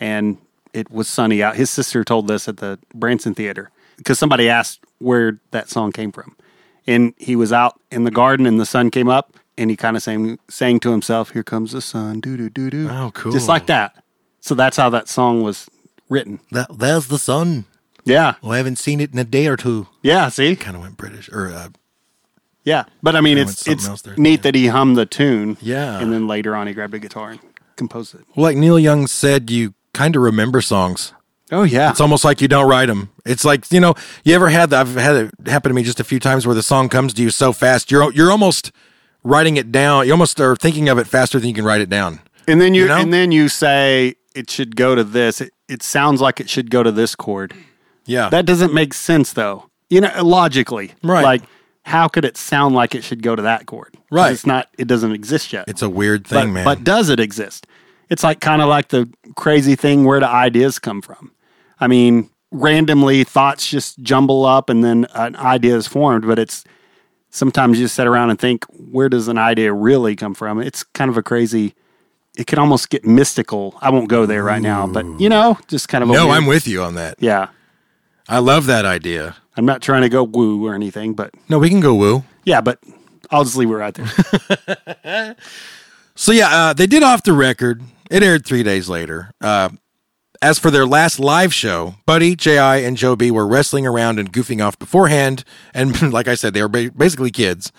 and 0.00 0.38
it 0.72 0.90
was 0.90 1.08
sunny 1.08 1.42
out. 1.42 1.56
His 1.56 1.70
sister 1.70 2.04
told 2.04 2.28
this 2.28 2.48
at 2.48 2.58
the 2.58 2.78
Branson 2.94 3.34
Theater 3.34 3.70
because 3.96 4.18
somebody 4.18 4.48
asked 4.48 4.80
where 4.98 5.38
that 5.50 5.68
song 5.68 5.92
came 5.92 6.12
from, 6.12 6.36
and 6.86 7.14
he 7.18 7.36
was 7.36 7.52
out 7.52 7.80
in 7.90 8.04
the 8.04 8.10
garden, 8.10 8.46
and 8.46 8.58
the 8.58 8.66
sun 8.66 8.90
came 8.90 9.08
up, 9.08 9.36
and 9.58 9.70
he 9.70 9.76
kind 9.76 9.96
of 9.96 10.02
sang 10.02 10.38
sang 10.48 10.80
to 10.80 10.90
himself, 10.90 11.30
"Here 11.30 11.42
comes 11.42 11.72
the 11.72 11.80
sun." 11.80 12.20
doo 12.20 12.36
doo 12.36 12.50
doo 12.50 12.70
doo. 12.70 12.88
Oh, 12.90 13.10
cool. 13.14 13.32
Just 13.32 13.48
like 13.48 13.66
that. 13.66 14.02
So 14.40 14.54
that's 14.54 14.76
how 14.76 14.90
that 14.90 15.08
song 15.08 15.42
was 15.42 15.68
written. 16.08 16.40
That, 16.50 16.66
there's 16.76 17.06
the 17.06 17.18
sun. 17.18 17.64
Yeah. 18.04 18.34
Well, 18.42 18.52
I 18.52 18.56
haven't 18.56 18.78
seen 18.78 19.00
it 19.00 19.12
in 19.12 19.18
a 19.18 19.24
day 19.24 19.46
or 19.46 19.56
two. 19.56 19.86
Yeah. 20.02 20.28
See. 20.28 20.56
Kind 20.56 20.76
of 20.76 20.82
went 20.82 20.96
British 20.96 21.28
or 21.28 21.48
uh, 21.48 21.68
Yeah. 22.64 22.84
But 23.02 23.14
I 23.14 23.20
mean, 23.20 23.38
it's 23.38 23.68
it's 23.68 24.06
neat 24.18 24.42
that 24.42 24.54
he 24.54 24.66
hummed 24.66 24.96
the 24.96 25.06
tune. 25.06 25.56
Yeah. 25.60 26.00
And 26.00 26.12
then 26.12 26.26
later 26.26 26.56
on, 26.56 26.66
he 26.66 26.72
grabbed 26.74 26.94
a 26.94 26.98
guitar 26.98 27.30
and 27.30 27.40
composed 27.76 28.14
it. 28.14 28.22
well, 28.36 28.44
like 28.44 28.56
Neil 28.56 28.78
Young 28.78 29.06
said, 29.06 29.50
you 29.50 29.74
kind 29.94 30.16
of 30.16 30.22
remember 30.22 30.60
songs. 30.60 31.12
Oh 31.50 31.64
yeah. 31.64 31.90
It's 31.90 32.00
almost 32.00 32.24
like 32.24 32.40
you 32.40 32.48
don't 32.48 32.68
write 32.68 32.86
them. 32.86 33.10
It's 33.26 33.44
like 33.44 33.70
you 33.70 33.80
know, 33.80 33.94
you 34.24 34.34
ever 34.34 34.48
had 34.48 34.70
that? 34.70 34.80
I've 34.86 34.94
had 34.94 35.16
it 35.16 35.30
happen 35.46 35.68
to 35.70 35.74
me 35.74 35.82
just 35.82 36.00
a 36.00 36.04
few 36.04 36.18
times 36.18 36.46
where 36.46 36.54
the 36.54 36.62
song 36.62 36.88
comes 36.88 37.12
to 37.14 37.22
you 37.22 37.28
so 37.30 37.52
fast, 37.52 37.90
you're 37.90 38.10
you're 38.12 38.30
almost 38.30 38.72
writing 39.22 39.56
it 39.58 39.70
down. 39.70 40.06
You 40.06 40.12
almost 40.12 40.40
are 40.40 40.56
thinking 40.56 40.88
of 40.88 40.98
it 40.98 41.06
faster 41.06 41.38
than 41.38 41.48
you 41.48 41.54
can 41.54 41.64
write 41.64 41.80
it 41.82 41.90
down. 41.90 42.20
And 42.48 42.60
then 42.60 42.74
you, 42.74 42.82
You 42.82 42.88
know? 42.88 42.96
and 42.96 43.12
then 43.12 43.32
you 43.32 43.48
say 43.48 44.14
it 44.34 44.50
should 44.50 44.76
go 44.76 44.94
to 44.94 45.04
this. 45.04 45.40
It, 45.42 45.52
it 45.68 45.82
sounds 45.82 46.20
like 46.20 46.40
it 46.40 46.48
should 46.48 46.70
go 46.70 46.82
to 46.82 46.90
this 46.90 47.14
chord. 47.14 47.54
Yeah, 48.06 48.30
That 48.30 48.46
doesn't 48.46 48.72
make 48.74 48.94
sense 48.94 49.32
though. 49.34 49.68
You 49.90 50.00
know, 50.00 50.10
logically. 50.24 50.92
Right. 51.04 51.22
Like 51.22 51.42
how 51.84 52.08
could 52.08 52.24
it 52.24 52.36
sound 52.36 52.74
like 52.74 52.94
it 52.94 53.04
should 53.04 53.22
go 53.22 53.36
to 53.36 53.42
that 53.42 53.66
chord? 53.66 53.96
'Cause 54.12 54.16
Right. 54.24 54.32
It's 54.32 54.46
not 54.46 54.68
it 54.78 54.86
doesn't 54.86 55.12
exist 55.12 55.52
yet. 55.52 55.64
it's 55.68 55.80
a 55.82 55.88
weird 55.88 56.24
but, 56.24 56.42
thing, 56.42 56.52
man. 56.52 56.64
but 56.64 56.84
does 56.84 57.08
it 57.08 57.18
exist? 57.18 57.66
It's 58.10 58.22
like 58.22 58.40
kind 58.40 58.60
of 58.60 58.68
like 58.68 58.88
the 58.88 59.08
crazy 59.36 59.74
thing 59.74 60.04
where 60.04 60.20
the 60.20 60.28
ideas 60.28 60.78
come 60.78 61.00
from. 61.00 61.30
I 61.80 61.86
mean, 61.86 62.28
randomly 62.50 63.24
thoughts 63.24 63.66
just 63.66 63.98
jumble 64.02 64.44
up 64.44 64.68
and 64.68 64.84
then 64.84 65.06
an 65.14 65.34
idea 65.36 65.76
is 65.76 65.86
formed, 65.86 66.26
but 66.26 66.38
it's 66.38 66.62
sometimes 67.30 67.78
you 67.78 67.86
just 67.86 67.94
sit 67.94 68.06
around 68.06 68.28
and 68.28 68.38
think, 68.38 68.66
where 68.66 69.08
does 69.08 69.28
an 69.28 69.38
idea 69.38 69.72
really 69.72 70.14
come 70.14 70.34
from? 70.34 70.60
It's 70.60 70.82
kind 70.82 71.10
of 71.10 71.16
a 71.16 71.22
crazy 71.22 71.74
it 72.36 72.46
can 72.46 72.58
almost 72.58 72.88
get 72.90 73.04
mystical. 73.04 73.76
I 73.82 73.90
won't 73.90 74.08
go 74.08 74.24
there 74.26 74.42
right 74.44 74.62
now, 74.62 74.86
but 74.86 75.04
you 75.20 75.28
know, 75.30 75.58
just 75.68 75.88
kind 75.88 76.02
of 76.04 76.10
a 76.10 76.12
no, 76.14 76.26
weird- 76.26 76.36
I'm 76.38 76.46
with 76.46 76.66
you 76.68 76.82
on 76.82 76.94
that. 76.96 77.16
Yeah. 77.18 77.48
I 78.28 78.38
love 78.38 78.66
that 78.66 78.84
idea. 78.86 79.36
I'm 79.56 79.66
not 79.66 79.82
trying 79.82 80.00
to 80.02 80.08
go 80.08 80.22
woo 80.22 80.66
or 80.66 80.74
anything, 80.74 81.12
but 81.14 81.34
No, 81.48 81.58
we 81.58 81.68
can 81.70 81.80
go 81.80 81.94
woo. 81.94 82.24
yeah, 82.44 82.60
but 82.62 82.78
I'll 83.32 83.44
just 83.44 83.56
leave 83.56 83.70
it 83.70 83.74
right 83.74 83.94
there. 83.94 85.36
So 86.14 86.32
yeah, 86.32 86.48
uh, 86.48 86.72
they 86.72 86.86
did 86.86 87.02
off 87.02 87.22
the 87.22 87.32
record. 87.32 87.82
It 88.10 88.22
aired 88.22 88.44
three 88.44 88.62
days 88.62 88.88
later. 88.88 89.32
Uh, 89.40 89.70
as 90.42 90.58
for 90.58 90.70
their 90.70 90.86
last 90.86 91.18
live 91.18 91.54
show, 91.54 91.94
Buddy, 92.04 92.36
J.I., 92.36 92.78
and 92.78 92.96
Joe 92.96 93.16
B 93.16 93.30
were 93.30 93.46
wrestling 93.46 93.86
around 93.86 94.18
and 94.18 94.32
goofing 94.32 94.64
off 94.64 94.78
beforehand, 94.78 95.44
and 95.72 96.12
like 96.12 96.28
I 96.28 96.34
said, 96.34 96.52
they 96.52 96.62
were 96.62 96.68
ba- 96.68 96.90
basically 96.96 97.30
kids. 97.30 97.72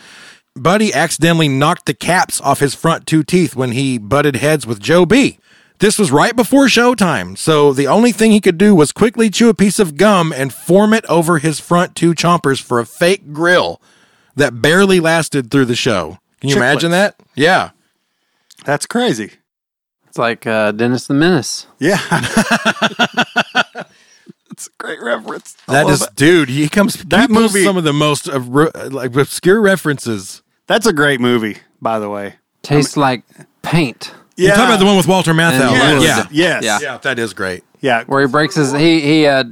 Buddy 0.56 0.94
accidentally 0.94 1.48
knocked 1.48 1.86
the 1.86 1.94
caps 1.94 2.39
off 2.42 2.60
his 2.60 2.76
front 2.76 3.06
two 3.06 3.24
teeth 3.24 3.56
when 3.56 3.72
he 3.72 3.98
butted 3.98 4.38
heads 4.38 4.66
with 4.66 4.80
Joe 4.80 5.06
B. 5.06 5.39
This 5.80 6.00
was 6.00 6.12
right 6.12 6.36
before 6.36 6.66
showtime, 6.68 7.38
so 7.38 7.74
the 7.74 7.88
only 7.88 8.12
thing 8.12 8.32
he 8.32 8.39
could 8.39 8.58
do 8.58 8.74
was 8.74 8.92
quickly 8.92 9.30
chew 9.30 9.50
a 9.50 9.54
piece 9.54 9.80
of 9.80 9.98
gum 9.98 10.32
and 10.32 10.54
form 10.54 10.94
it 10.94 11.06
over 11.10 11.39
his 11.39 11.60
front 11.60 11.96
two 11.96 12.13
chompers 12.13 12.62
for 12.62 12.80
a 12.80 12.86
fake 12.86 13.34
grill 13.34 13.82
that 14.36 14.62
barely 14.62 15.00
lasted 15.00 15.50
through 15.52 15.65
the 15.65 15.76
show. 15.76 16.17
Can 16.41 16.50
you 16.50 16.56
imagine 16.58 16.91
that? 16.91 17.15
Yeah. 17.36 17.72
That's 18.65 18.86
crazy. 18.86 19.32
It's 20.08 20.17
like 20.17 20.46
uh, 20.48 20.72
Dennis 20.72 21.08
the 21.08 21.13
Menace. 21.13 21.67
Yeah. 21.80 22.00
It's 24.52 24.67
a 24.67 24.72
great 24.78 25.02
reference. 25.02 25.58
I 25.67 25.74
That 25.74 25.86
love 25.86 25.93
is, 25.96 26.02
it. 26.04 26.15
dude. 26.15 26.48
He 26.50 26.69
comes. 26.69 26.93
That 26.93 27.10
That 27.10 27.30
movie. 27.32 27.41
movie- 27.41 27.63
Some 27.63 27.76
of 27.76 27.84
the 27.84 27.91
most 27.93 28.30
uh, 28.30 28.39
re- 28.39 28.69
like 28.91 29.15
obscure 29.15 29.60
references. 29.60 30.43
That's 30.67 30.86
a 30.86 30.93
great 30.93 31.19
movie, 31.19 31.58
by 31.82 31.98
the 31.98 32.08
way. 32.08 32.36
Tastes 32.62 32.96
like 32.96 33.24
paint. 33.63 34.13
You 34.38 34.50
talking 34.50 34.65
about 34.65 34.78
the 34.80 34.86
one 34.86 34.96
with 34.96 35.08
Walter 35.08 35.34
Matthau? 35.34 35.72
And 35.72 35.80
right? 35.80 35.93
wood. 35.96 36.04
Yeah, 36.04 36.28
Yes. 36.30 36.63
Yeah. 36.63 36.80
yeah. 36.84 36.98
That 37.00 37.17
is 37.17 37.34
great. 37.34 37.63
Yeah. 37.82 38.04
Where 38.06 38.22
he 38.22 38.28
breaks 38.28 38.54
his 38.54 38.72
he 38.74 39.02
he 39.02 39.26
uh, 39.26 39.43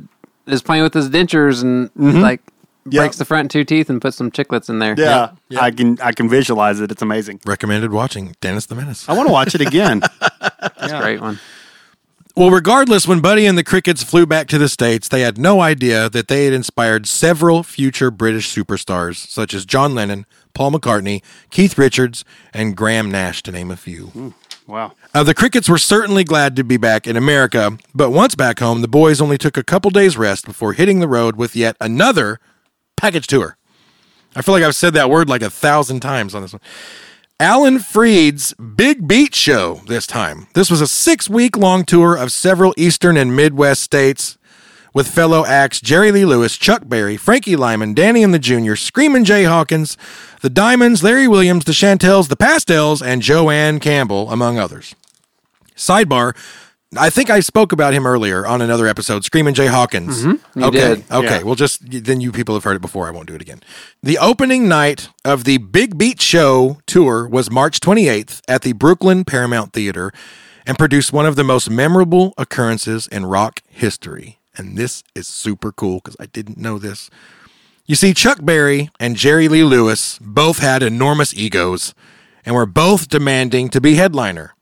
is 0.46 0.62
playing 0.62 0.84
with 0.84 0.94
his 0.94 1.10
dentures 1.10 1.64
and 1.64 1.90
like 2.22 2.42
Yeah. 2.86 3.02
breaks 3.02 3.18
the 3.18 3.26
front 3.26 3.52
two 3.52 3.64
teeth 3.64 3.90
and 3.90 4.02
puts 4.02 4.18
some 4.18 4.32
chiclets 4.32 4.70
in 4.70 4.80
there. 4.80 4.96
Yeah. 4.98 5.32
Yeah. 5.50 5.62
I 5.62 5.72
can 5.72 6.00
I 6.02 6.12
can 6.14 6.28
visualize 6.30 6.80
it. 6.80 6.92
It's 6.92 7.02
amazing. 7.02 7.40
Recommended 7.46 7.92
watching 7.92 8.36
Dennis 8.42 8.66
the 8.66 8.76
Menace. 8.76 9.08
I 9.08 9.14
want 9.14 9.28
to 9.28 9.34
watch 9.34 9.54
it 9.54 9.62
again. 9.62 10.00
That's 10.40 10.92
a 10.94 11.00
great 11.00 11.22
one. 11.22 11.40
Well, 12.36 12.50
regardless, 12.50 13.06
when 13.06 13.20
Buddy 13.20 13.46
and 13.46 13.58
the 13.58 13.64
Crickets 13.64 14.04
flew 14.04 14.26
back 14.26 14.48
to 14.48 14.58
the 14.58 14.70
States, 14.70 15.10
they 15.10 15.20
had 15.22 15.38
no 15.38 15.60
idea 15.60 16.10
that 16.10 16.30
they 16.30 16.46
had 16.46 16.54
inspired 16.54 17.06
several 17.06 17.62
future 17.62 18.10
British 18.10 18.56
superstars, 18.56 19.18
such 19.18 19.54
as 19.54 19.66
John 19.66 19.94
Lennon, 19.94 20.26
Paul 20.54 20.72
McCartney, 20.72 21.22
Keith 21.50 21.78
Richards, 21.78 22.24
and 22.54 22.76
Graham 22.78 23.12
Nash, 23.12 23.44
to 23.44 23.52
name 23.52 23.70
a 23.70 23.76
few. 23.76 24.34
wow. 24.66 24.94
Uh, 25.14 25.24
the 25.24 25.34
Crickets 25.34 25.68
were 25.68 25.78
certainly 25.78 26.24
glad 26.24 26.56
to 26.56 26.64
be 26.64 26.78
back 26.78 27.06
in 27.06 27.18
America, 27.18 27.78
but 27.94 28.12
once 28.12 28.34
back 28.34 28.60
home, 28.60 28.80
the 28.80 28.88
boys 28.88 29.20
only 29.20 29.38
took 29.38 29.58
a 29.58 29.64
couple 29.64 29.92
days' 29.92 30.16
rest 30.16 30.46
before 30.46 30.72
hitting 30.72 31.02
the 31.02 31.10
road 31.10 31.36
with 31.36 31.54
yet 31.54 31.76
another 31.82 32.40
package 33.02 33.26
tour. 33.26 33.58
I 34.36 34.44
feel 34.44 34.54
like 34.54 34.64
I've 34.64 34.76
said 34.76 34.94
that 34.94 35.10
word 35.10 35.28
like 35.28 35.42
a 35.42 35.50
thousand 35.50 36.02
times 36.02 36.36
on 36.36 36.44
this 36.44 36.54
one. 36.54 36.62
Alan 37.40 37.80
Freed's 37.80 38.54
Big 38.54 39.08
Beat 39.08 39.34
Show 39.34 39.82
this 39.88 40.06
time. 40.06 40.46
This 40.54 40.70
was 40.70 40.82
a 40.82 40.88
six 40.88 41.28
week 41.28 41.58
long 41.58 41.84
tour 41.84 42.16
of 42.16 42.32
several 42.32 42.76
Eastern 42.78 43.18
and 43.18 43.36
Midwest 43.36 43.82
states 43.82 44.38
with 44.94 45.08
fellow 45.08 45.44
acts 45.44 45.82
Jerry 45.82 46.12
Lee 46.12 46.26
Lewis, 46.26 46.56
Chuck 46.60 46.84
Berry, 46.86 47.18
Frankie 47.18 47.56
Lymon, 47.56 47.96
Danny 47.96 48.22
and 48.22 48.36
the 48.36 48.40
Jr., 48.40 48.76
Screamin' 48.76 49.26
Jay 49.26 49.46
Hawkins, 49.46 49.98
the 50.42 50.52
Diamonds, 50.52 51.02
Larry 51.02 51.28
Williams, 51.28 51.66
the 51.66 51.74
Chantels, 51.74 52.28
the 52.28 52.36
Pastels, 52.36 53.02
and 53.02 53.24
Joanne 53.24 53.80
Campbell, 53.80 54.30
among 54.30 54.60
others. 54.60 54.94
Sidebar. 55.76 56.36
I 56.98 57.10
think 57.10 57.30
I 57.30 57.40
spoke 57.40 57.72
about 57.72 57.94
him 57.94 58.06
earlier 58.06 58.46
on 58.46 58.62
another 58.62 58.86
episode, 58.86 59.24
Screaming 59.24 59.54
Jay 59.54 59.68
Hawkins. 59.68 60.26
Mm-hmm. 60.26 60.60
You 60.60 60.66
okay. 60.66 60.96
did. 60.96 61.12
Okay. 61.12 61.38
Yeah. 61.38 61.44
Well, 61.44 61.56
just 61.56 61.80
then 61.90 62.20
you 62.20 62.34
people 62.34 62.54
have 62.54 62.66
heard 62.66 62.76
it 62.76 62.82
before. 62.82 63.08
I 63.08 63.12
won't 63.12 63.28
do 63.28 63.36
it 63.36 63.42
again. 63.42 63.62
The 64.04 64.18
opening 64.18 64.68
night 64.68 65.08
of 65.24 65.46
the 65.46 65.58
Big 65.58 65.98
Beat 65.98 66.22
Show 66.22 66.80
tour 66.86 67.30
was 67.30 67.50
March 67.50 67.80
28th 67.80 68.42
at 68.46 68.64
the 68.64 68.74
Brooklyn 68.74 69.24
Paramount 69.24 69.72
Theater 69.72 70.12
and 70.68 70.78
produced 70.78 71.14
one 71.14 71.26
of 71.26 71.38
the 71.38 71.46
most 71.46 71.70
memorable 71.70 72.34
occurrences 72.38 73.08
in 73.08 73.26
rock 73.26 73.62
history. 73.70 74.40
And 74.58 74.78
this 74.78 75.02
is 75.16 75.30
super 75.30 75.72
cool 75.72 76.02
because 76.04 76.18
I 76.20 76.26
didn't 76.26 76.58
know 76.58 76.78
this. 76.78 77.10
You 77.86 77.96
see, 77.96 78.14
Chuck 78.14 78.40
Berry 78.42 78.90
and 79.00 79.16
Jerry 79.16 79.48
Lee 79.48 79.64
Lewis 79.64 80.20
both 80.22 80.60
had 80.60 80.84
enormous 80.84 81.34
egos 81.34 81.94
and 82.46 82.54
were 82.54 82.66
both 82.66 83.08
demanding 83.08 83.70
to 83.70 83.80
be 83.80 83.96
headliner. 83.96 84.56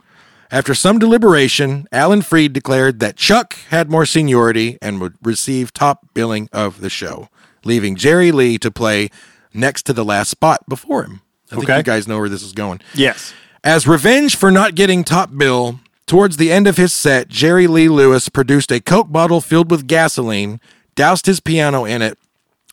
After 0.52 0.74
some 0.74 0.98
deliberation, 0.98 1.88
Alan 1.92 2.22
Freed 2.24 2.54
declared 2.54 3.00
that 3.02 3.16
Chuck 3.18 3.54
had 3.70 3.92
more 3.92 4.06
seniority 4.06 4.78
and 4.82 5.00
would 5.00 5.14
receive 5.22 5.72
top 5.74 6.08
billing 6.16 6.50
of 6.52 6.82
the 6.82 6.90
show, 6.90 7.30
leaving 7.64 7.96
Jerry 7.96 8.32
Lee 8.32 8.58
to 8.58 8.72
play 8.72 9.10
next 9.54 9.84
to 9.84 9.94
the 9.94 10.04
last 10.06 10.30
spot 10.30 10.68
before 10.68 11.04
him. 11.04 11.22
I 11.52 11.56
think 11.56 11.66
Okay. 11.66 11.78
you 11.78 11.84
guys 11.84 12.08
know 12.08 12.18
where 12.20 12.30
this 12.30 12.42
is 12.44 12.54
going. 12.54 12.82
Yes. 12.96 13.34
As 13.64 13.88
revenge 13.88 14.36
for 14.36 14.50
not 14.50 14.74
getting 14.76 15.04
top 15.04 15.30
bill, 15.38 15.80
towards 16.08 16.38
the 16.38 16.52
end 16.52 16.66
of 16.68 16.78
his 16.78 16.94
set, 16.94 17.28
Jerry 17.28 17.68
Lee 17.68 17.90
Lewis 17.90 18.28
produced 18.30 18.72
a 18.72 18.80
Coke 18.80 19.12
bottle 19.12 19.42
filled 19.42 19.70
with 19.70 19.86
gasoline, 19.88 20.60
doused 20.96 21.28
his 21.28 21.40
piano 21.40 21.86
in 21.86 22.02
it, 22.02 22.18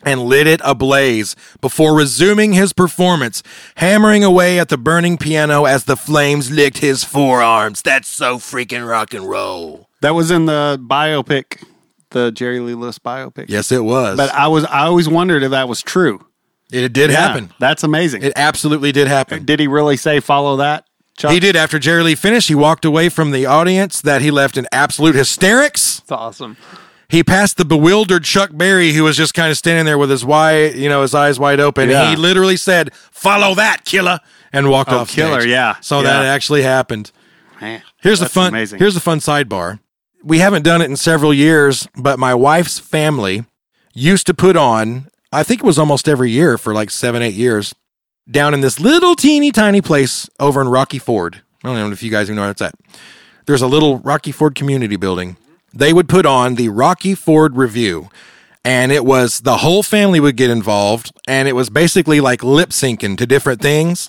and 0.02 0.22
lit 0.22 0.46
it 0.46 0.61
ablaze 0.64 1.35
before 1.61 1.96
resuming 1.96 2.52
his 2.52 2.72
performance, 2.72 3.42
hammering 3.76 4.22
away 4.22 4.59
at 4.59 4.68
the 4.68 4.76
burning 4.78 5.16
piano 5.16 5.64
as 5.64 5.85
the 5.85 5.96
flames 5.96 6.50
licked 6.50 6.78
his 6.78 7.02
forearms. 7.04 7.82
That's 7.82 8.09
so 8.09 8.38
freaking 8.38 8.88
rock 8.88 9.14
and 9.14 9.28
roll. 9.28 9.88
That 10.02 10.14
was 10.14 10.30
in 10.30 10.46
the 10.46 10.78
biopic, 10.82 11.64
the 12.11 12.30
Jerry 12.30 12.61
Lee 12.61 12.74
Lewis 12.74 12.98
biopic. 12.98 13.46
Yes, 13.48 13.72
it 13.72 13.82
was. 13.85 14.16
But 14.16 14.30
I 14.32 14.48
was 14.48 14.64
I 14.66 14.85
always 14.85 15.09
wondered 15.09 15.42
if 15.42 15.50
that 15.50 15.68
was 15.68 15.82
true. 15.82 16.24
it 16.70 16.92
did 16.92 17.11
Yeah, 17.11 17.16
happen. 17.28 17.52
That's 17.59 17.82
amazing. 17.82 18.22
It 18.22 18.35
absolutely 18.37 18.92
did 18.92 19.09
happen. 19.09 19.44
Did 19.44 19.59
he 19.61 19.66
really 19.66 19.96
say 19.96 20.20
follow 20.20 20.56
that? 20.56 20.85
Chuck? 21.16 21.32
He 21.32 21.40
did 21.40 21.56
after 21.56 21.78
Jerry 21.78 22.02
Lee 22.02 22.14
finished. 22.14 22.48
He 22.48 22.54
walked 22.54 22.85
away 22.85 23.09
from 23.09 23.30
the 23.30 23.46
audience 23.46 24.02
that 24.02 24.20
he 24.20 24.30
left 24.30 24.59
in 24.59 24.66
absolute 24.70 25.14
hysterics. 25.14 26.00
It's 26.00 26.12
awesome. 26.12 26.59
He 27.09 27.22
passed 27.22 27.57
the 27.57 27.64
bewildered 27.64 28.24
Chuck 28.24 28.50
Berry, 28.52 28.92
who 28.92 29.04
was 29.04 29.16
just 29.16 29.32
kind 29.34 29.50
of 29.50 29.57
standing 29.57 29.84
there 29.84 29.98
with 29.98 30.11
his 30.11 30.24
wide, 30.24 30.74
you 30.74 30.88
know, 30.88 31.02
his 31.02 31.14
eyes 31.14 31.38
wide 31.38 31.61
open. 31.61 31.88
Yeah. 31.88 32.11
He 32.11 32.16
literally 32.16 32.57
said, 32.57 32.92
"Follow 33.12 33.54
that, 33.54 33.84
killer," 33.84 34.18
and 34.52 34.68
walked 34.70 34.90
Oh, 34.90 34.98
off. 34.98 35.11
killer, 35.11 35.40
stage. 35.42 35.50
yeah. 35.50 35.76
So 35.80 35.98
Yeah. 35.98 36.04
that 36.04 36.24
actually 36.26 36.62
happened. 36.62 37.12
Man, 37.61 37.82
Here's 38.02 38.20
the 38.20 38.28
fun. 38.28 38.48
Amazing. 38.48 38.78
Here's 38.80 38.94
the 38.94 39.00
fun 39.00 39.20
sidebar. 39.20 39.78
We 40.24 40.40
haven't 40.40 40.62
done 40.64 40.82
it 40.82 40.86
in 40.90 40.96
several 40.96 41.32
years, 41.32 41.86
but 41.96 42.18
my 42.18 42.34
wife's 42.34 42.78
family 42.78 43.44
used 43.94 44.26
to 44.26 44.34
put 44.34 44.57
on. 44.57 45.07
I 45.32 45.42
think 45.42 45.61
it 45.62 45.66
was 45.66 45.78
almost 45.78 46.09
every 46.09 46.30
year 46.30 46.59
for 46.59 46.74
like 46.74 46.90
seven, 46.90 47.22
eight 47.22 47.34
years, 47.34 47.74
down 48.28 48.52
in 48.52 48.61
this 48.61 48.80
little 48.80 49.14
teeny 49.14 49.52
tiny 49.52 49.80
place 49.80 50.28
over 50.40 50.61
in 50.61 50.68
Rocky 50.68 50.98
Ford. 50.98 51.42
I 51.64 51.68
don't 51.68 51.76
know 51.78 51.90
if 51.92 52.02
you 52.02 52.11
guys 52.11 52.26
even 52.26 52.36
know 52.36 52.42
where 52.42 52.50
it's 52.50 52.61
at. 52.62 52.74
There's 53.46 53.62
a 53.62 53.66
little 53.68 53.98
Rocky 54.00 54.32
Ford 54.32 54.54
community 54.57 54.96
building. 54.96 55.36
They 55.74 55.92
would 55.92 56.08
put 56.08 56.26
on 56.26 56.54
the 56.54 56.68
Rocky 56.70 57.14
Ford 57.14 57.56
Review, 57.56 58.08
and 58.64 58.90
it 58.92 59.04
was 59.04 59.40
the 59.40 59.58
whole 59.58 59.82
family 59.82 60.20
would 60.20 60.36
get 60.36 60.50
involved, 60.50 61.12
and 61.28 61.48
it 61.48 61.52
was 61.54 61.70
basically 61.70 62.20
like 62.20 62.42
lip 62.42 62.70
syncing 62.70 63.16
to 63.18 63.26
different 63.26 63.60
things. 63.60 64.08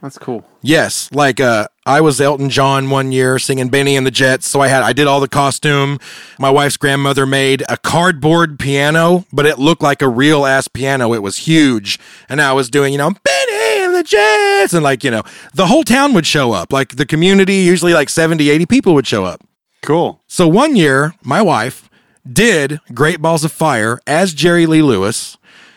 That's 0.00 0.18
cool. 0.18 0.44
Yes, 0.60 1.08
like 1.12 1.40
uh, 1.40 1.68
I 1.86 2.02
was 2.02 2.20
Elton 2.20 2.50
John 2.50 2.90
one 2.90 3.10
year 3.10 3.38
singing 3.38 3.70
Bennie 3.70 3.96
and 3.96 4.06
the 4.06 4.10
Jets, 4.10 4.46
so 4.46 4.60
I 4.60 4.68
had 4.68 4.82
I 4.82 4.92
did 4.92 5.06
all 5.06 5.18
the 5.18 5.28
costume. 5.28 5.98
My 6.38 6.50
wife's 6.50 6.76
grandmother 6.76 7.24
made 7.24 7.62
a 7.70 7.78
cardboard 7.78 8.58
piano, 8.58 9.24
but 9.32 9.46
it 9.46 9.58
looked 9.58 9.82
like 9.82 10.02
a 10.02 10.08
real 10.08 10.44
ass 10.44 10.68
piano. 10.68 11.14
It 11.14 11.22
was 11.22 11.38
huge, 11.38 11.98
and 12.28 12.42
I 12.42 12.52
was 12.52 12.68
doing 12.68 12.92
you 12.92 12.98
know 12.98 13.12
Bennie 13.24 13.84
and 13.84 13.94
the 13.94 14.02
Jets, 14.02 14.74
and 14.74 14.82
like 14.84 15.04
you 15.04 15.10
know 15.10 15.22
the 15.54 15.68
whole 15.68 15.84
town 15.84 16.12
would 16.12 16.26
show 16.26 16.52
up. 16.52 16.70
Like 16.70 16.96
the 16.96 17.06
community, 17.06 17.54
usually 17.56 17.94
like 17.94 18.10
70, 18.10 18.50
80 18.50 18.66
people 18.66 18.92
would 18.92 19.06
show 19.06 19.24
up. 19.24 19.40
Cool. 19.84 20.22
So 20.26 20.48
one 20.48 20.76
year, 20.76 21.14
my 21.22 21.42
wife 21.42 21.90
did 22.30 22.80
Great 22.94 23.20
Balls 23.20 23.44
of 23.44 23.52
Fire 23.52 24.00
as 24.06 24.32
Jerry 24.32 24.64
Lee 24.64 24.80
Lewis, 24.80 25.36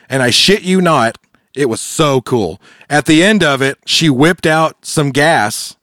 and 0.09 0.23
I 0.23 0.29
shit 0.29 0.61
you 0.61 0.79
not, 0.79 1.17
it 1.53 1.67
was 1.67 1.81
so 1.81 2.21
cool. 2.21 2.61
At 2.89 3.05
the 3.05 3.21
end 3.21 3.43
of 3.43 3.61
it, 3.61 3.79
she 3.85 4.09
whipped 4.09 4.45
out 4.45 4.85
some 4.85 5.11
gas, 5.11 5.75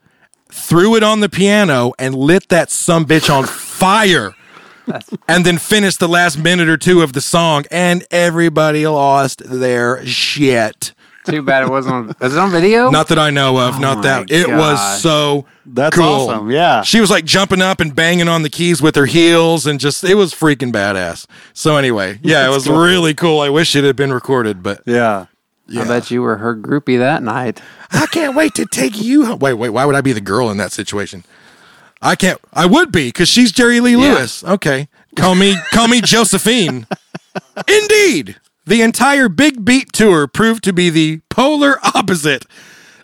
threw 0.50 0.96
it 0.96 1.02
on 1.02 1.20
the 1.20 1.28
piano, 1.28 1.92
and 1.98 2.14
lit 2.14 2.48
that 2.48 2.70
some 2.70 3.04
bitch 3.04 3.28
on 3.28 3.44
fire. 3.44 4.34
and 5.28 5.44
then 5.44 5.58
finished 5.58 5.98
the 5.98 6.08
last 6.08 6.38
minute 6.38 6.68
or 6.68 6.76
two 6.76 7.02
of 7.02 7.12
the 7.12 7.20
song, 7.20 7.64
and 7.70 8.06
everybody 8.10 8.86
lost 8.86 9.42
their 9.44 10.04
shit. 10.06 10.94
Too 11.24 11.42
bad 11.42 11.62
it 11.64 11.70
wasn't 11.70 11.94
on. 11.94 12.16
Is 12.20 12.34
it 12.36 12.38
on 12.38 12.50
video? 12.50 12.90
Not 12.90 13.08
that 13.08 13.18
I 13.18 13.30
know 13.30 13.58
of. 13.58 13.76
Oh 13.76 13.78
not 13.78 14.02
that. 14.02 14.30
It 14.30 14.46
gosh. 14.46 14.58
was 14.58 15.02
so 15.02 15.46
That's 15.64 15.96
cool. 15.96 16.04
awesome. 16.04 16.50
Yeah. 16.50 16.82
She 16.82 17.00
was 17.00 17.10
like 17.10 17.24
jumping 17.24 17.62
up 17.62 17.80
and 17.80 17.94
banging 17.94 18.28
on 18.28 18.42
the 18.42 18.50
keys 18.50 18.82
with 18.82 18.94
her 18.96 19.06
heels 19.06 19.66
and 19.66 19.80
just, 19.80 20.04
it 20.04 20.16
was 20.16 20.34
freaking 20.34 20.70
badass. 20.70 21.26
So, 21.54 21.76
anyway, 21.78 22.18
yeah, 22.22 22.46
it 22.46 22.50
was 22.50 22.68
really 22.68 23.14
cool. 23.14 23.40
I 23.40 23.48
wish 23.48 23.74
it 23.74 23.84
had 23.84 23.96
been 23.96 24.12
recorded, 24.12 24.62
but 24.62 24.82
Yeah. 24.84 25.26
I 25.74 25.84
bet 25.88 26.10
you 26.10 26.20
were 26.20 26.36
her 26.36 26.54
groupie 26.54 26.98
that 26.98 27.22
night. 27.22 27.62
I 27.90 28.04
can't 28.06 28.36
wait 28.36 28.54
to 28.56 28.66
take 28.66 29.00
you 29.00 29.24
home. 29.24 29.38
Wait, 29.38 29.54
wait, 29.54 29.70
why 29.70 29.86
would 29.86 29.94
I 29.94 30.02
be 30.02 30.12
the 30.12 30.20
girl 30.20 30.50
in 30.50 30.58
that 30.58 30.72
situation? 30.72 31.24
I 32.02 32.16
can't, 32.16 32.38
I 32.52 32.66
would 32.66 32.92
be 32.92 33.08
because 33.08 33.30
she's 33.30 33.50
Jerry 33.50 33.80
Lee 33.80 33.96
Lewis. 33.96 34.44
Okay. 34.44 34.88
Call 35.16 35.34
me, 35.34 35.56
call 35.72 35.88
me 35.88 36.02
Josephine. 36.02 36.86
Indeed. 37.66 38.36
The 38.66 38.82
entire 38.82 39.28
Big 39.28 39.64
Beat 39.64 39.92
tour 39.92 40.26
proved 40.26 40.64
to 40.64 40.72
be 40.72 40.88
the 40.90 41.20
polar 41.28 41.76
opposite 41.94 42.46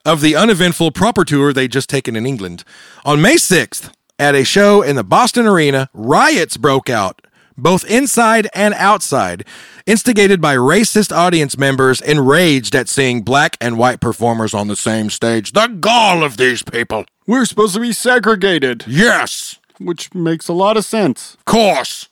of 0.05 0.21
the 0.23 0.35
uneventful 0.35 0.91
proper 0.93 1.25
tour 1.25 1.53
they'd 1.53 1.73
just 1.73 1.91
taken 1.91 2.17
in 2.17 2.25
England. 2.27 2.65
On 3.05 3.21
May 3.21 3.35
6th, 3.37 3.93
at 4.19 4.35
a 4.35 4.45
show 4.45 4.81
in 4.83 4.97
the 4.97 5.05
Boston 5.05 5.47
Arena, 5.47 5.89
riots 5.93 6.57
broke 6.57 6.89
out, 6.89 7.21
both 7.59 7.85
inside 7.85 8.49
and 8.55 8.73
outside, 8.75 9.45
instigated 9.87 10.41
by 10.41 10.55
racist 10.57 11.15
audience 11.15 11.59
members 11.59 12.01
enraged 12.01 12.75
at 12.75 12.89
seeing 12.89 13.21
black 13.21 13.59
and 13.61 13.77
white 13.77 14.01
performers 14.01 14.55
on 14.55 14.69
the 14.69 14.77
same 14.77 15.11
stage. 15.11 15.53
The 15.53 15.67
gall 15.67 16.23
of 16.25 16.39
these 16.39 16.63
people. 16.63 17.05
We're 17.27 17.45
supposed 17.45 17.75
to 17.75 17.81
be 17.81 17.93
segregated, 17.93 18.85
Yes, 18.87 19.59
which 19.79 20.15
makes 20.15 20.49
a 20.49 20.53
lot 20.55 20.79
of 20.79 20.85
sense. 20.87 21.35
of 21.35 21.45
course. 21.45 22.09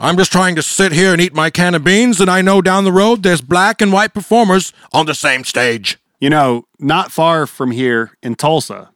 I'm 0.00 0.16
just 0.16 0.30
trying 0.30 0.54
to 0.56 0.62
sit 0.62 0.92
here 0.92 1.12
and 1.12 1.20
eat 1.20 1.34
my 1.34 1.50
can 1.50 1.74
of 1.74 1.82
beans, 1.84 2.20
and 2.20 2.30
I 2.30 2.40
know 2.40 2.62
down 2.62 2.84
the 2.84 2.92
road 2.92 3.22
there's 3.22 3.40
black 3.40 3.80
and 3.82 3.92
white 3.92 4.14
performers 4.14 4.72
on 4.92 5.06
the 5.06 5.14
same 5.14 5.44
stage. 5.44 5.98
You 6.20 6.30
know, 6.30 6.64
not 6.78 7.10
far 7.12 7.46
from 7.46 7.70
here 7.72 8.12
in 8.22 8.34
Tulsa, 8.36 8.90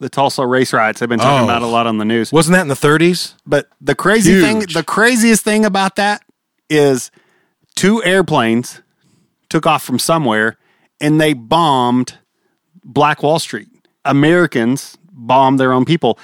the 0.00 0.08
Tulsa 0.08 0.46
race 0.46 0.72
riots 0.72 1.00
have 1.00 1.08
been 1.08 1.18
talking 1.20 1.40
Oh. 1.42 1.44
about 1.50 1.62
a 1.62 1.66
lot 1.66 1.86
on 1.86 1.98
the 1.98 2.04
news. 2.04 2.32
Wasn't 2.32 2.54
that 2.54 2.62
in 2.62 2.68
the 2.68 2.74
30s? 2.76 3.34
But 3.46 3.68
the 3.80 3.94
crazy 3.94 4.40
thing, 4.40 4.60
the 4.60 4.82
craziest 4.84 5.42
thing 5.44 5.64
about 5.64 5.96
that 5.96 6.22
is 6.68 7.10
two 7.76 8.02
airplanes 8.04 8.82
took 9.48 9.66
off 9.66 9.82
from 9.84 9.98
somewhere 9.98 10.56
and 11.00 11.20
they 11.20 11.32
bombed 11.32 12.18
Black 12.84 13.22
Wall 13.22 13.38
Street. 13.38 13.68
Americans 14.04 14.96
bombed 15.12 15.58
their 15.60 15.72
own 15.72 15.84
people. 15.84 16.18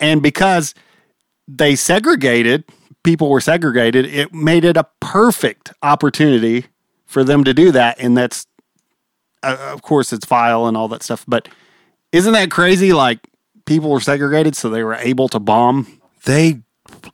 And 0.00 0.22
because 0.22 0.74
they 1.48 1.74
segregated, 1.74 2.64
people 3.06 3.30
were 3.30 3.40
segregated, 3.40 4.04
it 4.04 4.34
made 4.34 4.64
it 4.64 4.76
a 4.76 4.84
perfect 5.00 5.72
opportunity 5.80 6.66
for 7.06 7.22
them 7.22 7.44
to 7.44 7.54
do 7.54 7.70
that. 7.70 7.98
And 8.00 8.18
that's, 8.18 8.46
uh, 9.44 9.56
of 9.72 9.80
course, 9.80 10.12
it's 10.12 10.26
vile 10.26 10.66
and 10.66 10.76
all 10.76 10.88
that 10.88 11.04
stuff. 11.04 11.24
But 11.26 11.48
isn't 12.10 12.32
that 12.32 12.50
crazy? 12.50 12.92
Like 12.92 13.20
people 13.64 13.90
were 13.90 14.00
segregated, 14.00 14.56
so 14.56 14.68
they 14.68 14.82
were 14.82 14.94
able 14.94 15.28
to 15.28 15.38
bomb 15.38 16.00
They, 16.24 16.62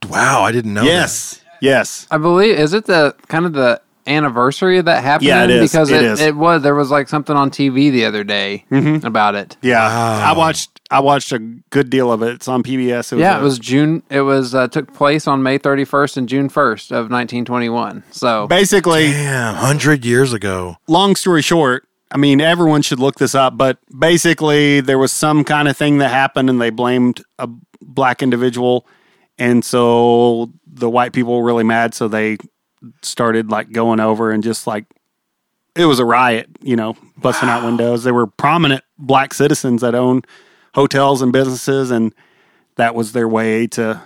wow, 0.09 0.41
I 0.41 0.51
didn't 0.51 0.73
know. 0.73 0.83
Yes. 0.83 1.41
Yes. 1.61 2.07
I 2.09 2.17
believe 2.17 2.57
is 2.57 2.73
it 2.73 2.85
the 2.85 3.15
kind 3.27 3.45
of 3.45 3.53
the 3.53 3.79
anniversary 4.07 4.77
of 4.79 4.85
that 4.85 5.03
happening? 5.03 5.29
Yeah, 5.29 5.43
it 5.45 5.49
is. 5.49 5.71
Because 5.71 5.91
It 5.91 6.03
it, 6.03 6.03
is. 6.03 6.21
it 6.21 6.35
was 6.35 6.61
there 6.63 6.75
was 6.75 6.89
like 6.91 7.07
something 7.07 7.35
on 7.35 7.49
TV 7.51 7.91
the 7.91 8.05
other 8.05 8.23
day 8.23 8.65
about 9.03 9.35
it. 9.35 9.57
Yeah. 9.61 9.81
I 9.83 10.33
watched 10.37 10.69
I 10.91 10.99
watched 10.99 11.31
a 11.31 11.39
good 11.39 11.89
deal 11.89 12.11
of 12.11 12.21
it. 12.21 12.33
It's 12.35 12.47
on 12.47 12.61
PBS. 12.63 13.13
It 13.13 13.19
yeah, 13.19 13.37
a- 13.37 13.39
it 13.39 13.43
was 13.43 13.57
June. 13.59 14.03
It 14.09 14.21
was 14.21 14.53
uh, 14.53 14.67
took 14.67 14.93
place 14.93 15.27
on 15.27 15.41
May 15.41 15.57
31st 15.57 16.17
and 16.17 16.29
June 16.29 16.49
1st 16.49 16.91
of 16.91 17.09
1921. 17.09 18.03
So 18.11 18.47
basically 18.47 19.07
Damn, 19.11 19.55
100 19.55 20.05
years 20.05 20.33
ago. 20.33 20.77
long 20.87 21.15
story 21.15 21.41
short, 21.41 21.87
I 22.11 22.17
mean 22.17 22.41
everyone 22.41 22.81
should 22.83 22.99
look 22.99 23.15
this 23.15 23.33
up, 23.35 23.57
but 23.57 23.79
basically 23.97 24.81
there 24.81 24.99
was 24.99 25.11
some 25.11 25.43
kind 25.43 25.67
of 25.67 25.75
thing 25.75 25.97
that 25.97 26.09
happened 26.09 26.49
and 26.49 26.61
they 26.61 26.69
blamed 26.69 27.23
a 27.39 27.47
black 27.81 28.21
individual 28.21 28.85
and 29.39 29.65
so 29.65 30.51
the 30.67 30.89
white 30.89 31.11
people 31.11 31.35
were 31.37 31.43
really 31.43 31.63
mad 31.63 31.93
so 31.93 32.07
they 32.07 32.37
started 33.01 33.49
like 33.49 33.71
going 33.71 33.99
over 33.99 34.31
and 34.31 34.43
just 34.43 34.67
like 34.67 34.85
it 35.75 35.85
was 35.85 35.99
a 35.99 36.05
riot, 36.05 36.47
you 36.61 36.75
know, 36.75 36.95
busting 37.17 37.49
out 37.49 37.63
windows. 37.63 38.03
There 38.03 38.13
were 38.13 38.27
prominent 38.27 38.83
black 38.97 39.33
citizens 39.33 39.81
that 39.81 39.95
owned 39.95 40.27
hotels 40.75 41.21
and 41.21 41.31
businesses 41.31 41.91
and 41.91 42.13
that 42.75 42.95
was 42.95 43.11
their 43.13 43.27
way 43.27 43.67
to 43.67 44.01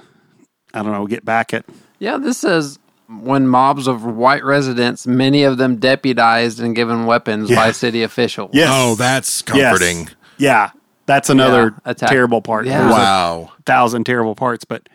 I 0.73 0.83
don't 0.83 0.91
know, 0.91 1.07
get 1.07 1.25
back 1.25 1.53
at 1.53 1.65
yeah, 1.99 2.17
this 2.17 2.37
says 2.37 2.77
when 3.09 3.47
mobs 3.47 3.87
of 3.87 4.03
white 4.03 4.43
residents, 4.43 5.07
many 5.07 5.43
of 5.43 5.57
them 5.57 5.77
deputized 5.77 6.59
and 6.59 6.75
given 6.75 7.05
weapons 7.05 7.49
by 7.49 7.71
city 7.71 8.03
officials. 8.03 8.51
Yes. 8.53 8.69
Oh, 8.71 8.95
that's 8.95 9.43
Yes. 9.53 9.69
comforting. 9.71 10.09
Yeah. 10.37 10.71
That's 11.05 11.29
another 11.29 11.73
Yeah, 11.85 11.91
attack- 11.91 12.09
terrible 12.09 12.41
part. 12.41 12.65
Yeah. 12.65 12.79
There's 12.81 12.91
a 12.91 12.95
Wow. 12.95 13.51
thousand 13.65 14.03
terrible 14.03 14.35
parts, 14.35 14.65
but 14.65 14.89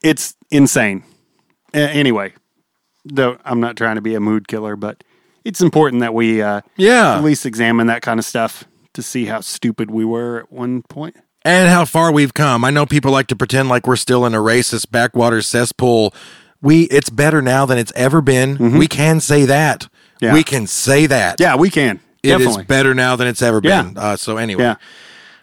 it's 0.00 0.36
insane. 0.52 1.02
A- 1.74 1.78
anyway, 1.90 2.32
though 3.14 3.38
I'm 3.44 3.60
not 3.60 3.76
trying 3.76 3.96
to 3.96 4.02
be 4.02 4.14
a 4.14 4.20
mood 4.20 4.48
killer, 4.48 4.76
but 4.76 5.02
it's 5.44 5.60
important 5.60 6.00
that 6.00 6.14
we 6.14 6.42
uh, 6.42 6.60
Yeah. 6.76 7.16
at 7.16 7.24
least 7.24 7.46
examine 7.46 7.86
that 7.88 8.02
kind 8.02 8.18
of 8.18 8.24
stuff 8.26 8.64
to 8.94 9.02
see 9.02 9.26
how 9.26 9.40
stupid 9.40 9.90
we 9.90 10.04
were 10.04 10.40
at 10.40 10.52
one 10.52 10.82
point. 10.82 11.16
and 11.44 11.68
how 11.70 11.84
far 11.84 12.10
we've 12.10 12.34
come. 12.34 12.64
I 12.64 12.70
know 12.70 12.86
people 12.86 13.12
like 13.12 13.28
to 13.28 13.36
pretend 13.36 13.68
like 13.68 13.86
we're 13.86 13.94
still 13.96 14.26
in 14.26 14.34
a 14.34 14.38
racist 14.38 14.90
backwater 14.90 15.40
cesspool. 15.42 16.12
We 16.60 16.84
it's 16.84 17.10
better 17.10 17.40
now 17.42 17.66
than 17.66 17.78
it's 17.78 17.92
ever 17.94 18.20
been. 18.20 18.78
We 18.78 18.88
can 18.88 19.20
say 19.20 19.44
that. 19.44 19.82
Mm-hmm. 19.82 20.24
Yeah. 20.24 20.32
We 20.32 20.42
can 20.42 20.66
say 20.66 21.06
that. 21.06 21.38
Yeah, 21.38 21.54
we 21.56 21.70
can. 21.70 22.00
It 22.22 22.30
is 22.30 22.38
Definitely. 22.38 22.64
better 22.64 22.94
now 22.94 23.14
than 23.14 23.28
it's 23.28 23.42
ever 23.42 23.60
Yeah. 23.62 23.82
been. 23.82 23.96
Uh, 23.98 24.16
so 24.16 24.38
anyway, 24.38 24.62
Yeah. 24.64 24.74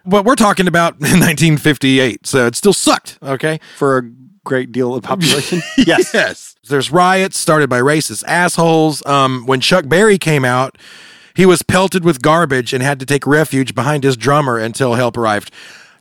but 0.05 0.25
we're 0.25 0.35
talking 0.35 0.67
about 0.67 0.95
1958, 0.99 2.25
so 2.27 2.47
it 2.47 2.55
still 2.55 2.73
sucked. 2.73 3.17
Okay. 3.23 3.59
For 3.77 3.99
a 3.99 4.03
great 4.43 4.71
deal 4.71 4.93
of 4.93 5.01
the 5.01 5.07
population. 5.07 5.61
yes. 5.77 6.13
Yes. 6.13 6.55
There's 6.67 6.91
riots 6.91 7.37
started 7.37 7.69
by 7.69 7.79
racist 7.79 8.23
assholes. 8.25 9.05
Um, 9.05 9.45
when 9.45 9.59
Chuck 9.59 9.87
Berry 9.87 10.17
came 10.17 10.45
out, 10.45 10.77
he 11.35 11.45
was 11.45 11.61
pelted 11.61 12.05
with 12.05 12.21
garbage 12.21 12.73
and 12.73 12.83
had 12.83 12.99
to 12.99 13.05
take 13.05 13.25
refuge 13.25 13.75
behind 13.75 14.03
his 14.03 14.15
drummer 14.15 14.57
until 14.57 14.93
help 14.93 15.17
arrived. 15.17 15.51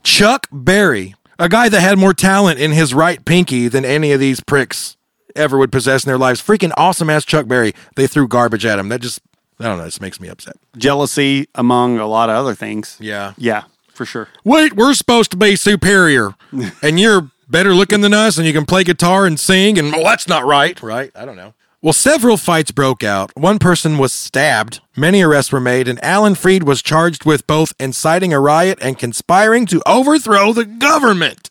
Chuck 0.03 0.47
Berry, 0.53 1.15
a 1.39 1.49
guy 1.49 1.69
that 1.69 1.81
had 1.81 1.99
more 1.99 2.15
talent 2.15 2.59
in 2.61 2.73
his 2.73 2.93
right 2.93 3.25
pinky 3.25 3.69
than 3.69 3.85
any 3.85 4.13
of 4.13 4.21
these 4.21 4.41
pricks 4.41 4.97
ever 5.35 5.57
would 5.59 5.73
possess 5.73 6.05
in 6.05 6.09
their 6.11 6.19
lives. 6.19 6.41
Freaking 6.43 6.73
awesome 6.77 7.09
ass 7.09 7.25
Chuck 7.25 7.47
Berry. 7.47 7.73
They 7.97 8.07
threw 8.07 8.29
garbage 8.29 8.67
at 8.67 8.79
him. 8.79 8.89
That 8.89 9.01
just, 9.01 9.21
I 9.59 9.65
don't 9.65 9.79
know, 9.79 9.85
this 9.85 10.01
makes 10.01 10.21
me 10.21 10.29
upset. 10.29 10.57
Jealousy 10.77 11.49
among 11.55 11.99
a 11.99 12.07
lot 12.07 12.29
of 12.29 12.37
other 12.37 12.55
things. 12.55 12.97
Yeah. 13.01 13.33
Yeah, 13.39 13.65
for 13.95 14.05
sure. 14.05 14.29
Wait, 14.45 14.75
we're 14.75 14.95
supposed 14.95 15.31
to 15.31 15.37
be 15.37 15.57
superior, 15.57 16.35
and 16.83 17.01
you're 17.01 17.31
better 17.53 17.73
looking 17.75 18.01
than 18.01 18.15
us, 18.15 18.39
and 18.39 18.47
you 18.47 18.53
can 18.53 18.67
play 18.67 18.83
guitar 18.83 19.27
and 19.27 19.39
sing, 19.39 19.79
and 19.79 19.93
well, 19.93 20.03
that's 20.03 20.27
not 20.27 20.45
right, 20.45 20.83
right? 20.83 21.13
I 21.15 21.25
don't 21.25 21.37
know. 21.37 21.55
Well, 21.81 21.93
several 21.93 22.37
fights 22.37 22.71
broke 22.71 23.05
out. 23.05 23.33
One 23.37 23.59
person 23.59 23.99
was 23.99 24.13
stabbed. 24.13 24.81
Many 24.97 25.23
arrests 25.23 25.53
were 25.53 25.61
made, 25.61 25.89
and 25.89 26.03
Alan 26.03 26.35
Freed 26.35 26.63
was 26.63 26.81
charged 26.83 27.25
with 27.25 27.47
both 27.47 27.75
inciting 27.79 28.33
a 28.33 28.41
riot 28.41 28.79
and 28.81 28.99
conspiring 28.99 29.67
to 29.67 29.83
overthrow 29.87 30.53
the 30.53 30.65
government. 30.65 31.51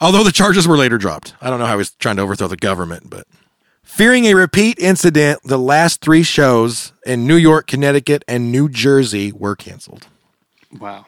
Although 0.00 0.24
the 0.24 0.32
charges 0.32 0.66
were 0.66 0.76
later 0.76 0.96
dropped. 0.96 1.34
I 1.40 1.50
don't 1.50 1.58
know 1.58 1.66
how 1.66 1.74
he 1.74 1.78
was 1.78 1.90
trying 1.92 2.16
to 2.16 2.22
overthrow 2.22 2.48
the 2.48 2.56
government, 2.56 3.10
but. 3.10 3.26
Fearing 3.82 4.26
a 4.26 4.34
repeat 4.34 4.78
incident, 4.78 5.40
the 5.44 5.58
last 5.58 6.00
three 6.00 6.22
shows 6.22 6.92
in 7.04 7.26
New 7.26 7.36
York, 7.36 7.66
Connecticut, 7.66 8.22
and 8.28 8.52
New 8.52 8.68
Jersey 8.68 9.32
were 9.32 9.56
canceled. 9.56 10.06
Wow. 10.78 11.06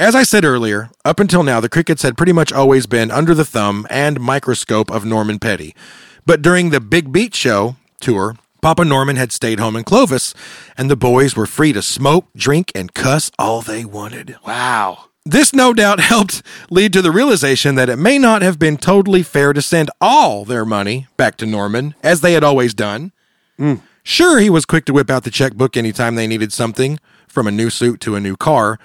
As 0.00 0.14
I 0.14 0.22
said 0.22 0.46
earlier, 0.46 0.88
up 1.04 1.20
until 1.20 1.42
now, 1.42 1.60
the 1.60 1.68
Crickets 1.68 2.02
had 2.02 2.16
pretty 2.16 2.32
much 2.32 2.54
always 2.54 2.86
been 2.86 3.10
under 3.10 3.34
the 3.34 3.44
thumb 3.44 3.86
and 3.90 4.18
microscope 4.18 4.90
of 4.90 5.04
Norman 5.04 5.38
Petty. 5.38 5.76
But 6.24 6.40
during 6.40 6.70
the 6.70 6.80
Big 6.80 7.12
Beat 7.12 7.34
Show 7.34 7.76
tour, 8.00 8.38
Papa 8.62 8.86
Norman 8.86 9.16
had 9.16 9.30
stayed 9.30 9.60
home 9.60 9.76
in 9.76 9.84
Clovis, 9.84 10.32
and 10.78 10.90
the 10.90 10.96
boys 10.96 11.36
were 11.36 11.44
free 11.44 11.74
to 11.74 11.82
smoke, 11.82 12.28
drink, 12.34 12.72
and 12.74 12.94
cuss 12.94 13.30
all 13.38 13.60
they 13.60 13.84
wanted. 13.84 14.36
Wow. 14.46 15.10
This 15.26 15.52
no 15.52 15.74
doubt 15.74 16.00
helped 16.14 16.42
lead 16.70 16.94
to 16.94 17.02
the 17.02 17.12
realization 17.12 17.74
that 17.74 17.90
it 17.90 17.96
may 17.96 18.16
not 18.16 18.40
have 18.40 18.58
been 18.58 18.78
totally 18.78 19.22
fair 19.22 19.52
to 19.52 19.60
send 19.60 19.90
all 20.00 20.46
their 20.46 20.64
money 20.64 21.08
back 21.18 21.36
to 21.36 21.44
Norman, 21.44 21.94
as 22.02 22.22
they 22.22 22.32
had 22.32 22.42
always 22.42 22.72
done. 22.72 23.12
Mm. 23.58 23.82
Sure, 24.02 24.38
he 24.38 24.48
was 24.48 24.64
quick 24.64 24.86
to 24.86 24.94
whip 24.94 25.10
out 25.10 25.24
the 25.24 25.30
checkbook 25.30 25.76
anytime 25.76 26.14
they 26.14 26.26
needed 26.26 26.54
something, 26.54 26.98
from 27.28 27.46
a 27.46 27.52
new 27.52 27.68
suit 27.68 28.00
to 28.00 28.14
a 28.14 28.20
new 28.20 28.34
car, 28.34 28.78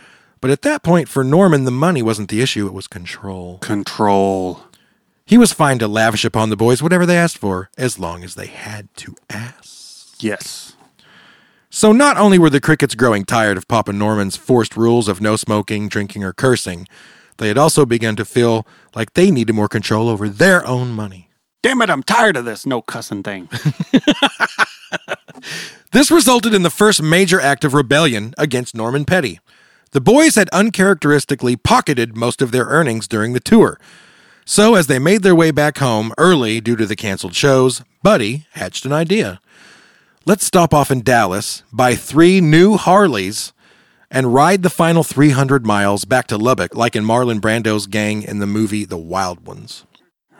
but 0.45 0.51
at 0.51 0.61
that 0.61 0.83
point, 0.83 1.09
for 1.09 1.23
Norman, 1.23 1.63
the 1.63 1.71
money 1.71 2.03
wasn't 2.03 2.29
the 2.29 2.39
issue, 2.39 2.67
it 2.67 2.71
was 2.71 2.85
control. 2.85 3.57
Control. 3.63 4.59
He 5.25 5.39
was 5.39 5.51
fine 5.51 5.79
to 5.79 5.87
lavish 5.87 6.23
upon 6.23 6.51
the 6.51 6.55
boys 6.55 6.83
whatever 6.83 7.03
they 7.03 7.17
asked 7.17 7.39
for, 7.39 7.71
as 7.79 7.97
long 7.97 8.23
as 8.23 8.35
they 8.35 8.45
had 8.45 8.93
to 8.97 9.15
ask. 9.27 10.21
Yes. 10.23 10.75
So 11.71 11.91
not 11.91 12.17
only 12.17 12.37
were 12.37 12.51
the 12.51 12.61
crickets 12.61 12.93
growing 12.93 13.25
tired 13.25 13.57
of 13.57 13.67
Papa 13.67 13.91
Norman's 13.91 14.37
forced 14.37 14.77
rules 14.77 15.07
of 15.07 15.19
no 15.19 15.35
smoking, 15.35 15.89
drinking, 15.89 16.23
or 16.23 16.31
cursing, 16.31 16.87
they 17.37 17.47
had 17.47 17.57
also 17.57 17.83
begun 17.83 18.15
to 18.17 18.23
feel 18.23 18.67
like 18.93 19.13
they 19.13 19.31
needed 19.31 19.53
more 19.53 19.67
control 19.67 20.07
over 20.07 20.29
their 20.29 20.63
own 20.67 20.91
money. 20.91 21.31
Damn 21.63 21.81
it, 21.81 21.89
I'm 21.89 22.03
tired 22.03 22.37
of 22.37 22.45
this 22.45 22.67
no 22.67 22.83
cussing 22.83 23.23
thing. 23.23 23.49
This 25.95 26.11
resulted 26.11 26.53
in 26.53 26.63
the 26.63 26.69
first 26.69 27.01
major 27.01 27.39
act 27.39 27.63
of 27.63 27.73
rebellion 27.73 28.33
against 28.37 28.75
Norman 28.75 29.05
Petty. 29.05 29.39
The 29.95 30.01
boys 30.01 30.35
had 30.35 30.49
uncharacteristically 30.49 31.55
pocketed 31.55 32.17
most 32.17 32.41
of 32.41 32.51
their 32.51 32.65
earnings 32.65 33.07
during 33.07 33.31
the 33.31 33.39
tour. 33.39 33.79
So, 34.43 34.75
as 34.75 34.87
they 34.87 34.99
made 34.99 35.23
their 35.23 35.33
way 35.33 35.51
back 35.51 35.77
home 35.77 36.11
early 36.17 36.59
due 36.59 36.75
to 36.75 36.85
the 36.85 36.97
canceled 36.97 37.33
shows, 37.33 37.81
Buddy 38.03 38.45
hatched 38.55 38.83
an 38.83 38.91
idea. 38.91 39.39
Let's 40.25 40.45
stop 40.45 40.73
off 40.73 40.91
in 40.91 41.01
Dallas, 41.01 41.63
buy 41.71 41.95
three 41.95 42.41
new 42.41 42.75
Harleys, 42.75 43.53
and 44.11 44.33
ride 44.33 44.63
the 44.63 44.69
final 44.69 45.01
300 45.01 45.65
miles 45.65 46.03
back 46.03 46.27
to 46.27 46.37
Lubbock 46.37 46.75
like 46.75 46.97
in 46.97 47.05
Marlon 47.05 47.39
Brando's 47.39 47.87
gang 47.87 48.21
in 48.21 48.39
the 48.39 48.45
movie 48.45 48.83
The 48.83 48.97
Wild 48.97 49.47
Ones. 49.47 49.85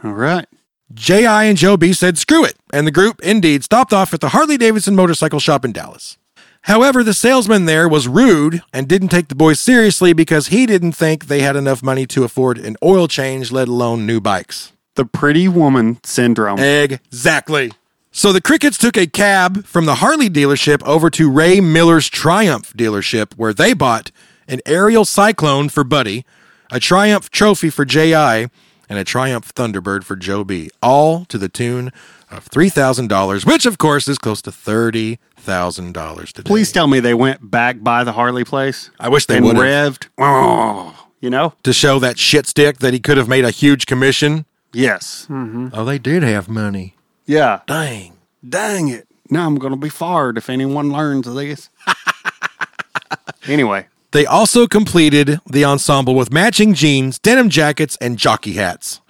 All 0.03 0.11
right. 0.11 0.47
J.I. 0.93 1.45
and 1.45 1.57
Joe 1.57 1.77
B 1.77 1.93
said 1.93 2.17
screw 2.17 2.43
it, 2.43 2.57
and 2.73 2.85
the 2.85 2.91
group 2.91 3.21
indeed 3.21 3.63
stopped 3.63 3.93
off 3.93 4.13
at 4.13 4.19
the 4.19 4.29
Harley 4.29 4.57
Davidson 4.57 4.97
motorcycle 4.97 5.39
shop 5.39 5.63
in 5.63 5.71
Dallas. 5.71 6.17
However, 6.65 7.03
the 7.03 7.13
salesman 7.13 7.65
there 7.65 7.87
was 7.87 8.07
rude 8.07 8.63
and 8.73 8.87
didn't 8.87 9.09
take 9.09 9.27
the 9.27 9.35
boys 9.35 9.59
seriously 9.59 10.13
because 10.13 10.47
he 10.47 10.65
didn't 10.65 10.93
think 10.93 11.27
they 11.27 11.41
had 11.41 11.55
enough 11.55 11.83
money 11.83 12.07
to 12.07 12.23
afford 12.23 12.57
an 12.57 12.75
oil 12.83 13.07
change, 13.07 13.51
let 13.51 13.67
alone 13.67 14.07
new 14.07 14.19
bikes. 14.19 14.73
The 14.95 15.05
pretty 15.05 15.47
woman 15.47 15.99
syndrome. 16.03 16.57
Exactly. 16.57 17.71
So 18.11 18.33
the 18.33 18.41
Crickets 18.41 18.79
took 18.79 18.97
a 18.97 19.05
cab 19.05 19.65
from 19.65 19.85
the 19.85 19.95
Harley 19.95 20.27
dealership 20.27 20.81
over 20.87 21.11
to 21.11 21.29
Ray 21.29 21.61
Miller's 21.61 22.09
Triumph 22.09 22.73
dealership, 22.73 23.33
where 23.35 23.53
they 23.53 23.73
bought 23.73 24.09
an 24.47 24.59
Ariel 24.65 25.05
Cyclone 25.05 25.69
for 25.69 25.83
Buddy, 25.83 26.25
a 26.71 26.79
Triumph 26.79 27.29
trophy 27.29 27.69
for 27.69 27.85
J.I., 27.85 28.49
and 28.89 28.99
a 28.99 29.03
Triumph 29.03 29.53
Thunderbird 29.53 30.03
for 30.03 30.15
Joe 30.15 30.43
B., 30.43 30.69
all 30.81 31.25
to 31.25 31.37
the 31.37 31.49
tune 31.49 31.91
of 32.31 32.49
$3,000, 32.49 33.45
which 33.45 33.65
of 33.65 33.77
course 33.77 34.07
is 34.07 34.17
close 34.17 34.41
to 34.43 34.51
$30,000 34.51 36.31
today. 36.33 36.47
Please 36.47 36.71
tell 36.71 36.87
me 36.87 36.99
they 36.99 37.13
went 37.13 37.49
back 37.49 37.81
by 37.81 38.03
the 38.03 38.11
Harley 38.13 38.43
place 38.43 38.89
I 38.99 39.09
wish 39.09 39.25
they 39.25 39.37
and 39.37 39.45
would 39.45 39.55
have. 39.57 39.99
revved. 39.99 40.07
Oh, 40.17 41.07
you 41.21 41.29
know? 41.29 41.53
To 41.63 41.73
show 41.73 41.99
that 41.99 42.17
shit 42.19 42.45
stick 42.47 42.79
that 42.79 42.93
he 42.93 42.99
could 42.99 43.17
have 43.17 43.27
made 43.29 43.45
a 43.45 43.51
huge 43.51 43.85
commission. 43.85 44.45
Yes. 44.73 45.27
Mm-hmm. 45.29 45.69
Oh, 45.73 45.85
they 45.85 45.97
did 45.99 46.23
have 46.23 46.49
money. 46.49 46.95
Yeah. 47.25 47.61
Dang. 47.67 48.17
Dang 48.47 48.89
it. 48.89 49.07
Now 49.29 49.47
I'm 49.47 49.55
going 49.55 49.71
to 49.71 49.77
be 49.77 49.89
fired 49.89 50.37
if 50.37 50.49
anyone 50.49 50.91
learns 50.91 51.25
this. 51.33 51.69
anyway, 53.47 53.87
They 54.15 54.25
also 54.25 54.65
completed 54.65 55.41
the 55.45 55.65
ensemble 55.65 56.15
with 56.15 56.31
matching 56.31 56.73
jeans, 56.73 57.19
denim 57.19 57.49
jackets, 57.49 57.97
and 57.99 58.17
jockey 58.17 58.53
hats. 58.53 59.01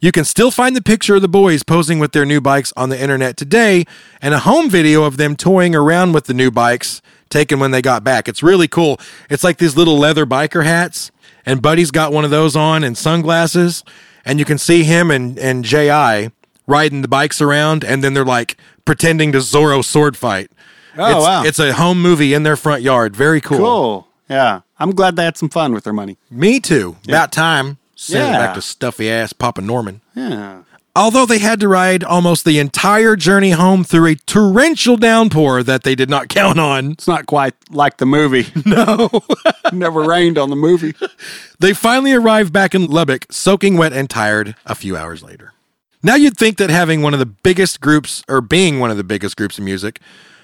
You 0.00 0.10
can 0.10 0.24
still 0.24 0.50
find 0.50 0.74
the 0.74 0.80
picture 0.80 1.16
of 1.16 1.20
the 1.20 1.28
boys 1.28 1.62
posing 1.62 1.98
with 1.98 2.12
their 2.12 2.24
new 2.24 2.40
bikes 2.40 2.72
on 2.74 2.88
the 2.88 2.98
internet 2.98 3.36
today, 3.36 3.84
and 4.22 4.32
a 4.32 4.38
home 4.38 4.70
video 4.70 5.02
of 5.02 5.18
them 5.18 5.36
toying 5.36 5.74
around 5.74 6.12
with 6.12 6.24
the 6.24 6.32
new 6.32 6.50
bikes 6.50 7.02
taken 7.28 7.60
when 7.60 7.72
they 7.72 7.82
got 7.82 8.02
back. 8.02 8.26
It's 8.26 8.42
really 8.42 8.68
cool. 8.68 8.98
It's 9.28 9.44
like 9.44 9.58
these 9.58 9.76
little 9.76 9.98
leather 9.98 10.24
biker 10.24 10.64
hats, 10.64 11.10
and 11.44 11.60
Buddy's 11.60 11.90
got 11.90 12.14
one 12.14 12.24
of 12.24 12.30
those 12.30 12.56
on 12.56 12.84
and 12.84 12.96
sunglasses, 12.96 13.84
and 14.24 14.38
you 14.38 14.46
can 14.46 14.56
see 14.56 14.82
him 14.82 15.10
and, 15.10 15.38
and 15.38 15.62
J.I. 15.62 16.32
riding 16.66 17.02
the 17.02 17.08
bikes 17.08 17.42
around, 17.42 17.84
and 17.84 18.02
then 18.02 18.14
they're 18.14 18.24
like 18.24 18.56
pretending 18.86 19.32
to 19.32 19.40
Zorro 19.40 19.84
sword 19.84 20.16
fight. 20.16 20.50
Oh, 20.96 21.18
it's, 21.18 21.26
wow. 21.26 21.44
It's 21.44 21.58
a 21.58 21.74
home 21.74 22.00
movie 22.00 22.32
in 22.32 22.44
their 22.44 22.56
front 22.56 22.80
yard. 22.80 23.14
Very 23.14 23.42
cool. 23.42 23.58
cool. 23.58 24.07
Yeah. 24.28 24.60
I'm 24.78 24.94
glad 24.94 25.16
they 25.16 25.24
had 25.24 25.36
some 25.36 25.48
fun 25.48 25.72
with 25.72 25.84
their 25.84 25.92
money. 25.92 26.18
Me 26.30 26.60
too. 26.60 26.96
About 27.06 27.32
time. 27.32 27.78
Send 27.96 28.24
it 28.28 28.32
Yeah. 28.32 28.38
back 28.46 28.54
to 28.54 28.62
stuffy 28.62 29.10
ass 29.10 29.32
Papa 29.32 29.60
Norman. 29.60 30.00
Yeah. 30.14 30.58
Although 30.94 31.26
they 31.26 31.38
had 31.38 31.60
to 31.60 31.68
ride 31.68 32.02
almost 32.02 32.44
the 32.44 32.58
entire 32.58 33.14
journey 33.14 33.50
home 33.50 33.84
through 33.84 34.06
a 34.06 34.14
torrential 34.16 34.96
downpour 34.96 35.62
that 35.62 35.84
they 35.84 35.94
did 35.94 36.10
not 36.10 36.28
count 36.38 36.58
on, 36.58 36.92
It's 36.92 37.06
not 37.06 37.26
quite 37.26 37.54
like 37.70 37.98
the 37.98 38.06
movie. 38.06 38.46
no. 38.66 39.08
Never 39.72 40.02
rained 40.02 40.38
on 40.38 40.50
the 40.50 40.56
movie. 40.56 40.94
they 41.60 41.72
finally 41.72 42.12
arrived 42.12 42.52
back 42.52 42.74
in 42.74 42.86
Lubbock, 42.86 43.26
soaking 43.30 43.76
wet 43.76 43.92
and 43.92 44.10
tired 44.10 44.54
a 44.66 44.74
few 44.74 44.96
hours 44.96 45.22
later. 45.22 45.52
Now 46.02 46.14
you'd 46.14 46.36
think 46.36 46.58
that 46.58 46.70
having 46.70 47.02
one 47.02 47.12
of 47.12 47.18
the 47.20 47.26
biggest 47.26 47.80
groups, 47.80 48.22
or 48.28 48.40
being 48.40 48.78
one 48.78 48.90
of 48.90 48.96
the 48.96 49.04
biggest 49.04 49.36
groups 49.36 49.58
of 49.58 49.64
music, 49.64 50.00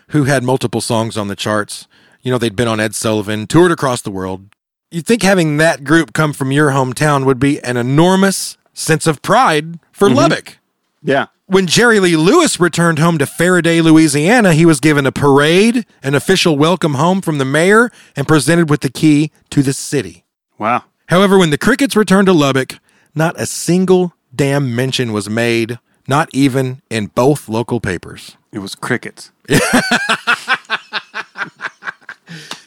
who 0.09 0.25
had 0.25 0.43
multiple 0.43 0.81
songs 0.81 1.17
on 1.17 1.29
the 1.29 1.37
charts, 1.37 1.87
you 2.25 2.33
know, 2.33 2.39
they'd 2.39 2.57
been 2.57 2.67
on 2.67 2.81
Ed 2.81 2.95
Sullivan, 2.95 3.47
toured 3.47 3.71
across 3.71 4.03
the 4.03 4.11
world. 4.11 4.49
You'd 4.91 5.07
think 5.07 5.23
having 5.23 5.59
that 5.59 5.85
group 5.85 6.13
come 6.13 6.33
from 6.33 6.51
your 6.51 6.71
hometown 6.71 7.25
would 7.25 7.39
be 7.39 7.63
an 7.63 7.77
enormous 7.77 8.57
sense 8.73 9.07
of 9.07 9.23
pride 9.23 9.79
for 9.93 10.09
mm-hmm. 10.09 10.17
Lubbock. 10.17 10.59
Yeah. 11.03 11.27
When 11.47 11.67
Jerry 11.67 12.01
Lee 12.01 12.17
Lewis 12.17 12.59
returned 12.59 12.99
home 12.99 13.19
to 13.19 13.27
Ferriday, 13.27 13.83
Louisiana, 13.83 14.55
he 14.55 14.65
was 14.65 14.81
given 14.81 15.05
a 15.07 15.13
parade, 15.13 15.85
an 16.03 16.15
official 16.15 16.57
welcome 16.57 16.95
home 16.95 17.21
from 17.21 17.37
the 17.37 17.45
mayor, 17.45 17.91
and 18.17 18.27
presented 18.27 18.71
with 18.71 18.81
the 18.81 18.91
key 18.91 19.31
to 19.51 19.63
the 19.63 19.75
city. 19.75 20.25
Wow. 20.59 20.85
However, 21.09 21.37
when 21.37 21.51
the 21.51 21.59
Crickets 21.59 21.95
returned 21.95 22.27
to 22.27 22.33
Lubbock, 22.33 22.79
not 23.15 23.39
a 23.39 23.45
single 23.45 24.15
damn 24.35 24.75
mention 24.75 25.13
was 25.13 25.29
made, 25.29 25.79
not 26.09 26.31
even 26.33 26.81
in 26.89 27.07
both 27.09 27.49
local 27.49 27.81
papers. 27.81 28.39
It 28.53 28.61
was 28.61 28.75
crickets. 28.75 29.31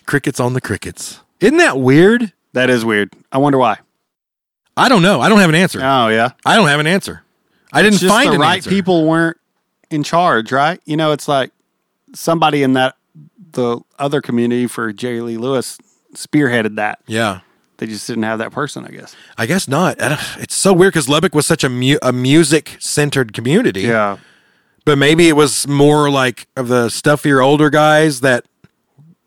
Crickets 0.06 0.40
on 0.40 0.54
the 0.54 0.62
Crickets. 0.62 1.20
Isn't 1.40 1.58
that 1.58 1.78
weird? 1.80 2.34
That 2.54 2.70
is 2.70 2.84
weird. 2.86 3.14
I 3.32 3.38
wonder 3.38 3.58
why. 3.58 3.78
I 4.76 4.90
don't 4.90 5.02
know. 5.02 5.22
I 5.22 5.30
don't 5.30 5.40
have 5.40 5.50
an 5.50 5.56
answer. 5.56 5.80
Oh, 5.82 6.08
yeah. 6.08 6.32
I 6.46 6.56
don't 6.56 6.68
have 6.68 6.80
an 6.80 6.88
answer. 6.88 7.24
I 7.74 7.82
didn't 7.82 8.00
just 8.00 8.12
find 8.14 8.30
the 8.30 8.36
an 8.36 8.42
right 8.42 8.56
answer. 8.58 8.70
people 8.70 9.06
weren't 9.06 9.38
in 9.90 10.04
charge, 10.04 10.52
right? 10.52 10.80
You 10.86 10.98
know, 10.98 11.12
it's 11.12 11.28
like 11.28 11.52
somebody 12.14 12.64
in 12.64 12.74
that 12.74 12.96
the 13.52 13.80
other 14.00 14.22
community 14.22 14.68
for 14.68 14.94
Jerry 14.94 15.22
Lee 15.22 15.38
Lewis 15.38 15.78
spearheaded 16.14 16.76
that. 16.76 17.00
Yeah. 17.08 17.42
They 17.78 17.86
just 17.88 18.08
didn't 18.08 18.24
have 18.24 18.40
that 18.40 18.52
person, 18.52 18.86
I 18.86 18.90
guess. 18.90 19.16
I 19.38 19.46
guess 19.46 19.68
not. 19.68 19.98
It's 20.40 20.56
so 20.56 20.74
weird 20.74 20.94
because 20.94 21.08
Lubbock 21.10 21.36
was 21.36 21.46
such 21.46 21.64
a 21.64 21.70
mu- 21.70 22.00
a 22.02 22.12
music 22.12 22.76
centered 22.80 23.34
community. 23.34 23.82
Yeah. 23.82 24.18
but 24.86 24.98
maybe 24.98 25.28
it 25.28 25.36
was 25.36 25.68
more 25.68 26.10
like 26.10 26.48
of 26.56 26.70
the 26.70 26.90
stuffier 26.90 27.42
older 27.42 27.70
guys 27.70 28.22
that 28.22 28.46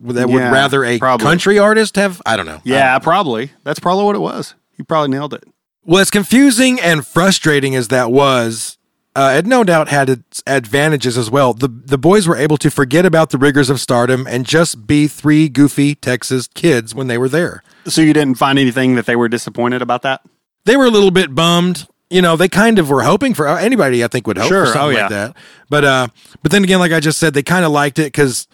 that 0.01 0.27
would 0.29 0.39
Yeah, 0.39 0.51
rather 0.51 0.83
a 0.83 0.97
probably. 0.99 1.23
country 1.25 1.59
artist 1.59 1.95
have. 1.95 2.21
I 2.25 2.35
don't 2.37 2.45
know. 2.45 2.61
Yeah, 2.63 2.97
probably. 2.99 3.51
That's 3.63 3.79
probably 3.79 4.05
what 4.05 4.15
it 4.15 4.19
was. 4.19 4.55
You 4.77 4.83
probably 4.85 5.09
nailed 5.09 5.33
it. 5.33 5.43
Well, 5.85 5.99
as 6.01 6.09
confusing 6.11 6.79
and 6.79 7.05
frustrating 7.05 7.75
as 7.75 7.87
that 7.89 8.11
was, 8.11 8.77
uh, 9.15 9.33
it 9.37 9.45
no 9.45 9.63
doubt 9.63 9.89
had 9.89 10.09
its 10.09 10.41
advantages 10.47 11.17
as 11.17 11.29
well. 11.29 11.53
The 11.53 11.67
the 11.67 11.97
boys 11.97 12.27
were 12.27 12.37
able 12.37 12.57
to 12.57 12.69
forget 12.71 13.05
about 13.05 13.29
the 13.31 13.37
rigors 13.37 13.69
of 13.69 13.79
stardom 13.79 14.25
and 14.27 14.45
just 14.45 14.85
be 14.87 15.07
three 15.07 15.49
goofy 15.49 15.95
Texas 15.95 16.47
kids 16.53 16.93
when 16.95 17.07
they 17.07 17.17
were 17.17 17.29
there. 17.29 17.63
So 17.85 18.01
you 18.01 18.13
didn't 18.13 18.35
find 18.37 18.57
anything 18.59 18.95
that 18.95 19.05
they 19.07 19.15
were 19.15 19.27
disappointed 19.27 19.81
about 19.81 20.01
that? 20.03 20.21
They 20.65 20.77
were 20.77 20.85
a 20.85 20.89
little 20.91 21.11
bit 21.11 21.33
bummed. 21.35 21.87
You 22.11 22.21
know, 22.21 22.35
they 22.35 22.47
kind 22.49 22.77
of 22.77 22.89
were 22.89 23.03
hoping 23.03 23.33
for 23.33 23.47
anybody. 23.47 24.03
I 24.03 24.07
think 24.07 24.27
would 24.27 24.37
hope 24.37 24.49
Sure. 24.49 24.65
for 24.67 24.73
something 24.73 24.95
Oh, 24.97 24.99
yeah. 24.99 25.01
like 25.03 25.09
that. 25.09 25.35
But 25.69 25.83
uh, 25.85 26.07
but 26.43 26.51
then 26.51 26.63
again, 26.63 26.79
like 26.79 26.91
I 26.91 26.99
just 26.99 27.17
said, 27.19 27.33
they 27.33 27.43
kind 27.43 27.65
of 27.65 27.71
liked 27.71 27.99
it 27.99 28.05
because 28.13 28.47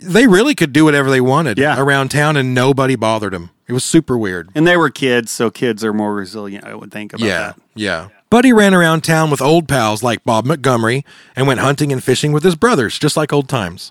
they 0.00 0.26
really 0.26 0.54
could 0.54 0.72
do 0.72 0.84
whatever 0.84 1.10
they 1.10 1.20
wanted 1.20 1.58
Yeah. 1.58 1.78
around 1.78 2.10
town, 2.10 2.36
and 2.36 2.54
nobody 2.54 2.96
bothered 2.96 3.32
them. 3.32 3.50
It 3.66 3.72
was 3.72 3.84
super 3.84 4.16
weird. 4.16 4.48
And 4.54 4.66
they 4.66 4.76
were 4.76 4.90
kids, 4.90 5.30
so 5.30 5.50
kids 5.50 5.84
are 5.84 5.92
more 5.92 6.14
resilient, 6.14 6.64
I 6.64 6.74
would 6.74 6.90
think 6.90 7.12
about 7.12 7.26
Yeah, 7.26 7.38
that. 7.38 7.56
yeah. 7.74 8.08
Buddy 8.30 8.52
ran 8.52 8.74
around 8.74 9.02
town 9.04 9.30
with 9.30 9.40
old 9.40 9.68
pals 9.68 10.02
like 10.02 10.22
Bob 10.24 10.44
Montgomery 10.46 11.04
and 11.34 11.46
went 11.46 11.60
hunting 11.60 11.92
and 11.92 12.02
fishing 12.04 12.32
with 12.32 12.44
his 12.44 12.54
brothers, 12.56 12.98
just 12.98 13.16
like 13.16 13.32
old 13.32 13.48
times. 13.48 13.90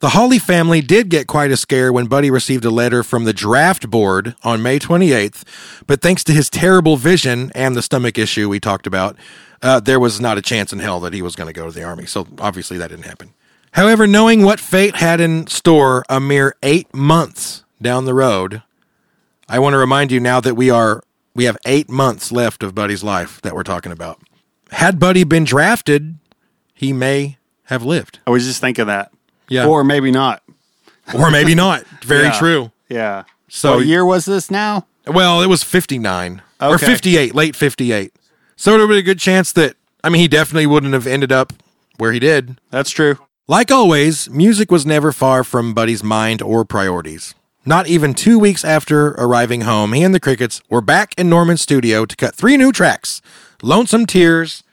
The 0.00 0.10
Holley 0.10 0.38
family 0.38 0.80
did 0.82 1.08
get 1.08 1.26
quite 1.26 1.50
a 1.50 1.56
scare 1.56 1.90
when 1.92 2.06
Buddy 2.06 2.30
received 2.30 2.64
a 2.64 2.70
letter 2.70 3.02
from 3.02 3.24
the 3.24 3.32
draft 3.32 3.88
board 3.90 4.34
on 4.44 4.62
May 4.62 4.78
28th, 4.78 5.42
but 5.86 6.02
thanks 6.02 6.22
to 6.24 6.32
his 6.32 6.50
terrible 6.50 6.96
vision 6.96 7.50
and 7.54 7.74
the 7.74 7.82
stomach 7.82 8.18
issue 8.18 8.48
we 8.48 8.60
talked 8.60 8.86
about, 8.86 9.16
uh, 9.62 9.80
there 9.80 9.98
was 9.98 10.20
not 10.20 10.36
a 10.36 10.42
chance 10.42 10.70
in 10.72 10.80
hell 10.80 11.00
that 11.00 11.14
he 11.14 11.22
was 11.22 11.34
going 11.34 11.46
to 11.46 11.52
go 11.58 11.66
to 11.66 11.72
the 11.72 11.82
army. 11.82 12.04
So 12.06 12.26
obviously 12.38 12.76
that 12.78 12.90
didn't 12.90 13.06
happen. 13.06 13.30
However, 13.76 14.06
knowing 14.06 14.42
what 14.42 14.58
fate 14.58 14.96
had 14.96 15.20
in 15.20 15.46
store 15.48 16.02
a 16.08 16.18
mere 16.18 16.56
eight 16.62 16.92
months 16.94 17.64
down 17.80 18.06
the 18.06 18.14
road, 18.14 18.62
I 19.50 19.58
want 19.58 19.74
to 19.74 19.78
remind 19.78 20.10
you 20.10 20.18
now 20.18 20.40
that 20.40 20.54
we 20.54 20.70
are 20.70 21.02
we 21.34 21.44
have 21.44 21.58
eight 21.66 21.90
months 21.90 22.32
left 22.32 22.62
of 22.62 22.74
Buddy's 22.74 23.04
life 23.04 23.40
that 23.42 23.54
we're 23.54 23.62
talking 23.62 23.92
about. 23.92 24.18
Had 24.70 24.98
Buddy 24.98 25.24
been 25.24 25.44
drafted, 25.44 26.16
he 26.74 26.94
may 26.94 27.36
have 27.64 27.82
lived, 27.82 28.20
I 28.26 28.30
was 28.30 28.46
just 28.46 28.60
thinking 28.62 28.86
that. 28.86 29.12
Yeah. 29.48 29.66
Or 29.66 29.84
maybe 29.84 30.10
not. 30.10 30.42
or 31.14 31.30
maybe 31.30 31.54
not. 31.66 31.84
Very 32.02 32.24
Yeah. 32.24 32.38
true. 32.38 32.72
Yeah. 32.88 33.24
So- 33.48 33.76
what 33.76 33.86
year 33.86 34.04
was 34.06 34.24
this 34.24 34.50
now? 34.50 34.86
Well, 35.06 35.40
it 35.42 35.46
was 35.48 35.62
59 35.62 36.40
or 36.60 36.78
58, 36.78 37.34
late 37.34 37.54
58. 37.54 38.12
So 38.56 38.70
there 38.72 38.80
would 38.80 38.92
be 38.94 38.98
a 38.98 39.02
good 39.02 39.20
chance 39.20 39.52
that, 39.52 39.76
I 40.02 40.08
mean, 40.08 40.20
he 40.20 40.26
definitely 40.26 40.66
wouldn't 40.66 40.94
have 40.94 41.06
ended 41.06 41.30
up 41.30 41.52
where 41.98 42.10
he 42.12 42.18
did. 42.18 42.58
That's 42.70 42.90
true. 42.90 43.18
Like 43.48 43.70
always, 43.70 44.28
music 44.28 44.72
was 44.72 44.84
never 44.84 45.12
far 45.12 45.44
from 45.44 45.72
Buddy's 45.72 46.02
mind 46.02 46.42
or 46.42 46.64
priorities. 46.64 47.36
Not 47.64 47.86
even 47.86 48.12
two 48.12 48.40
weeks 48.40 48.64
after 48.64 49.10
arriving 49.10 49.60
home, 49.60 49.92
he 49.92 50.02
and 50.02 50.12
the 50.12 50.18
Crickets 50.18 50.60
were 50.68 50.80
back 50.80 51.14
in 51.16 51.28
Norman's 51.28 51.60
studio 51.60 52.04
to 52.06 52.16
cut 52.16 52.34
three 52.34 52.56
new 52.56 52.72
tracks 52.72 53.22
Lonesome 53.62 54.04
Tears, 54.04 54.64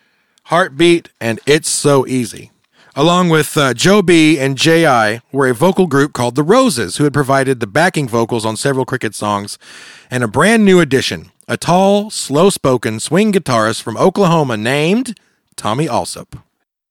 Heartbeat, 0.46 1.10
and 1.22 1.40
It's 1.46 1.70
So 1.70 2.08
Easy. 2.08 2.50
Along 2.96 3.30
with 3.30 3.56
uh, 3.56 3.76
Joe 3.76 4.02
B 4.02 4.40
and 4.40 4.58
J.I. 4.58 5.22
were 5.32 5.48
a 5.48 5.54
vocal 5.54 5.86
group 5.86 6.14
called 6.14 6.34
The 6.34 6.42
Roses, 6.42 6.98
who 6.98 7.04
had 7.04 7.14
provided 7.14 7.60
the 7.60 7.68
backing 7.68 8.08
vocals 8.08 8.44
on 8.44 8.58
several 8.58 8.86
Cricket 8.86 9.14
songs, 9.14 9.60
and 10.10 10.24
a 10.24 10.28
brand 10.28 10.66
new 10.66 10.80
addition, 10.80 11.32
a 11.48 11.58
tall, 11.58 12.10
slow 12.10 12.50
spoken 12.50 13.00
swing 13.00 13.34
guitarist 13.34 13.84
from 13.84 13.98
Oklahoma 13.98 14.58
named 14.58 15.16
Tommy 15.56 15.86
Allsup. 15.86 16.42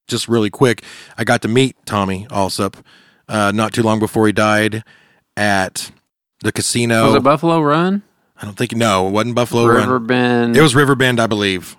Just 0.09 0.29
really 0.29 0.51
quick, 0.51 0.83
I 1.17 1.25
got 1.25 1.43
to 1.43 1.49
meet 1.49 1.77
Tommy 1.87 2.27
Allsup 2.31 2.83
uh, 3.29 3.53
not 3.55 3.73
too 3.73 3.83
long 3.83 3.99
before 3.99 4.27
he 4.27 4.33
died 4.33 4.85
at 5.37 5.91
the 6.43 6.53
casino. 6.53 7.07
Was 7.07 7.15
it 7.15 7.23
Buffalo 7.23 7.61
Run? 7.61 8.03
I 8.37 8.45
don't 8.45 8.57
think, 8.57 8.75
no, 8.75 9.07
it 9.07 9.13
wasn't 9.13 9.37
Buffalo 9.37 9.67
Run. 9.67 9.77
Riverbend. 9.77 10.57
It 10.57 10.63
was 10.63 10.75
Riverbend, 10.75 11.21
I 11.21 11.29
believe. 11.29 11.77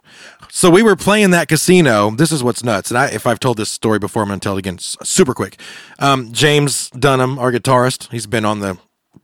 So 0.49 0.69
we 0.69 0.82
were 0.84 0.95
playing 0.95 1.32
that 1.32 1.47
casino. 1.49 2.11
This 2.11 2.32
is 2.32 2.43
what's 2.43 2.63
nuts. 2.63 2.89
And 2.89 2.97
I, 2.97 3.07
if 3.07 3.28
I've 3.28 3.39
told 3.39 3.57
this 3.57 3.69
story 3.69 3.99
before, 3.99 4.21
I'm 4.21 4.30
going 4.30 4.39
to 4.39 4.43
tell 4.43 4.55
it 4.55 4.59
again 4.59 4.78
super 4.80 5.34
quick. 5.34 5.59
Um, 5.99 6.32
James 6.32 6.89
Dunham, 6.91 7.38
our 7.39 7.51
guitarist, 7.51 8.09
he's 8.11 8.28
been 8.28 8.45
on 8.45 8.59
the 8.59 8.78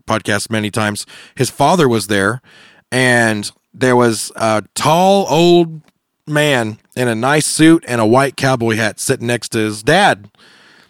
podcast 0.07 0.49
many 0.49 0.69
times. 0.71 1.05
His 1.35 1.49
father 1.49 1.87
was 1.87 2.07
there, 2.07 2.41
and 2.91 3.49
there 3.73 3.95
was 3.95 4.31
a 4.35 4.63
tall 4.75 5.25
old 5.29 5.81
man 6.29 6.79
in 6.95 7.07
a 7.07 7.15
nice 7.15 7.45
suit 7.45 7.83
and 7.87 7.99
a 7.99 8.05
white 8.05 8.35
cowboy 8.37 8.75
hat 8.75 8.99
sitting 8.99 9.27
next 9.27 9.49
to 9.49 9.59
his 9.59 9.83
dad. 9.83 10.29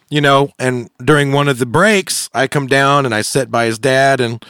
You 0.08 0.20
know, 0.20 0.50
and 0.58 0.90
during 1.04 1.30
one 1.32 1.46
of 1.48 1.58
the 1.58 1.66
breaks, 1.66 2.28
I 2.34 2.48
come 2.48 2.66
down 2.66 3.06
and 3.06 3.14
I 3.14 3.22
sit 3.22 3.48
by 3.50 3.66
his 3.66 3.78
dad, 3.78 4.20
and 4.20 4.44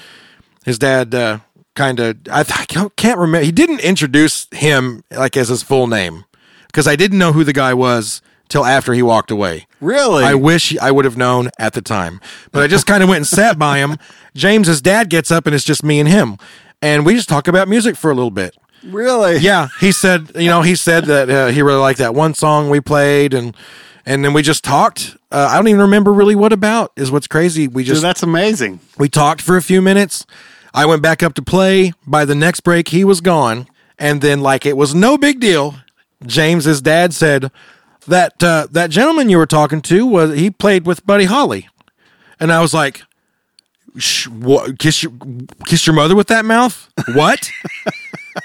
his 0.65 0.79
dad 0.79 1.15
uh, 1.15 1.41
kind 1.75 2.01
of 2.01 2.17
I, 2.33 2.41
I 2.41 2.65
can't- 2.67 2.97
can't 2.97 3.19
remember. 3.19 3.45
He 3.45 3.53
didn't 3.53 3.81
introduce 3.81 4.47
him 4.53 5.05
like 5.11 5.37
as 5.37 5.49
his 5.49 5.63
full 5.63 5.87
name 5.87 6.25
because 6.69 6.89
I 6.89 6.97
didn't 6.97 7.19
know 7.19 7.33
who 7.35 7.45
the 7.45 7.53
guy 7.53 7.75
was 7.75 8.23
till 8.49 8.65
after 8.65 8.95
he 8.95 9.03
walked 9.03 9.31
away. 9.31 9.67
Really? 9.83 10.25
I 10.25 10.35
wish 10.35 10.77
I 10.79 10.91
would 10.91 11.05
have 11.05 11.19
known 11.19 11.51
at 11.59 11.75
the 11.75 11.83
time, 11.83 12.21
but 12.53 12.63
I 12.63 12.67
just 12.67 12.87
kind 12.87 13.03
of 13.03 13.09
went 13.11 13.19
and 13.19 13.27
sat 13.27 13.59
by 13.59 13.79
him. 13.79 13.97
James's 14.35 14.81
dad 14.81 15.11
gets 15.11 15.31
up 15.31 15.45
and 15.47 15.55
it's 15.55 15.65
just 15.65 15.85
me 15.85 16.01
and 16.01 16.09
him, 16.09 16.39
and 16.81 17.05
we 17.05 17.15
just 17.15 17.29
talk 17.29 17.49
about 17.49 17.69
music 17.69 17.97
for 17.97 18.11
a 18.11 18.15
little 18.15 18.31
bit. 18.31 18.57
Really? 18.85 19.39
Yeah, 19.39 19.69
he 19.81 19.93
said, 19.93 20.33
you 20.35 20.49
know, 20.49 20.63
he 20.63 20.75
said 20.75 21.05
that 21.07 21.31
uh, 21.31 21.47
he 21.49 21.63
really 21.63 21.81
liked 21.81 21.99
that 21.99 22.15
one 22.15 22.35
song 22.35 22.71
we 22.71 22.81
played, 22.81 23.35
and 23.35 23.57
and 24.07 24.25
then 24.25 24.33
we 24.33 24.43
just 24.43 24.65
talked. 24.65 25.17
Uh, 25.31 25.49
I 25.51 25.57
don't 25.57 25.69
even 25.69 25.81
remember 25.83 26.13
really 26.13 26.35
what 26.35 26.53
about. 26.53 26.93
Is 26.97 27.11
what's 27.11 27.27
crazy. 27.27 27.69
We 27.69 27.83
Dude, 27.83 27.89
just 27.95 28.03
that's 28.03 28.23
amazing. 28.23 28.81
we 28.99 29.09
talked 29.09 29.41
for 29.43 29.57
a 29.57 29.63
few 29.63 29.81
minutes. 29.83 30.27
I 30.73 30.87
went 30.87 31.03
back 31.03 31.23
up 31.23 31.35
to 31.35 31.43
play. 31.43 31.93
By 32.07 32.25
the 32.25 32.35
next 32.35 32.61
break, 32.61 32.89
he 32.89 33.05
was 33.05 33.21
gone. 33.21 33.67
And 33.99 34.21
then, 34.23 34.41
like 34.41 34.65
it 34.65 34.77
was 34.77 34.95
no 34.95 35.19
big 35.19 35.41
deal, 35.41 35.77
James's 36.25 36.81
dad 36.81 37.13
said 37.13 37.51
that 38.07 38.43
uh, 38.43 38.67
that 38.71 38.91
gentleman 38.91 39.29
you 39.29 39.37
were 39.39 39.47
talking 39.47 39.83
to 39.83 40.07
was 40.07 40.35
he 40.35 40.51
played 40.51 40.87
with 40.87 41.05
Buddy 41.07 41.25
Holly, 41.27 41.69
and 42.39 42.51
I 42.53 42.61
was 42.61 42.73
like, 42.73 43.03
what, 44.29 44.79
"Kiss 44.79 45.03
your 45.03 45.13
kiss 45.67 45.87
your 45.87 45.95
mother 45.95 46.17
with 46.17 46.29
that 46.29 46.45
mouth? 46.45 46.89
What?" 47.15 47.51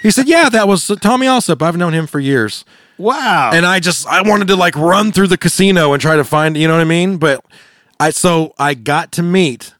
he 0.01 0.11
said, 0.11 0.27
"Yeah, 0.27 0.49
that 0.49 0.67
was 0.67 0.87
Tommy 1.01 1.27
Allsup. 1.27 1.61
I've 1.61 1.77
known 1.77 1.93
him 1.93 2.07
for 2.07 2.19
years." 2.19 2.65
Wow. 2.97 3.51
and 3.53 3.65
I 3.65 3.81
just 3.81 4.07
I 4.07 4.21
wanted 4.21 4.47
to 4.47 4.55
like 4.55 4.75
run 4.77 5.11
through 5.11 5.27
the 5.27 5.37
casino 5.37 5.91
and 5.91 6.01
try 6.01 6.15
to 6.15 6.23
find 6.23 6.55
you 6.55 6.65
know 6.67 6.75
what 6.75 6.81
I 6.81 6.85
mean. 6.85 7.17
But 7.17 7.43
I 7.99 8.09
so 8.11 8.53
I 8.57 8.73
got 8.73 9.11
to 9.13 9.23
meet 9.23 9.73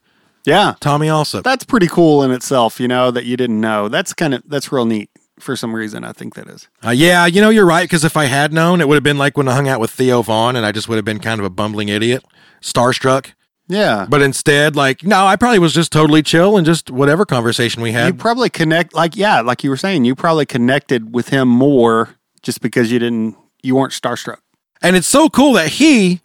yeah. 0.45 0.75
Tommy 0.79 1.07
Allsup. 1.07 1.43
That's 1.43 1.63
pretty 1.65 1.87
cool 1.87 2.23
in 2.23 2.31
itself, 2.31 2.79
you 2.79 2.87
know, 2.87 3.11
that 3.11 3.25
you 3.25 3.35
didn't 3.35 3.59
know. 3.59 3.89
That's 3.89 4.13
kind 4.13 4.33
of 4.33 4.43
that's 4.47 4.71
real 4.71 4.85
neat 4.85 5.09
for 5.39 5.55
some 5.55 5.75
reason. 5.75 6.03
I 6.03 6.13
think 6.13 6.35
that 6.35 6.47
is. 6.47 6.67
Uh, 6.85 6.91
yeah, 6.91 7.25
you 7.25 7.41
know 7.41 7.49
you're 7.49 7.65
right 7.65 7.83
because 7.83 8.03
if 8.03 8.15
I 8.15 8.25
had 8.25 8.53
known, 8.53 8.81
it 8.81 8.87
would 8.87 8.95
have 8.95 9.03
been 9.03 9.17
like 9.17 9.37
when 9.37 9.47
I 9.47 9.55
hung 9.55 9.67
out 9.67 9.79
with 9.79 9.91
Theo 9.91 10.21
Von, 10.21 10.55
and 10.55 10.65
I 10.65 10.71
just 10.71 10.87
would 10.87 10.95
have 10.97 11.05
been 11.05 11.19
kind 11.19 11.39
of 11.39 11.45
a 11.45 11.49
bumbling 11.49 11.89
idiot, 11.89 12.23
starstruck. 12.61 13.31
Yeah. 13.67 14.05
But 14.07 14.21
instead, 14.21 14.75
like 14.75 15.03
no, 15.03 15.25
I 15.25 15.35
probably 15.35 15.59
was 15.59 15.73
just 15.73 15.91
totally 15.91 16.21
chill 16.21 16.57
and 16.57 16.65
just 16.65 16.91
whatever 16.91 17.25
conversation 17.25 17.81
we 17.81 17.91
had. 17.93 18.07
you 18.07 18.13
probably 18.13 18.49
connect 18.49 18.93
like 18.93 19.15
yeah, 19.15 19.41
like 19.41 19.63
you 19.63 19.69
were 19.69 19.77
saying, 19.77 20.05
you 20.05 20.15
probably 20.15 20.45
connected 20.45 21.13
with 21.13 21.29
him 21.29 21.47
more 21.47 22.09
just 22.43 22.61
because 22.61 22.91
you 22.91 22.99
didn't 22.99 23.35
you 23.63 23.75
weren't 23.75 23.91
starstruck. 23.93 24.37
and 24.81 24.95
it's 24.95 25.07
so 25.07 25.29
cool 25.29 25.53
that 25.53 25.69
he 25.69 26.21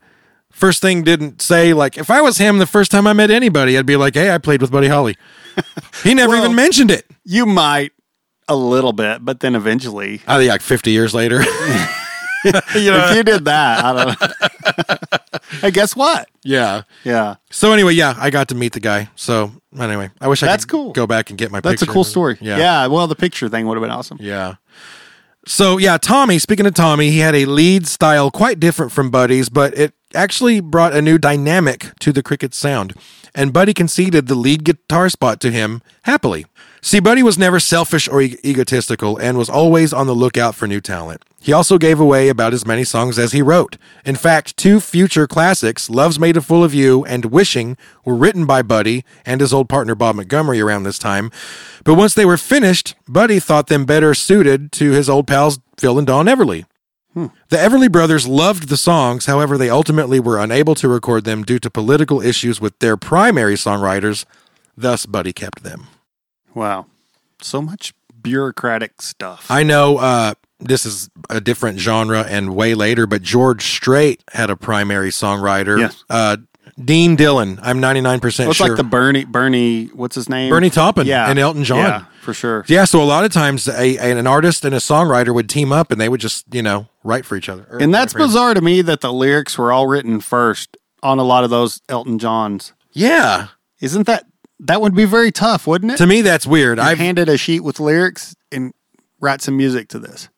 first 0.50 0.82
thing 0.82 1.02
didn't 1.02 1.40
say 1.40 1.72
like 1.72 1.96
if 1.96 2.10
I 2.10 2.20
was 2.20 2.36
him 2.36 2.58
the 2.58 2.66
first 2.66 2.90
time 2.90 3.06
I 3.06 3.14
met 3.14 3.30
anybody, 3.30 3.78
I'd 3.78 3.86
be 3.86 3.96
like, 3.96 4.14
hey, 4.14 4.30
I 4.34 4.38
played 4.38 4.60
with 4.60 4.70
Buddy 4.70 4.88
Holly. 4.88 5.16
he 6.02 6.12
never 6.14 6.32
Well- 6.34 6.44
even 6.44 6.54
mentioned 6.54 6.90
it. 6.90 7.06
You 7.24 7.46
might 7.46 7.92
a 8.48 8.56
little 8.56 8.92
bit, 8.92 9.24
but 9.24 9.40
then 9.40 9.54
eventually 9.54 10.20
I 10.26 10.36
think 10.38 10.50
like 10.50 10.60
50 10.60 10.90
years 10.90 11.14
later. 11.14 11.40
you 12.44 12.52
know, 12.52 12.60
if 12.74 13.16
you 13.16 13.22
did 13.22 13.44
that, 13.44 13.84
I 13.84 13.92
don't 14.04 14.20
know. 14.20 15.18
hey, 15.60 15.70
guess 15.70 15.94
what? 15.96 16.28
yeah. 16.42 16.82
Yeah. 17.04 17.36
So 17.50 17.72
anyway, 17.72 17.94
yeah, 17.94 18.14
I 18.18 18.30
got 18.30 18.48
to 18.48 18.54
meet 18.54 18.72
the 18.72 18.80
guy. 18.80 19.08
So 19.16 19.52
anyway, 19.78 20.10
I 20.20 20.28
wish 20.28 20.42
I 20.42 20.46
That's 20.46 20.64
could 20.64 20.70
cool. 20.70 20.92
go 20.92 21.06
back 21.06 21.30
and 21.30 21.38
get 21.38 21.50
my 21.50 21.60
That's 21.60 21.82
a 21.82 21.86
picture. 21.86 21.92
cool 21.92 22.04
story. 22.04 22.38
Yeah. 22.40 22.58
Yeah. 22.58 22.86
Well, 22.86 23.06
the 23.06 23.14
picture 23.16 23.48
thing 23.48 23.66
would 23.66 23.76
have 23.76 23.82
been 23.82 23.90
awesome. 23.90 24.18
Yeah. 24.20 24.54
So 25.46 25.78
yeah, 25.78 25.96
Tommy. 25.98 26.38
Speaking 26.38 26.66
of 26.66 26.74
Tommy, 26.74 27.10
he 27.10 27.18
had 27.18 27.34
a 27.34 27.44
lead 27.46 27.86
style 27.86 28.30
quite 28.30 28.60
different 28.60 28.92
from 28.92 29.10
Buddy's, 29.10 29.48
but 29.48 29.76
it 29.76 29.94
actually 30.14 30.60
brought 30.60 30.94
a 30.94 31.02
new 31.02 31.18
dynamic 31.18 31.98
to 32.00 32.12
the 32.12 32.22
Crickets 32.22 32.56
sound. 32.56 32.94
And 33.34 33.52
Buddy 33.52 33.72
conceded 33.72 34.26
the 34.26 34.34
lead 34.34 34.64
guitar 34.64 35.08
spot 35.08 35.40
to 35.40 35.50
him 35.50 35.82
happily. 36.02 36.46
See, 36.82 36.98
Buddy 36.98 37.22
was 37.22 37.38
never 37.38 37.60
selfish 37.60 38.08
or 38.08 38.22
e- 38.22 38.38
egotistical 38.44 39.18
and 39.18 39.36
was 39.36 39.50
always 39.50 39.92
on 39.92 40.06
the 40.06 40.14
lookout 40.14 40.54
for 40.54 40.66
new 40.66 40.80
talent. 40.80 41.22
He 41.38 41.52
also 41.52 41.78
gave 41.78 42.00
away 42.00 42.28
about 42.28 42.52
as 42.52 42.66
many 42.66 42.84
songs 42.84 43.18
as 43.18 43.32
he 43.32 43.40
wrote. 43.40 43.76
In 44.04 44.16
fact, 44.16 44.56
two 44.56 44.80
future 44.80 45.26
classics, 45.26 45.88
Love's 45.88 46.18
Made 46.18 46.36
a 46.36 46.40
Fool 46.40 46.64
of 46.64 46.74
You 46.74 47.04
and 47.04 47.26
Wishing, 47.26 47.76
were 48.04 48.14
written 48.14 48.46
by 48.46 48.62
Buddy 48.62 49.04
and 49.24 49.40
his 49.40 49.52
old 49.52 49.68
partner 49.68 49.94
Bob 49.94 50.16
Montgomery 50.16 50.60
around 50.60 50.82
this 50.82 50.98
time. 50.98 51.30
But 51.84 51.94
once 51.94 52.14
they 52.14 52.26
were 52.26 52.36
finished, 52.36 52.94
Buddy 53.08 53.38
thought 53.38 53.68
them 53.68 53.84
better 53.84 54.12
suited 54.14 54.72
to 54.72 54.90
his 54.90 55.08
old 55.08 55.26
pals 55.26 55.60
Phil 55.78 55.98
and 55.98 56.06
Don 56.06 56.26
Everly. 56.26 56.64
The 57.14 57.56
Everly 57.56 57.90
brothers 57.90 58.28
loved 58.28 58.68
the 58.68 58.76
songs, 58.76 59.26
however, 59.26 59.58
they 59.58 59.68
ultimately 59.68 60.20
were 60.20 60.38
unable 60.38 60.74
to 60.76 60.88
record 60.88 61.24
them 61.24 61.42
due 61.42 61.58
to 61.58 61.68
political 61.70 62.20
issues 62.20 62.60
with 62.60 62.78
their 62.78 62.96
primary 62.96 63.54
songwriters, 63.54 64.24
thus, 64.76 65.06
Buddy 65.06 65.32
kept 65.32 65.62
them. 65.64 65.88
Wow. 66.54 66.86
So 67.42 67.60
much 67.60 67.94
bureaucratic 68.22 69.02
stuff. 69.02 69.50
I 69.50 69.62
know 69.62 69.98
uh, 69.98 70.34
this 70.60 70.86
is 70.86 71.10
a 71.28 71.40
different 71.40 71.78
genre 71.80 72.22
and 72.22 72.54
way 72.54 72.74
later, 72.74 73.06
but 73.06 73.22
George 73.22 73.64
Strait 73.64 74.22
had 74.32 74.50
a 74.50 74.56
primary 74.56 75.10
songwriter. 75.10 75.80
Yes. 75.80 76.04
Uh, 76.08 76.36
Dean 76.82 77.16
Dillon, 77.16 77.58
I'm 77.62 77.80
99% 77.80 78.38
Well, 78.38 78.50
it's 78.50 78.56
sure. 78.56 78.68
like 78.68 78.76
the 78.76 78.84
Bernie 78.84 79.24
Bernie 79.24 79.86
what's 79.86 80.14
his 80.14 80.28
name? 80.28 80.50
Bernie 80.50 80.70
Taupin 80.70 81.06
yeah. 81.06 81.28
and 81.28 81.38
Elton 81.38 81.64
John. 81.64 81.78
Yeah, 81.78 82.04
for 82.22 82.32
sure. 82.32 82.64
yeah, 82.68 82.84
so 82.84 83.02
a 83.02 83.04
lot 83.04 83.24
of 83.24 83.32
times 83.32 83.68
a, 83.68 83.98
an 83.98 84.26
artist 84.26 84.64
and 84.64 84.74
a 84.74 84.78
songwriter 84.78 85.34
would 85.34 85.48
team 85.48 85.72
up 85.72 85.90
and 85.90 86.00
they 86.00 86.08
would 86.08 86.20
just, 86.20 86.46
you 86.54 86.62
know, 86.62 86.88
write 87.02 87.24
for 87.24 87.36
each 87.36 87.48
other. 87.48 87.78
And 87.80 87.94
that's 87.94 88.12
bizarre 88.12 88.54
to 88.54 88.60
me 88.60 88.82
that 88.82 89.00
the 89.00 89.12
lyrics 89.12 89.56
were 89.56 89.72
all 89.72 89.86
written 89.86 90.20
first 90.20 90.76
on 91.02 91.18
a 91.18 91.24
lot 91.24 91.44
of 91.44 91.50
those 91.50 91.80
Elton 91.88 92.18
Johns. 92.18 92.72
Yeah. 92.92 93.48
Isn't 93.80 94.06
that 94.06 94.26
that 94.60 94.80
would 94.80 94.94
be 94.94 95.06
very 95.06 95.32
tough, 95.32 95.66
wouldn't 95.66 95.92
it? 95.92 95.96
To 95.98 96.06
me, 96.06 96.20
that's 96.20 96.46
weird. 96.46 96.78
I've 96.78 96.98
handed 96.98 97.28
a 97.28 97.38
sheet 97.38 97.60
with 97.60 97.80
lyrics 97.80 98.34
and 98.52 98.74
write 99.18 99.40
some 99.40 99.56
music 99.56 99.88
to 99.88 99.98
this. 99.98 100.28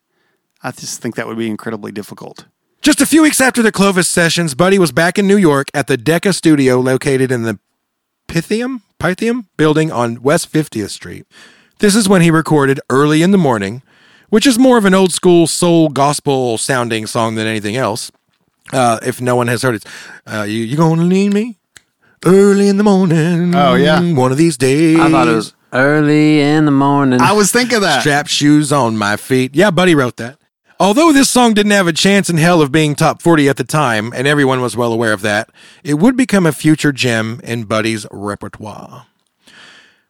I 0.62 0.70
just 0.70 1.00
think 1.00 1.16
that 1.16 1.26
would 1.26 1.38
be 1.38 1.50
incredibly 1.50 1.90
difficult. 1.90 2.46
Just 2.82 3.00
a 3.00 3.06
few 3.06 3.22
weeks 3.22 3.40
after 3.40 3.62
the 3.62 3.72
Clovis 3.72 4.08
sessions, 4.08 4.54
Buddy 4.54 4.78
was 4.78 4.92
back 4.92 5.18
in 5.18 5.26
New 5.26 5.36
York 5.36 5.68
at 5.74 5.86
the 5.86 5.96
Decca 5.96 6.32
studio 6.32 6.80
located 6.80 7.32
in 7.32 7.42
the 7.42 7.58
Pythian, 8.28 8.82
Pythian 8.98 9.46
building 9.56 9.90
on 9.90 10.22
West 10.22 10.52
50th 10.52 10.90
Street. 10.90 11.26
This 11.80 11.94
is 11.94 12.08
when 12.08 12.22
he 12.22 12.30
recorded 12.30 12.80
Early 12.88 13.22
in 13.22 13.32
the 13.32 13.38
Morning, 13.38 13.82
which 14.32 14.46
is 14.46 14.58
more 14.58 14.78
of 14.78 14.86
an 14.86 14.94
old 14.94 15.12
school 15.12 15.46
soul 15.46 15.90
gospel 15.90 16.56
sounding 16.56 17.06
song 17.06 17.34
than 17.34 17.46
anything 17.46 17.76
else. 17.76 18.10
Uh, 18.72 18.98
if 19.02 19.20
no 19.20 19.36
one 19.36 19.46
has 19.48 19.60
heard 19.60 19.74
it, 19.74 19.84
uh, 20.26 20.44
you 20.44 20.60
you 20.64 20.74
gonna 20.74 21.04
need 21.04 21.34
me 21.34 21.58
early 22.24 22.68
in 22.68 22.78
the 22.78 22.82
morning? 22.82 23.54
Oh, 23.54 23.74
yeah. 23.74 24.00
one 24.14 24.32
of 24.32 24.38
these 24.38 24.56
days. 24.56 24.98
I 24.98 25.10
thought 25.10 25.28
it 25.28 25.34
was 25.34 25.54
early 25.74 26.40
in 26.40 26.64
the 26.64 26.70
morning. 26.70 27.20
I 27.20 27.32
was 27.32 27.52
thinking 27.52 27.82
that. 27.82 28.00
strap 28.00 28.26
shoes 28.26 28.72
on 28.72 28.96
my 28.96 29.18
feet. 29.18 29.54
Yeah, 29.54 29.70
Buddy 29.70 29.94
wrote 29.94 30.16
that. 30.16 30.38
Although 30.80 31.12
this 31.12 31.28
song 31.28 31.52
didn't 31.52 31.72
have 31.72 31.86
a 31.86 31.92
chance 31.92 32.30
in 32.30 32.38
hell 32.38 32.62
of 32.62 32.72
being 32.72 32.94
top 32.94 33.20
40 33.20 33.50
at 33.50 33.58
the 33.58 33.64
time, 33.64 34.14
and 34.14 34.26
everyone 34.26 34.62
was 34.62 34.78
well 34.78 34.94
aware 34.94 35.12
of 35.12 35.20
that, 35.20 35.50
it 35.84 35.94
would 35.94 36.16
become 36.16 36.46
a 36.46 36.52
future 36.52 36.90
gem 36.90 37.38
in 37.44 37.64
Buddy's 37.64 38.06
repertoire. 38.10 39.06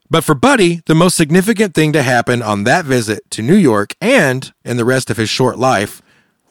But 0.09 0.23
for 0.23 0.35
Buddy, 0.35 0.81
the 0.85 0.95
most 0.95 1.15
significant 1.15 1.73
thing 1.73 1.91
to 1.93 2.03
happen 2.03 2.41
on 2.41 2.65
that 2.65 2.85
visit 2.85 3.29
to 3.31 3.41
New 3.41 3.55
York 3.55 3.95
and 4.01 4.53
in 4.63 4.77
the 4.77 4.85
rest 4.85 5.09
of 5.09 5.17
his 5.17 5.29
short 5.29 5.57
life 5.57 6.01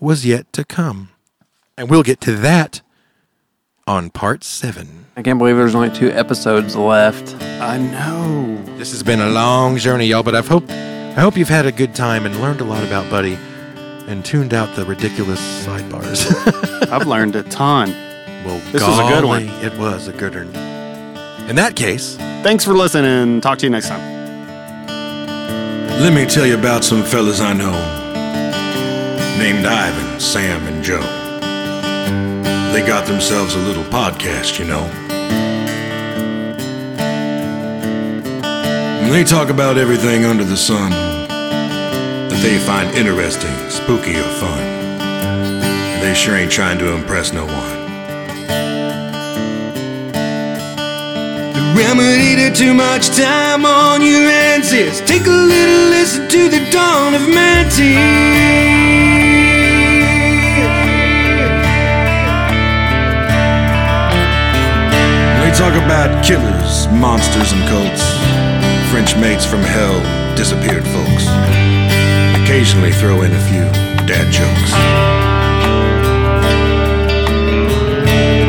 was 0.01 0.27
yet 0.27 0.53
to 0.55 0.65
come. 0.65 1.11
And 1.77 1.89
we'll 1.89 2.03
get 2.03 2.21
to 2.23 2.33
that 2.37 2.83
on 3.87 4.11
part 4.11 4.43
seven. 4.45 5.07
I 5.17 5.23
can't 5.23 5.39
believe 5.39 5.57
there's 5.57 5.75
only 5.75 5.91
two 5.91 6.11
episodes 6.11 6.75
left. 6.77 7.35
I 7.61 7.79
know. 7.79 8.63
This 8.79 8.91
has 8.93 9.03
been 9.03 9.21
a 9.21 9.29
long 9.31 9.77
journey, 9.77 10.07
y'all, 10.07 10.23
but 10.23 10.35
I've 10.35 10.49
hope 10.49 10.69
I 10.71 11.21
hope 11.21 11.37
you've 11.37 11.49
had 11.49 11.67
a 11.67 11.73
good 11.73 11.95
time 11.95 12.25
and 12.25 12.41
learned 12.41 12.63
a 12.63 12.65
lot 12.65 12.83
about 12.85 13.11
Buddy 13.11 13.35
and 14.07 14.25
tuned 14.25 14.55
out 14.55 14.75
the 14.77 14.85
ridiculous 14.87 15.41
sidebars. 15.65 16.27
I've 16.91 17.07
learned 17.07 17.37
a 17.37 17.43
ton. 17.45 17.91
well, 18.45 18.59
This 18.73 18.83
was 18.83 18.99
a 18.99 19.03
good 19.03 19.25
one. 19.25 19.43
It 19.63 19.77
was 19.79 20.09
a 20.09 20.13
good 20.13 20.35
one. 20.35 20.72
In 21.49 21.57
that 21.57 21.75
case, 21.77 22.17
Thanks 22.43 22.65
for 22.65 22.75
listening. 22.75 23.41
Talk 23.41 23.59
to 23.59 23.67
you 23.67 23.71
next 23.71 23.89
time. 23.89 24.01
Let 26.01 26.13
me 26.13 26.27
tell 26.27 26.45
you 26.45 26.59
about 26.59 26.83
some 26.83 27.05
fellas 27.05 27.41
I 27.41 27.53
know 27.53 27.71
named 29.39 29.65
Ivan, 29.65 30.19
Sam, 30.19 30.67
and 30.67 30.83
Joe. 30.83 31.01
They 32.73 32.85
got 32.85 33.07
themselves 33.07 33.55
a 33.55 33.59
little 33.59 33.85
podcast, 33.85 34.59
you 34.59 34.65
know. 34.65 34.83
And 39.05 39.13
they 39.15 39.23
talk 39.23 39.49
about 39.49 39.79
everything 39.79 40.25
under 40.25 40.43
the 40.43 40.57
sun 40.57 40.91
that 40.91 42.41
they 42.43 42.59
find 42.59 42.93
interesting, 42.97 43.55
spooky, 43.71 44.17
or 44.17 44.29
fun. 44.41 44.59
They 46.01 46.13
sure 46.17 46.35
ain't 46.35 46.51
trying 46.51 46.81
to 46.81 46.93
impress 46.93 47.33
no 47.33 47.47
one. 47.47 47.83
Remedy 51.75 52.37
to 52.37 52.53
too 52.55 52.75
much 52.75 53.09
time 53.17 53.65
on 53.65 54.03
your 54.03 54.21
hands 54.29 54.75
is 54.75 55.01
take 55.01 55.25
a 55.25 55.31
little 55.31 55.89
listen 55.89 56.29
to 56.29 56.51
the 56.51 56.59
dawn 56.71 57.15
of 57.15 57.23
They 65.41 65.51
talk 65.57 65.73
about 65.83 66.23
killers, 66.23 66.89
monsters, 66.93 67.53
and 67.53 67.67
cults, 67.67 68.05
French 68.91 69.17
mates 69.17 69.47
from 69.47 69.61
hell, 69.61 69.97
disappeared 70.37 70.85
folks. 70.85 71.25
Occasionally 72.45 72.93
throw 72.93 73.23
in 73.23 73.33
a 73.33 73.41
few 73.49 73.65
dad 74.07 74.29
jokes. 74.31 74.73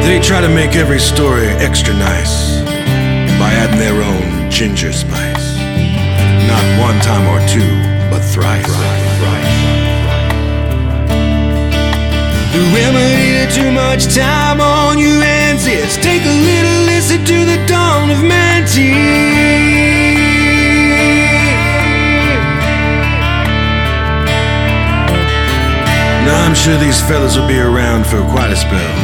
They 0.06 0.20
try 0.20 0.42
to 0.42 0.50
make 0.50 0.76
every 0.76 1.00
story 1.00 1.48
extra 1.64 1.94
nice 1.94 2.73
by 3.44 3.52
adding 3.52 3.78
their 3.78 4.00
own 4.02 4.50
ginger 4.50 4.94
spice. 4.94 5.48
Not 6.48 6.64
one 6.80 6.98
time 7.04 7.26
or 7.34 7.40
two, 7.54 7.74
but 8.10 8.22
thrice. 8.34 8.64
The 12.54 12.62
remedy 12.72 13.28
to 13.40 13.46
too 13.60 13.72
much 13.72 14.16
time 14.16 14.62
on 14.62 14.98
your 14.98 15.20
hands 15.22 15.68
is 15.68 15.98
take 15.98 16.24
a 16.24 16.36
little 16.50 16.80
listen 16.92 17.20
to 17.32 17.38
the 17.52 17.60
dawn 17.68 18.12
of 18.12 18.24
Manti. 18.24 18.92
Now 26.28 26.46
I'm 26.46 26.56
sure 26.56 26.78
these 26.78 27.02
fellas 27.02 27.36
will 27.36 27.50
be 27.50 27.60
around 27.60 28.06
for 28.06 28.22
quite 28.32 28.52
a 28.52 28.56
spell. 28.56 28.96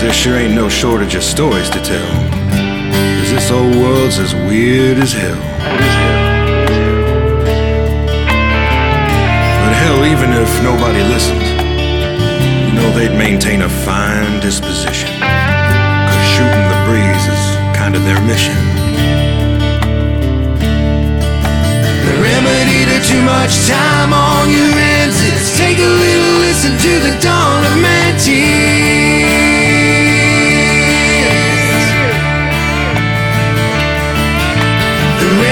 there 0.00 0.12
sure 0.12 0.36
ain't 0.36 0.54
no 0.54 0.68
shortage 0.68 1.16
of 1.16 1.24
stories 1.24 1.68
to 1.70 1.80
tell. 1.80 2.29
This 3.50 3.76
world's 3.82 4.18
as 4.20 4.32
weird 4.46 4.98
as 4.98 5.12
hell. 5.12 5.34
But 9.58 9.72
hell, 9.74 10.06
even 10.06 10.30
if 10.30 10.62
nobody 10.62 11.02
listened, 11.02 11.42
you 11.42 12.72
know 12.78 12.92
they'd 12.94 13.18
maintain 13.18 13.62
a 13.62 13.68
fine 13.68 14.38
disposition. 14.38 15.10
Cause 15.18 16.26
shooting 16.30 16.66
the 16.70 16.78
breeze 16.86 17.26
is 17.26 17.44
kind 17.74 17.96
of 17.96 18.04
their 18.04 18.22
mission. 18.22 18.54
The 22.06 22.14
remedy 22.22 22.86
to 22.86 23.02
too 23.02 23.22
much 23.26 23.66
time 23.66 24.12
on 24.12 24.48
your 24.48 24.70
hands 24.78 25.18
is 25.26 25.58
take 25.58 25.78
a 25.78 25.90
little 26.04 26.38
listen 26.46 26.78
to 26.78 26.92
the 27.02 27.18
dawn 27.20 27.66
of 27.66 27.82
Mantis. 27.82 28.99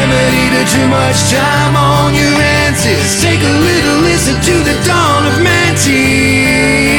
Remedy 0.08 0.48
to 0.56 0.64
too 0.72 0.88
much 0.88 1.30
time 1.30 1.76
on 1.76 2.14
your 2.14 2.32
hands 2.40 2.84
is 2.86 3.20
take 3.20 3.40
a 3.40 3.54
little 3.60 4.00
listen 4.08 4.40
to 4.40 4.54
the 4.64 4.76
dawn 4.86 5.26
of 5.26 5.42
Mantis. 5.42 6.97